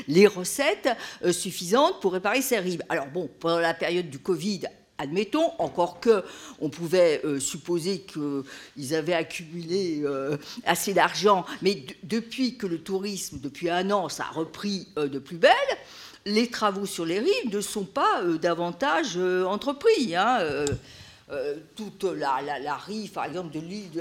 [0.07, 0.89] les recettes
[1.23, 2.83] euh, suffisantes pour réparer ces rives.
[2.89, 4.61] Alors bon, pendant la période du Covid,
[4.97, 6.23] admettons, encore que
[6.59, 13.39] on pouvait euh, supposer qu'ils avaient accumulé euh, assez d'argent, mais depuis que le tourisme,
[13.39, 15.51] depuis un an, ça a repris de plus belle,
[16.25, 20.15] les travaux sur les rives ne sont pas davantage entrepris.
[20.15, 20.39] Hein,
[21.75, 23.99] toute la, la, rive, par exemple, de l'île de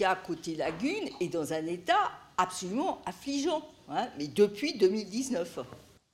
[0.00, 3.62] la côté lagune, est dans un état absolument affligeant.
[3.94, 5.58] Hein, mais depuis 2019.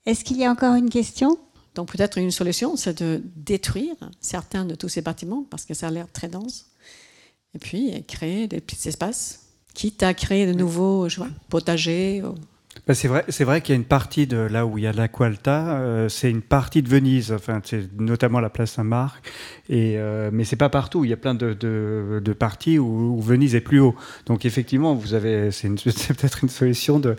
[0.05, 1.39] Est-ce qu'il y a encore une question?
[1.77, 5.87] Donc peut-être une solution, c'est de détruire certains de tous ces bâtiments parce que ça
[5.87, 6.67] a l'air très dense.
[7.55, 11.07] Et puis créer des petits espaces, quitte à créer de nouveaux
[11.49, 12.23] potagers.
[12.87, 14.87] Bah, c'est vrai, c'est vrai qu'il y a une partie de là où il y
[14.87, 19.23] a l'Aqualta, euh, c'est une partie de Venise, enfin, c'est notamment la place Saint-Marc,
[19.69, 21.05] et euh, mais c'est pas partout.
[21.05, 23.95] Il y a plein de, de, parties où, Venise est plus haut.
[24.27, 27.17] Donc effectivement, vous avez, c'est, peut-être une solution de,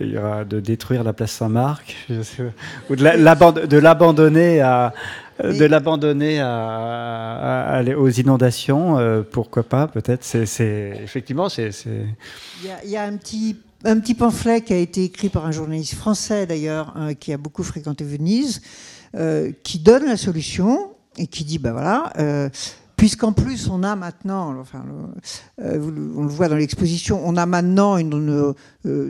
[0.00, 1.96] de détruire la place Saint-Marc,
[2.90, 4.92] ou de, l'abandonner à
[5.42, 10.24] de l'abandonner à, aux inondations, euh, pourquoi pas Peut-être.
[10.24, 11.70] C'est, effectivement, c'est.
[12.62, 15.94] Il y, a un petit un petit pamphlet qui a été écrit par un journaliste
[15.94, 18.60] français d'ailleurs, euh, qui a beaucoup fréquenté Venise,
[19.14, 22.48] euh, qui donne la solution et qui dit, ben voilà, euh,
[22.96, 24.84] puisqu'en plus on a maintenant, enfin,
[25.58, 27.98] on le voit dans l'exposition, on a maintenant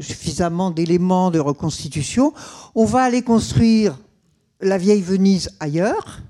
[0.01, 2.33] suffisamment d'éléments de reconstitution,
[2.75, 3.99] on va aller construire
[4.61, 6.21] la vieille Venise ailleurs,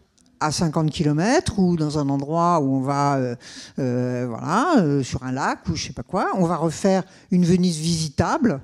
[0.41, 3.37] à 50 km ou dans un endroit où on va, euh,
[3.79, 6.31] euh, voilà, euh, sur un lac ou je sais pas quoi.
[6.35, 8.61] On va refaire une Venise visitable.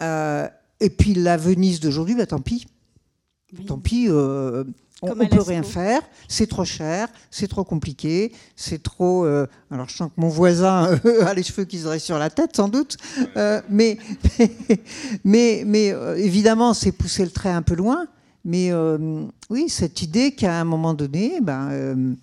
[0.00, 2.66] et puis la Venise d'aujourd'hui, bah, tant pis.
[3.66, 9.24] Tant pis, On ne peut rien faire, c'est trop cher, c'est trop compliqué, c'est trop.
[9.24, 12.56] alors je sens que mon voisin a les cheveux qui se dressent sur la tête,
[12.56, 12.96] sans doute,
[13.70, 13.98] mais,
[15.24, 18.06] mais, mais, euh, évidemment, c'est pousser le trait un peu loin.
[18.46, 22.14] Mais euh, oui, cette idée qu'à un moment donné, ben, euh,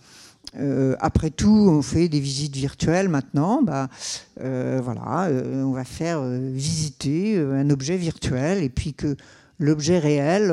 [0.58, 3.62] euh, après tout, on fait des visites virtuelles maintenant.
[3.62, 3.90] ben,
[4.40, 9.18] euh, voilà, on va faire visiter un objet virtuel et puis que
[9.60, 10.48] l'objet réel,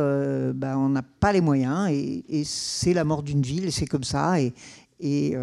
[0.56, 4.40] ben, on n'a pas les moyens et, c'est la mort d'une ville c'est comme ça.
[4.40, 5.36] Et,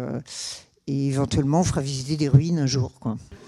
[0.86, 2.92] éventuellement, on fera visiter des ruines un jour.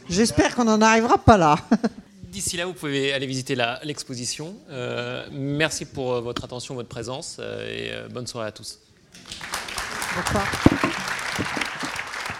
[0.08, 1.56] J'espère qu'on n'en arrivera pas là.
[2.30, 4.54] D'ici là, vous pouvez aller visiter l'exposition.
[4.70, 8.78] Euh, merci pour euh, votre attention, votre présence euh, et bonne soirée à tous.